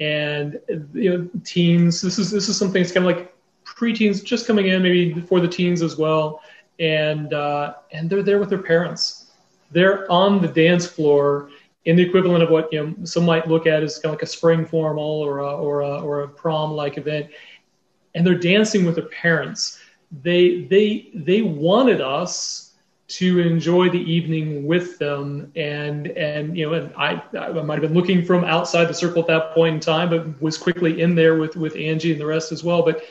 and 0.00 0.58
you 0.92 1.10
know 1.10 1.28
teens 1.44 2.00
this 2.00 2.18
is 2.18 2.32
this 2.32 2.48
is 2.48 2.58
something 2.58 2.82
that's 2.82 2.92
kind 2.92 3.06
of 3.06 3.16
like 3.16 3.32
preteens 3.64 4.24
just 4.24 4.46
coming 4.46 4.68
in 4.68 4.82
maybe 4.82 5.12
before 5.12 5.40
the 5.40 5.48
teens 5.48 5.82
as 5.82 5.96
well. 5.96 6.42
And 6.78 7.32
uh, 7.32 7.74
and 7.92 8.08
they're 8.08 8.22
there 8.22 8.38
with 8.38 8.48
their 8.48 8.62
parents. 8.62 9.30
They're 9.70 10.10
on 10.10 10.40
the 10.40 10.48
dance 10.48 10.86
floor 10.86 11.50
in 11.84 11.96
the 11.96 12.02
equivalent 12.02 12.42
of 12.42 12.50
what 12.50 12.72
you 12.72 12.82
know 12.82 13.04
some 13.04 13.24
might 13.24 13.48
look 13.48 13.66
at 13.66 13.82
as 13.82 13.98
kind 13.98 14.06
of 14.06 14.18
like 14.18 14.22
a 14.22 14.26
spring 14.26 14.64
formal 14.64 15.04
or 15.04 15.38
a, 15.38 15.56
or 15.56 15.80
a, 15.80 16.00
or 16.00 16.22
a 16.22 16.28
prom 16.28 16.72
like 16.72 16.98
event. 16.98 17.28
And 18.14 18.26
they're 18.26 18.34
dancing 18.38 18.84
with 18.84 18.96
their 18.96 19.08
parents. 19.08 19.78
They 20.22 20.62
they 20.62 21.10
they 21.14 21.42
wanted 21.42 22.00
us 22.00 22.69
to 23.10 23.40
enjoy 23.40 23.90
the 23.90 24.00
evening 24.00 24.66
with 24.66 24.98
them. 24.98 25.50
And 25.56 26.08
and 26.08 26.56
you 26.56 26.66
know 26.66 26.74
and 26.74 26.94
I, 26.96 27.22
I 27.36 27.50
might 27.62 27.74
have 27.74 27.82
been 27.82 27.94
looking 27.94 28.24
from 28.24 28.44
outside 28.44 28.86
the 28.86 28.94
circle 28.94 29.20
at 29.22 29.28
that 29.28 29.54
point 29.54 29.74
in 29.74 29.80
time 29.80 30.10
but 30.10 30.40
was 30.40 30.56
quickly 30.56 31.00
in 31.02 31.14
there 31.14 31.36
with 31.38 31.56
with 31.56 31.76
Angie 31.76 32.12
and 32.12 32.20
the 32.20 32.26
rest 32.26 32.52
as 32.52 32.62
well. 32.62 32.82
But 32.82 33.02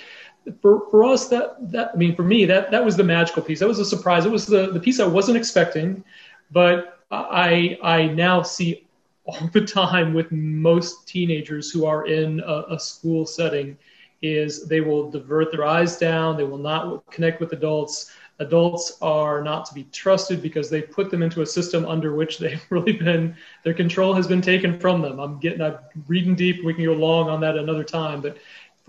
for, 0.62 0.89
for 0.89 1.04
us 1.04 1.28
that 1.30 1.58
that 1.72 1.91
I 1.93 1.97
mean 1.97 2.16
for 2.16 2.24
me 2.24 2.45
that 2.45 2.72
that 2.72 2.84
was 2.84 2.95
the 2.95 3.04
magical 3.04 3.43
piece. 3.43 3.60
That 3.60 3.68
was 3.68 3.80
a 3.80 3.86
surprise. 3.86 4.26
It 4.26 4.32
was 4.32 4.45
the 4.45 4.72
the 4.72 4.80
piece 4.80 5.00
I 5.00 5.08
wasn't 5.08 5.38
expecting 5.38 6.04
but 6.52 7.00
I 7.12 7.78
I 7.84 8.08
now 8.08 8.41
see 8.41 8.88
all 9.26 9.50
the 9.54 9.66
time 9.66 10.14
with 10.14 10.32
most 10.32 11.08
teenagers 11.08 11.72
who 11.72 11.86
are 11.86 12.08
in 12.08 12.41
a, 12.45 12.64
a 12.76 12.80
school 12.80 13.26
setting 13.26 13.78
is 14.22 14.68
they 14.68 14.82
will 14.82 15.10
divert 15.10 15.52
their 15.52 15.66
eyes 15.66 15.97
down. 15.97 16.36
They 16.36 16.43
will 16.43 16.58
not 16.58 17.06
connect 17.12 17.39
with 17.39 17.54
adults 17.54 18.12
adults 18.40 18.98
are 19.02 19.42
not 19.42 19.66
to 19.66 19.74
be 19.74 19.84
trusted 19.92 20.42
because 20.42 20.70
they 20.70 20.82
put 20.82 21.12
them 21.12 21.22
into 21.22 21.42
a 21.42 21.46
system 21.46 21.86
under 21.86 22.16
which 22.16 22.38
they've 22.38 22.66
really 22.70 22.94
been 22.94 23.36
their 23.64 23.74
control 23.74 24.14
has 24.14 24.28
been 24.28 24.42
taken 24.42 24.80
from 24.80 25.02
them. 25.02 25.20
I'm 25.20 25.40
getting 25.40 25.62
i'm 25.62 25.78
reading 26.08 26.36
deep. 26.36 26.64
We 26.64 26.74
can 26.74 26.86
go 26.86 26.94
long 26.94 27.30
on 27.30 27.42
that 27.42 27.58
another 27.58 27.84
time. 27.84 28.22
But 28.22 28.38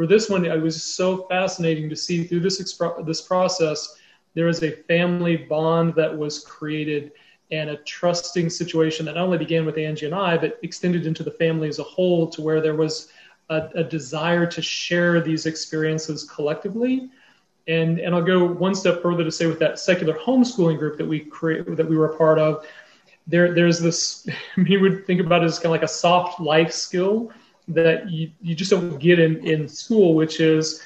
for 0.01 0.07
this 0.07 0.31
one 0.31 0.47
it 0.47 0.63
was 0.63 0.83
so 0.83 1.27
fascinating 1.29 1.91
to 1.91 1.95
see 1.95 2.25
through 2.25 2.41
this 2.41 2.59
this 3.05 3.21
process 3.21 3.97
there 4.33 4.49
is 4.49 4.63
a 4.63 4.71
family 4.71 5.37
bond 5.37 5.95
that 5.95 6.17
was 6.17 6.43
created 6.45 7.13
and 7.51 7.69
a 7.69 7.77
trusting 7.79 8.49
situation 8.49 9.05
that 9.05 9.17
not 9.17 9.25
only 9.25 9.37
began 9.37 9.67
with 9.67 9.77
angie 9.77 10.07
and 10.07 10.15
i 10.15 10.39
but 10.39 10.59
extended 10.63 11.07
into 11.07 11.23
the 11.23 11.31
family 11.31 11.69
as 11.69 11.81
a 11.81 11.83
whole 11.83 12.27
to 12.27 12.41
where 12.41 12.63
there 12.63 12.77
was 12.77 13.11
a, 13.51 13.69
a 13.75 13.85
desire 13.85 14.47
to 14.47 14.63
share 14.63 15.21
these 15.21 15.45
experiences 15.45 16.25
collectively 16.25 17.11
and 17.71 17.99
and 18.01 18.15
I'll 18.15 18.23
go 18.23 18.45
one 18.45 18.75
step 18.75 19.01
further 19.03 19.25
to 19.25 19.31
say 19.31 19.47
with 19.47 19.59
that 19.61 19.79
secular 19.79 20.15
homeschooling 20.15 20.79
group 20.79 20.99
that 20.99 21.07
we 21.07 21.21
create 21.21 21.77
that 21.77 21.89
we 21.89 21.97
were 21.97 22.13
a 22.13 22.17
part 22.17 22.39
of, 22.39 22.67
there 23.27 23.55
there's 23.55 23.79
this 23.79 24.27
you 24.57 24.81
would 24.81 25.07
think 25.07 25.21
about 25.21 25.43
it 25.43 25.47
as 25.47 25.59
kind 25.59 25.67
of 25.67 25.73
like 25.73 25.83
a 25.83 25.89
soft 25.89 26.41
life 26.41 26.73
skill 26.73 27.31
that 27.69 28.11
you, 28.11 28.31
you 28.43 28.55
just 28.55 28.71
don't 28.71 28.99
get 28.99 29.21
in, 29.21 29.47
in 29.47 29.69
school, 29.69 30.15
which 30.15 30.41
is 30.41 30.83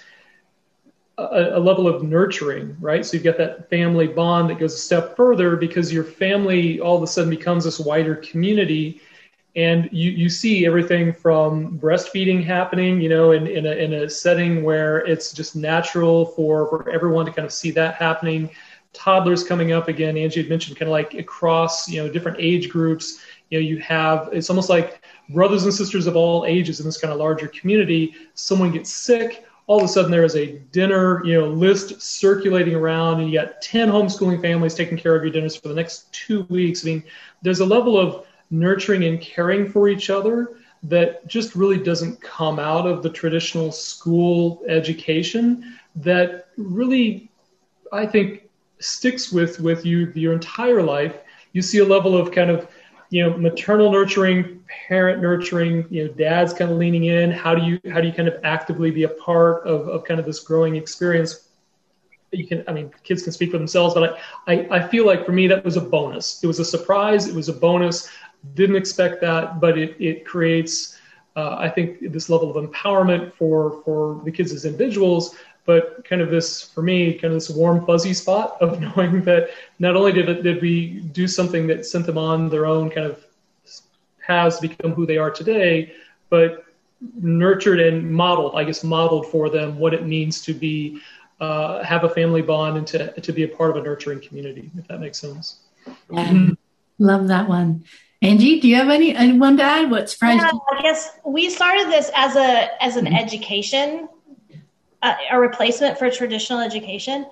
a, 1.16 1.52
a, 1.54 1.58
level 1.58 1.88
of 1.88 2.02
nurturing, 2.02 2.76
right? 2.78 3.06
So 3.06 3.14
you've 3.14 3.24
got 3.24 3.38
that 3.38 3.70
family 3.70 4.06
bond 4.06 4.50
that 4.50 4.58
goes 4.58 4.74
a 4.74 4.78
step 4.78 5.16
further 5.16 5.56
because 5.56 5.92
your 5.92 6.04
family 6.04 6.80
all 6.80 6.96
of 6.96 7.02
a 7.02 7.06
sudden 7.06 7.30
becomes 7.30 7.64
this 7.64 7.80
wider 7.80 8.16
community 8.16 9.00
and 9.56 9.88
you, 9.92 10.10
you 10.10 10.28
see 10.28 10.66
everything 10.66 11.12
from 11.12 11.78
breastfeeding 11.78 12.42
happening 12.44 13.00
you 13.00 13.08
know 13.08 13.32
in, 13.32 13.46
in, 13.46 13.66
a, 13.66 13.70
in 13.70 13.92
a 13.92 14.10
setting 14.10 14.62
where 14.64 14.98
it's 14.98 15.32
just 15.32 15.54
natural 15.54 16.26
for, 16.26 16.68
for 16.68 16.90
everyone 16.90 17.24
to 17.26 17.32
kind 17.32 17.46
of 17.46 17.52
see 17.52 17.70
that 17.70 17.94
happening. 17.94 18.50
Toddlers 18.92 19.42
coming 19.42 19.72
up 19.72 19.88
again 19.88 20.16
angie 20.16 20.40
had 20.40 20.48
mentioned 20.48 20.76
kind 20.78 20.88
of 20.88 20.92
like 20.92 21.14
across 21.14 21.88
you 21.88 22.02
know 22.02 22.10
different 22.10 22.36
age 22.40 22.68
groups 22.68 23.20
you 23.50 23.58
know 23.58 23.66
you 23.66 23.78
have 23.78 24.28
it's 24.32 24.50
almost 24.50 24.68
like 24.68 25.04
brothers 25.30 25.64
and 25.64 25.74
sisters 25.74 26.06
of 26.06 26.14
all 26.14 26.44
ages 26.46 26.78
in 26.80 26.86
this 26.86 26.98
kind 26.98 27.12
of 27.12 27.18
larger 27.18 27.48
community. 27.48 28.14
Someone 28.34 28.70
gets 28.70 28.92
sick 28.92 29.44
all 29.66 29.78
of 29.78 29.84
a 29.84 29.88
sudden 29.88 30.10
there 30.10 30.24
is 30.24 30.36
a 30.36 30.58
dinner 30.72 31.24
you 31.24 31.40
know 31.40 31.48
list 31.48 32.00
circulating 32.00 32.74
around 32.74 33.20
and 33.20 33.30
you 33.30 33.40
got 33.40 33.62
10 33.62 33.88
homeschooling 33.88 34.40
families 34.40 34.74
taking 34.74 34.98
care 34.98 35.14
of 35.14 35.22
your 35.22 35.32
dinners 35.32 35.56
for 35.56 35.68
the 35.68 35.74
next 35.74 36.12
two 36.12 36.42
weeks. 36.44 36.84
I 36.84 36.90
mean 36.90 37.04
there's 37.42 37.60
a 37.60 37.66
level 37.66 37.98
of 37.98 38.26
nurturing 38.50 39.04
and 39.04 39.20
caring 39.20 39.68
for 39.70 39.88
each 39.88 40.10
other 40.10 40.58
that 40.82 41.26
just 41.26 41.54
really 41.54 41.78
doesn't 41.82 42.20
come 42.20 42.58
out 42.58 42.86
of 42.86 43.02
the 43.02 43.08
traditional 43.08 43.72
school 43.72 44.62
education 44.68 45.76
that 45.96 46.48
really 46.56 47.30
i 47.92 48.04
think 48.04 48.44
sticks 48.84 49.32
with 49.32 49.60
with 49.60 49.84
you 49.86 50.12
your 50.14 50.32
entire 50.32 50.82
life. 50.82 51.16
You 51.52 51.62
see 51.62 51.78
a 51.78 51.84
level 51.84 52.16
of 52.16 52.32
kind 52.32 52.50
of 52.50 52.68
you 53.10 53.22
know 53.22 53.36
maternal 53.36 53.90
nurturing 53.90 54.62
parent 54.88 55.22
nurturing 55.22 55.86
you 55.90 56.06
know 56.06 56.12
dad's 56.14 56.52
kind 56.52 56.70
of 56.70 56.76
leaning 56.76 57.04
in. 57.04 57.30
How 57.30 57.54
do 57.54 57.64
you 57.64 57.80
how 57.90 58.00
do 58.00 58.06
you 58.06 58.12
kind 58.12 58.28
of 58.28 58.40
actively 58.44 58.90
be 58.90 59.04
a 59.04 59.08
part 59.08 59.66
of, 59.66 59.88
of 59.88 60.04
kind 60.04 60.20
of 60.20 60.26
this 60.26 60.40
growing 60.40 60.76
experience? 60.76 61.48
You 62.32 62.46
can 62.46 62.64
i 62.66 62.72
mean 62.72 62.92
kids 63.04 63.22
can 63.22 63.32
speak 63.32 63.52
for 63.52 63.58
themselves 63.58 63.94
but 63.94 64.18
I, 64.48 64.52
I 64.52 64.68
i 64.78 64.88
feel 64.88 65.06
like 65.06 65.24
for 65.24 65.30
me 65.30 65.46
that 65.46 65.64
was 65.64 65.76
a 65.76 65.80
bonus. 65.80 66.42
It 66.42 66.46
was 66.46 66.58
a 66.58 66.64
surprise. 66.64 67.28
It 67.28 67.34
was 67.34 67.48
a 67.48 67.52
bonus 67.52 68.10
didn't 68.54 68.76
expect 68.76 69.20
that, 69.22 69.60
but 69.60 69.78
it, 69.78 69.96
it 69.98 70.24
creates, 70.24 70.98
uh, 71.36 71.56
I 71.58 71.68
think, 71.68 72.12
this 72.12 72.28
level 72.28 72.54
of 72.54 72.62
empowerment 72.62 73.32
for, 73.32 73.82
for 73.84 74.20
the 74.24 74.30
kids 74.30 74.52
as 74.52 74.64
individuals, 74.64 75.36
but 75.64 76.04
kind 76.04 76.20
of 76.20 76.30
this, 76.30 76.62
for 76.62 76.82
me, 76.82 77.14
kind 77.14 77.32
of 77.32 77.32
this 77.32 77.48
warm, 77.48 77.84
fuzzy 77.86 78.12
spot 78.12 78.56
of 78.60 78.80
knowing 78.96 79.22
that 79.22 79.50
not 79.78 79.96
only 79.96 80.12
did, 80.12 80.28
it, 80.28 80.42
did 80.42 80.60
we 80.60 81.00
do 81.12 81.26
something 81.26 81.66
that 81.68 81.86
sent 81.86 82.06
them 82.06 82.18
on 82.18 82.48
their 82.48 82.66
own 82.66 82.90
kind 82.90 83.06
of 83.06 83.24
paths 84.20 84.58
to 84.58 84.68
become 84.68 84.92
who 84.92 85.06
they 85.06 85.16
are 85.16 85.30
today, 85.30 85.94
but 86.28 86.64
nurtured 87.20 87.80
and 87.80 88.10
modeled, 88.10 88.54
I 88.54 88.64
guess, 88.64 88.84
modeled 88.84 89.26
for 89.30 89.50
them 89.50 89.78
what 89.78 89.94
it 89.94 90.06
means 90.06 90.42
to 90.42 90.54
be, 90.54 91.00
uh, 91.40 91.82
have 91.82 92.04
a 92.04 92.08
family 92.08 92.42
bond 92.42 92.78
and 92.78 92.86
to, 92.88 93.20
to 93.20 93.32
be 93.32 93.42
a 93.42 93.48
part 93.48 93.70
of 93.70 93.76
a 93.76 93.82
nurturing 93.82 94.20
community, 94.20 94.70
if 94.78 94.86
that 94.88 95.00
makes 95.00 95.18
sense. 95.18 95.60
Yeah. 96.10 96.50
Love 96.98 97.28
that 97.28 97.48
one. 97.48 97.84
Angie, 98.22 98.60
do 98.60 98.68
you 98.68 98.76
have 98.76 98.88
any 98.88 99.14
anyone 99.14 99.56
to 99.58 99.62
add? 99.62 99.90
What 99.90 100.08
surprised 100.08 100.40
yeah, 100.40 100.50
I 100.72 100.82
guess 100.82 101.18
we 101.24 101.50
started 101.50 101.88
this 101.88 102.10
as 102.16 102.36
a 102.36 102.82
as 102.82 102.96
an 102.96 103.06
mm-hmm. 103.06 103.16
education, 103.16 104.08
uh, 105.02 105.14
a 105.30 105.38
replacement 105.38 105.98
for 105.98 106.10
traditional 106.10 106.60
education, 106.60 107.26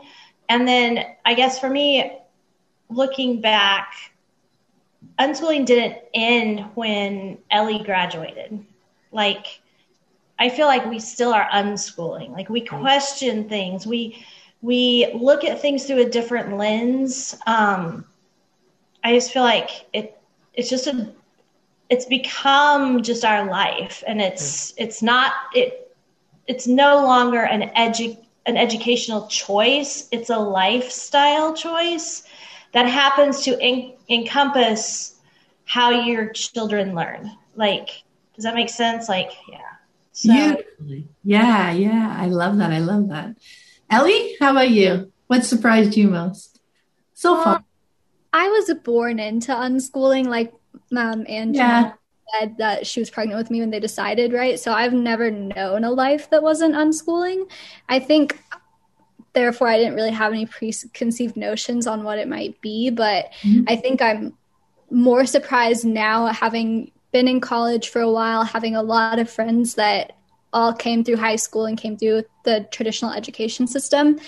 and 0.48 0.68
then 0.68 1.04
I 1.24 1.34
guess 1.34 1.58
for 1.58 1.70
me, 1.70 2.18
looking 2.90 3.40
back, 3.40 3.94
unschooling 5.18 5.64
didn't 5.64 5.98
end 6.14 6.60
when 6.74 7.38
Ellie 7.50 7.82
graduated. 7.82 8.64
Like, 9.12 9.60
I 10.38 10.48
feel 10.48 10.66
like 10.66 10.86
we 10.86 10.98
still 10.98 11.32
are 11.32 11.48
unschooling. 11.52 12.32
Like 12.32 12.48
we 12.48 12.60
question 12.60 13.48
things. 13.48 13.86
We 13.86 14.24
we 14.60 15.12
look 15.14 15.44
at 15.44 15.60
things 15.60 15.84
through 15.84 16.02
a 16.02 16.08
different 16.08 16.56
lens. 16.56 17.36
Um, 17.46 18.04
I 19.04 19.14
just 19.14 19.32
feel 19.32 19.42
like 19.42 19.70
it 19.92 20.21
it's 20.54 20.68
just 20.68 20.86
a 20.86 21.12
it's 21.88 22.06
become 22.06 23.02
just 23.02 23.24
our 23.24 23.50
life 23.50 24.02
and 24.06 24.20
it's 24.20 24.70
hmm. 24.70 24.84
it's 24.84 25.02
not 25.02 25.32
it 25.54 25.94
it's 26.46 26.66
no 26.66 27.02
longer 27.02 27.42
an 27.42 27.70
edu 27.76 28.16
an 28.46 28.56
educational 28.56 29.26
choice. 29.28 30.08
It's 30.10 30.30
a 30.30 30.38
lifestyle 30.38 31.54
choice 31.54 32.24
that 32.72 32.86
happens 32.86 33.42
to 33.42 33.56
en- 33.60 33.92
encompass 34.08 35.14
how 35.64 35.90
your 35.90 36.30
children 36.30 36.94
learn. 36.94 37.30
Like 37.54 38.02
does 38.34 38.44
that 38.44 38.54
make 38.54 38.70
sense? 38.70 39.08
Like 39.08 39.30
yeah. 39.48 39.58
So, 40.12 40.32
yeah. 40.32 40.56
Yeah 41.22 41.72
yeah. 41.72 42.16
I 42.18 42.26
love 42.26 42.58
that. 42.58 42.72
I 42.72 42.78
love 42.78 43.08
that. 43.08 43.36
Ellie 43.90 44.36
how 44.40 44.50
about 44.50 44.70
you? 44.70 45.12
What 45.26 45.44
surprised 45.44 45.96
you 45.96 46.08
most 46.08 46.58
so 47.14 47.42
far 47.42 47.64
I 48.32 48.48
was 48.48 48.72
born 48.82 49.18
into 49.18 49.52
unschooling, 49.52 50.26
like 50.26 50.52
mom 50.90 51.24
and 51.28 51.54
yeah. 51.54 51.92
said 52.38 52.56
that 52.58 52.86
she 52.86 53.00
was 53.00 53.10
pregnant 53.10 53.38
with 53.38 53.50
me 53.50 53.60
when 53.60 53.70
they 53.70 53.80
decided, 53.80 54.32
right? 54.32 54.58
So 54.58 54.72
I've 54.72 54.94
never 54.94 55.30
known 55.30 55.84
a 55.84 55.90
life 55.90 56.30
that 56.30 56.42
wasn't 56.42 56.74
unschooling. 56.74 57.50
I 57.88 57.98
think 57.98 58.42
therefore 59.34 59.68
I 59.68 59.78
didn't 59.78 59.94
really 59.94 60.10
have 60.10 60.32
any 60.32 60.46
preconceived 60.46 61.36
notions 61.36 61.86
on 61.86 62.04
what 62.04 62.18
it 62.18 62.28
might 62.28 62.60
be, 62.60 62.90
but 62.90 63.32
mm-hmm. 63.42 63.64
I 63.68 63.76
think 63.76 64.00
I'm 64.00 64.36
more 64.90 65.26
surprised 65.26 65.84
now 65.84 66.26
having 66.26 66.90
been 67.12 67.28
in 67.28 67.40
college 67.40 67.88
for 67.88 68.00
a 68.00 68.10
while, 68.10 68.44
having 68.44 68.76
a 68.76 68.82
lot 68.82 69.18
of 69.18 69.30
friends 69.30 69.74
that 69.74 70.16
all 70.52 70.72
came 70.72 71.02
through 71.02 71.16
high 71.16 71.36
school 71.36 71.66
and 71.66 71.78
came 71.78 71.96
through 71.96 72.24
the 72.44 72.66
traditional 72.70 73.12
education 73.12 73.66
system. 73.66 74.18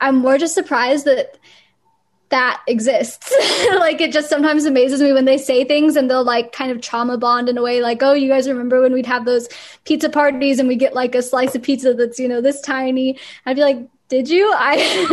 I'm 0.00 0.16
more 0.16 0.38
just 0.38 0.54
surprised 0.54 1.04
that 1.06 1.38
that 2.30 2.62
exists. 2.66 3.32
like 3.76 4.00
it 4.00 4.12
just 4.12 4.30
sometimes 4.30 4.64
amazes 4.64 5.02
me 5.02 5.12
when 5.12 5.24
they 5.24 5.36
say 5.36 5.64
things 5.64 5.96
and 5.96 6.10
they'll 6.10 6.24
like 6.24 6.52
kind 6.52 6.70
of 6.70 6.80
trauma 6.80 7.18
bond 7.18 7.48
in 7.48 7.58
a 7.58 7.62
way 7.62 7.82
like, 7.82 8.02
oh, 8.02 8.12
you 8.12 8.28
guys 8.28 8.48
remember 8.48 8.80
when 8.80 8.92
we'd 8.92 9.06
have 9.06 9.24
those 9.24 9.48
pizza 9.84 10.08
parties 10.08 10.58
and 10.58 10.68
we 10.68 10.76
get 10.76 10.94
like 10.94 11.14
a 11.14 11.22
slice 11.22 11.54
of 11.54 11.62
pizza 11.62 11.92
that's, 11.92 12.18
you 12.18 12.28
know, 12.28 12.40
this 12.40 12.60
tiny. 12.60 13.18
I'd 13.46 13.56
be 13.56 13.62
like, 13.62 13.88
did 14.08 14.28
you? 14.28 14.50
I, 14.56 15.08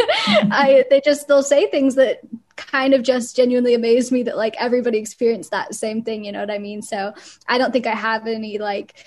I, 0.52 0.86
they 0.90 1.02
just, 1.02 1.28
they'll 1.28 1.44
say 1.44 1.70
things 1.70 1.96
that 1.96 2.22
kind 2.56 2.94
of 2.94 3.04
just 3.04 3.36
genuinely 3.36 3.74
amazed 3.74 4.12
me 4.12 4.24
that 4.24 4.38
like 4.38 4.56
everybody 4.60 5.00
experienced 5.00 5.52
that 5.52 5.74
same 5.74 6.04
thing. 6.04 6.24
You 6.24 6.32
know 6.32 6.40
what 6.40 6.52
I 6.52 6.60
mean? 6.60 6.82
So 6.82 7.14
I 7.48 7.58
don't 7.58 7.72
think 7.74 7.88
I 7.88 7.96
have 7.96 8.28
any 8.28 8.60
like, 8.60 9.06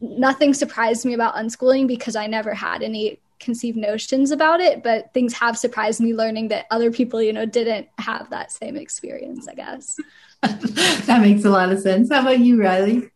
nothing 0.00 0.52
surprised 0.52 1.06
me 1.06 1.14
about 1.14 1.36
unschooling 1.36 1.86
because 1.86 2.16
I 2.16 2.26
never 2.26 2.52
had 2.52 2.82
any 2.82 3.20
conceived 3.38 3.76
notions 3.76 4.30
about 4.30 4.60
it, 4.60 4.82
but 4.82 5.12
things 5.14 5.32
have 5.34 5.56
surprised 5.56 6.00
me 6.00 6.14
learning 6.14 6.48
that 6.48 6.66
other 6.70 6.90
people, 6.90 7.22
you 7.22 7.32
know, 7.32 7.46
didn't 7.46 7.88
have 7.98 8.30
that 8.30 8.52
same 8.52 8.76
experience, 8.76 9.48
I 9.48 9.54
guess. 9.54 9.96
that 10.42 11.20
makes 11.20 11.44
a 11.44 11.50
lot 11.50 11.72
of 11.72 11.80
sense. 11.80 12.10
How 12.12 12.20
about 12.20 12.38
you, 12.40 12.60
Riley? 12.60 13.10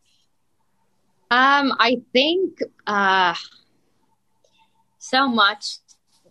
Um, 1.31 1.73
I 1.79 2.03
think 2.13 2.61
uh, 2.87 3.35
so 4.99 5.29
much 5.29 5.79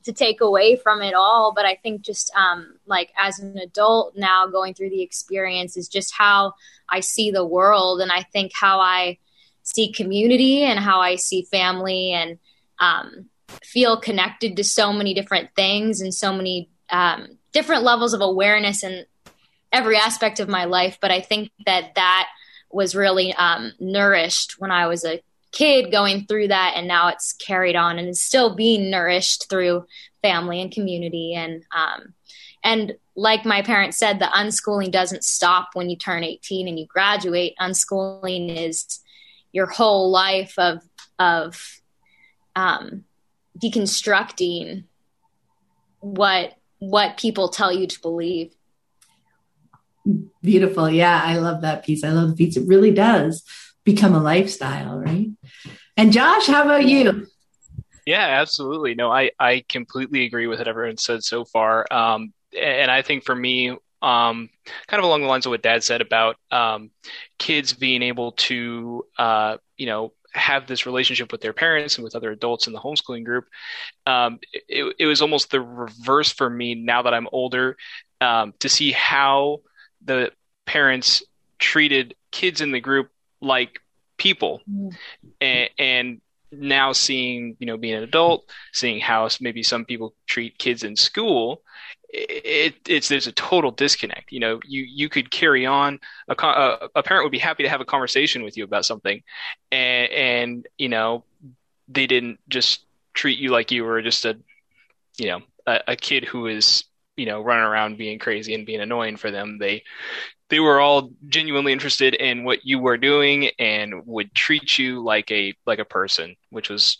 to 0.03 0.13
take 0.13 0.41
away 0.41 0.75
from 0.75 1.01
it 1.01 1.13
all. 1.13 1.53
But 1.55 1.65
I 1.65 1.75
think 1.75 2.01
just 2.01 2.31
um, 2.35 2.77
like 2.85 3.11
as 3.17 3.39
an 3.39 3.57
adult 3.57 4.15
now 4.15 4.47
going 4.47 4.73
through 4.73 4.89
the 4.89 5.01
experience 5.01 5.77
is 5.77 5.87
just 5.87 6.13
how 6.15 6.53
I 6.89 6.99
see 6.99 7.31
the 7.31 7.45
world, 7.45 8.01
and 8.01 8.11
I 8.11 8.23
think 8.23 8.51
how 8.53 8.79
I 8.79 9.17
see 9.63 9.91
community 9.91 10.63
and 10.63 10.79
how 10.79 10.99
I 10.99 11.15
see 11.15 11.43
family 11.43 12.11
and 12.11 12.39
um, 12.79 13.29
feel 13.63 13.99
connected 13.99 14.55
to 14.57 14.63
so 14.63 14.91
many 14.93 15.13
different 15.13 15.49
things 15.55 16.01
and 16.01 16.13
so 16.13 16.33
many 16.33 16.69
um, 16.89 17.37
different 17.51 17.83
levels 17.83 18.13
of 18.13 18.21
awareness 18.21 18.83
in 18.83 19.05
every 19.71 19.97
aspect 19.97 20.39
of 20.39 20.49
my 20.49 20.65
life. 20.65 20.97
But 21.01 21.11
I 21.11 21.21
think 21.21 21.51
that 21.65 21.95
that 21.95 22.27
was 22.71 22.95
really 22.95 23.33
um, 23.33 23.73
nourished 23.79 24.55
when 24.59 24.71
I 24.71 24.87
was 24.87 25.05
a 25.05 25.21
kid 25.51 25.91
going 25.91 26.25
through 26.25 26.47
that 26.47 26.73
and 26.75 26.87
now 26.87 27.09
it's 27.09 27.33
carried 27.33 27.75
on 27.75 27.99
and 27.99 28.07
is 28.07 28.21
still 28.21 28.55
being 28.55 28.89
nourished 28.89 29.49
through 29.49 29.85
family 30.21 30.61
and 30.61 30.71
community 30.71 31.33
and 31.35 31.63
um, 31.75 32.13
and 32.63 32.93
like 33.15 33.43
my 33.43 33.61
parents 33.61 33.97
said 33.97 34.19
the 34.19 34.25
unschooling 34.25 34.91
doesn't 34.91 35.23
stop 35.23 35.71
when 35.73 35.89
you 35.89 35.97
turn 35.97 36.23
18 36.23 36.67
and 36.67 36.79
you 36.79 36.85
graduate 36.85 37.53
unschooling 37.59 38.55
is 38.55 39.01
your 39.51 39.65
whole 39.65 40.09
life 40.09 40.53
of 40.57 40.81
of 41.19 41.81
um, 42.55 43.03
deconstructing 43.57 44.83
what 45.99 46.53
what 46.79 47.17
people 47.17 47.49
tell 47.49 47.71
you 47.71 47.85
to 47.85 47.99
believe 48.01 48.53
beautiful 50.41 50.89
yeah 50.89 51.21
i 51.23 51.37
love 51.37 51.61
that 51.61 51.85
piece 51.85 52.03
i 52.03 52.09
love 52.09 52.29
the 52.29 52.35
piece 52.35 52.57
it 52.57 52.67
really 52.67 52.91
does 52.91 53.43
become 53.83 54.13
a 54.13 54.21
lifestyle, 54.21 54.99
right? 54.99 55.29
And 55.97 56.11
Josh, 56.11 56.47
how 56.47 56.63
about 56.63 56.85
you? 56.85 57.27
Yeah, 58.05 58.25
absolutely. 58.41 58.95
No, 58.95 59.11
I, 59.11 59.31
I 59.39 59.63
completely 59.67 60.25
agree 60.25 60.47
with 60.47 60.59
what 60.59 60.67
everyone 60.67 60.97
said 60.97 61.23
so 61.23 61.45
far. 61.45 61.91
Um, 61.91 62.33
and 62.59 62.89
I 62.89 63.01
think 63.01 63.23
for 63.23 63.35
me, 63.35 63.69
um, 64.01 64.49
kind 64.87 64.99
of 64.99 65.03
along 65.03 65.21
the 65.21 65.27
lines 65.27 65.45
of 65.45 65.51
what 65.51 65.61
Dad 65.61 65.83
said 65.83 66.01
about 66.01 66.35
um, 66.51 66.89
kids 67.37 67.73
being 67.73 68.01
able 68.01 68.31
to, 68.33 69.05
uh, 69.17 69.57
you 69.77 69.85
know, 69.85 70.13
have 70.33 70.67
this 70.67 70.85
relationship 70.85 71.31
with 71.31 71.41
their 71.41 71.53
parents 71.53 71.95
and 71.95 72.03
with 72.03 72.15
other 72.15 72.31
adults 72.31 72.67
in 72.67 72.73
the 72.73 72.79
homeschooling 72.79 73.25
group. 73.25 73.47
Um, 74.05 74.39
it, 74.67 74.95
it, 74.99 75.05
was 75.05 75.21
almost 75.21 75.51
the 75.51 75.61
reverse 75.61 76.31
for 76.31 76.49
me 76.49 76.75
now 76.75 77.01
that 77.01 77.13
I'm 77.13 77.27
older 77.31 77.77
um, 78.21 78.53
to 78.59 78.69
see 78.69 78.91
how 78.91 79.61
the 80.03 80.31
parents 80.65 81.23
treated 81.59 82.15
kids 82.31 82.61
in 82.61 82.71
the 82.71 82.79
group 82.79 83.09
like 83.41 83.81
people 84.17 84.61
mm. 84.69 84.95
and, 85.39 85.69
and 85.77 86.21
now 86.51 86.91
seeing 86.91 87.55
you 87.59 87.65
know 87.65 87.77
being 87.77 87.95
an 87.95 88.03
adult 88.03 88.49
seeing 88.73 88.99
how 88.99 89.29
maybe 89.39 89.63
some 89.63 89.85
people 89.85 90.13
treat 90.27 90.57
kids 90.57 90.83
in 90.83 90.95
school 90.95 91.61
it, 92.13 92.75
it's 92.87 93.07
there's 93.07 93.27
a 93.27 93.31
total 93.31 93.71
disconnect. 93.71 94.31
You 94.31 94.39
know 94.39 94.59
you 94.65 94.83
you 94.83 95.09
could 95.09 95.31
carry 95.31 95.65
on 95.65 95.99
a, 96.27 96.89
a, 96.95 97.03
parent 97.03 97.25
would 97.25 97.31
be 97.31 97.39
happy 97.39 97.63
to 97.63 97.69
have 97.69 97.81
a 97.81 97.85
conversation 97.85 98.43
with 98.43 98.57
you 98.57 98.63
about 98.63 98.85
something 98.85 99.21
and 99.71 100.11
and 100.11 100.67
you 100.77 100.89
know 100.89 101.23
they 101.87 102.07
didn't 102.07 102.39
just 102.49 102.85
treat 103.13 103.39
you 103.39 103.49
like 103.49 103.71
you 103.71 103.83
were 103.83 104.01
just 104.01 104.25
a 104.25 104.37
you 105.17 105.27
know 105.27 105.39
a, 105.67 105.79
a 105.89 105.95
kid 105.95 106.25
who 106.25 106.47
is 106.47 106.83
you 107.15 107.25
know 107.25 107.41
running 107.41 107.63
around 107.63 107.97
being 107.97 108.19
crazy 108.19 108.53
and 108.53 108.65
being 108.65 108.81
annoying 108.81 109.17
for 109.17 109.31
them. 109.31 109.57
They 109.57 109.83
they 110.51 110.59
were 110.59 110.79
all 110.81 111.11
genuinely 111.27 111.71
interested 111.71 112.13
in 112.13 112.43
what 112.43 112.65
you 112.65 112.77
were 112.77 112.97
doing 112.97 113.49
and 113.57 114.05
would 114.05 114.35
treat 114.35 114.77
you 114.77 115.01
like 115.01 115.31
a 115.31 115.55
like 115.65 115.79
a 115.79 115.85
person, 115.85 116.35
which 116.49 116.69
was 116.69 116.97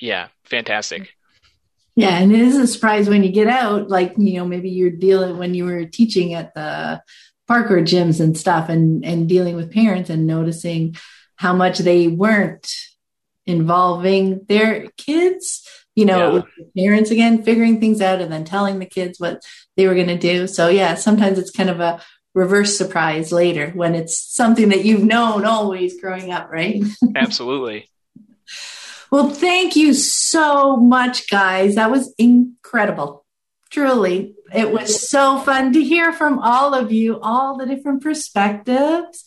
yeah, 0.00 0.28
fantastic. 0.44 1.14
Yeah, 1.96 2.18
and 2.18 2.30
it 2.30 2.40
isn't 2.40 2.62
a 2.62 2.66
surprise 2.66 3.08
when 3.08 3.24
you 3.24 3.32
get 3.32 3.48
out, 3.48 3.88
like 3.88 4.14
you 4.18 4.34
know, 4.34 4.46
maybe 4.46 4.68
you're 4.68 4.90
dealing 4.90 5.38
when 5.38 5.54
you 5.54 5.64
were 5.64 5.86
teaching 5.86 6.34
at 6.34 6.54
the 6.54 7.02
parkour 7.50 7.82
gyms 7.82 8.20
and 8.20 8.36
stuff, 8.36 8.68
and 8.68 9.04
and 9.04 9.28
dealing 9.28 9.56
with 9.56 9.72
parents 9.72 10.10
and 10.10 10.26
noticing 10.26 10.94
how 11.36 11.54
much 11.54 11.78
they 11.78 12.06
weren't 12.06 12.70
involving 13.46 14.44
their 14.46 14.88
kids. 14.98 15.66
You 15.96 16.04
know, 16.04 16.18
yeah. 16.18 16.32
with 16.32 16.44
parents 16.76 17.10
again, 17.10 17.42
figuring 17.42 17.80
things 17.80 18.00
out 18.00 18.20
and 18.20 18.32
then 18.32 18.44
telling 18.44 18.78
the 18.78 18.86
kids 18.86 19.18
what 19.18 19.42
they 19.76 19.88
were 19.88 19.94
going 19.94 20.06
to 20.06 20.18
do. 20.18 20.46
So 20.46 20.68
yeah, 20.68 20.94
sometimes 20.94 21.38
it's 21.38 21.50
kind 21.50 21.68
of 21.68 21.80
a 21.80 22.00
reverse 22.34 22.76
surprise 22.76 23.32
later 23.32 23.70
when 23.70 23.94
it's 23.94 24.34
something 24.34 24.68
that 24.68 24.84
you've 24.84 25.04
known 25.04 25.44
always 25.44 26.00
growing 26.00 26.32
up, 26.32 26.50
right? 26.50 26.82
Absolutely. 27.16 27.88
well, 29.10 29.30
thank 29.30 29.76
you 29.76 29.94
so 29.94 30.76
much, 30.76 31.28
guys. 31.28 31.74
That 31.74 31.90
was 31.90 32.14
incredible. 32.18 33.24
Truly, 33.70 34.34
it 34.52 34.72
was 34.72 35.08
so 35.08 35.38
fun 35.38 35.72
to 35.74 35.82
hear 35.82 36.12
from 36.12 36.40
all 36.40 36.74
of 36.74 36.90
you, 36.90 37.20
all 37.20 37.56
the 37.56 37.66
different 37.66 38.02
perspectives. 38.02 39.24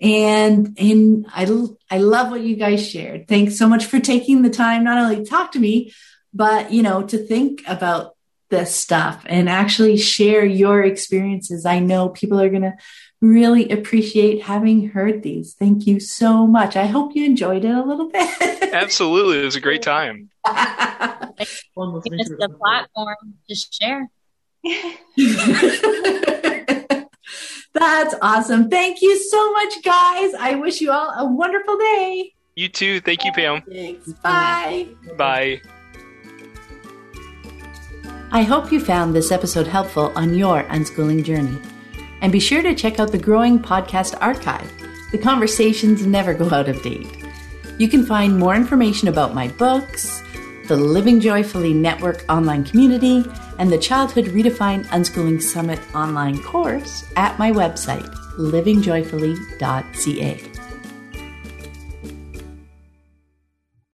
And 0.00 0.76
and 0.78 1.26
I 1.32 1.46
I 1.88 1.98
love 1.98 2.30
what 2.30 2.40
you 2.40 2.56
guys 2.56 2.88
shared. 2.88 3.28
Thanks 3.28 3.56
so 3.56 3.68
much 3.68 3.86
for 3.86 4.00
taking 4.00 4.42
the 4.42 4.50
time 4.50 4.82
not 4.82 4.98
only 4.98 5.16
to 5.16 5.24
talk 5.24 5.52
to 5.52 5.60
me, 5.60 5.92
but 6.32 6.72
you 6.72 6.82
know, 6.82 7.04
to 7.04 7.16
think 7.16 7.62
about 7.68 8.13
this 8.54 8.74
stuff 8.74 9.22
and 9.26 9.48
actually 9.48 9.96
share 9.96 10.44
your 10.44 10.82
experiences. 10.82 11.66
I 11.66 11.80
know 11.80 12.08
people 12.08 12.40
are 12.40 12.48
going 12.48 12.62
to 12.62 12.74
really 13.20 13.68
appreciate 13.70 14.42
having 14.42 14.90
heard 14.90 15.22
these. 15.22 15.54
Thank 15.54 15.86
you 15.86 15.98
so 15.98 16.46
much. 16.46 16.76
I 16.76 16.86
hope 16.86 17.16
you 17.16 17.24
enjoyed 17.24 17.64
it 17.64 17.74
a 17.74 17.82
little 17.82 18.10
bit. 18.10 18.72
Absolutely. 18.72 19.40
It 19.40 19.44
was 19.44 19.56
a 19.56 19.60
great 19.60 19.82
time. 19.82 20.30
it's 20.46 21.64
the 21.76 22.56
platform 22.60 23.16
to 23.48 23.54
share. 23.54 24.10
That's 27.74 28.14
awesome. 28.22 28.70
Thank 28.70 29.02
you 29.02 29.18
so 29.18 29.52
much, 29.52 29.82
guys. 29.82 30.32
I 30.38 30.54
wish 30.54 30.80
you 30.80 30.92
all 30.92 31.12
a 31.18 31.26
wonderful 31.26 31.76
day. 31.76 32.32
You 32.54 32.68
too. 32.68 33.00
Thank 33.00 33.24
you, 33.24 33.32
Pam. 33.32 33.62
Thanks. 33.62 34.12
Bye. 34.12 34.88
Bye. 35.18 35.60
I 38.34 38.42
hope 38.42 38.70
you 38.72 38.80
found 38.80 39.14
this 39.14 39.30
episode 39.30 39.68
helpful 39.68 40.10
on 40.16 40.34
your 40.34 40.64
unschooling 40.64 41.22
journey. 41.22 41.56
And 42.20 42.32
be 42.32 42.40
sure 42.40 42.62
to 42.62 42.74
check 42.74 42.98
out 42.98 43.12
the 43.12 43.18
growing 43.18 43.60
podcast 43.60 44.16
archive. 44.20 44.68
The 45.12 45.18
conversations 45.18 46.04
never 46.04 46.34
go 46.34 46.50
out 46.50 46.68
of 46.68 46.82
date. 46.82 47.06
You 47.78 47.86
can 47.86 48.04
find 48.04 48.36
more 48.36 48.56
information 48.56 49.06
about 49.06 49.34
my 49.34 49.46
books, 49.46 50.20
the 50.66 50.74
Living 50.74 51.20
Joyfully 51.20 51.74
Network 51.74 52.24
online 52.28 52.64
community, 52.64 53.24
and 53.60 53.70
the 53.70 53.78
Childhood 53.78 54.24
Redefined 54.24 54.86
Unschooling 54.86 55.40
Summit 55.40 55.78
online 55.94 56.42
course 56.42 57.04
at 57.14 57.38
my 57.38 57.52
website, 57.52 58.12
livingjoyfully.ca. 58.36 60.53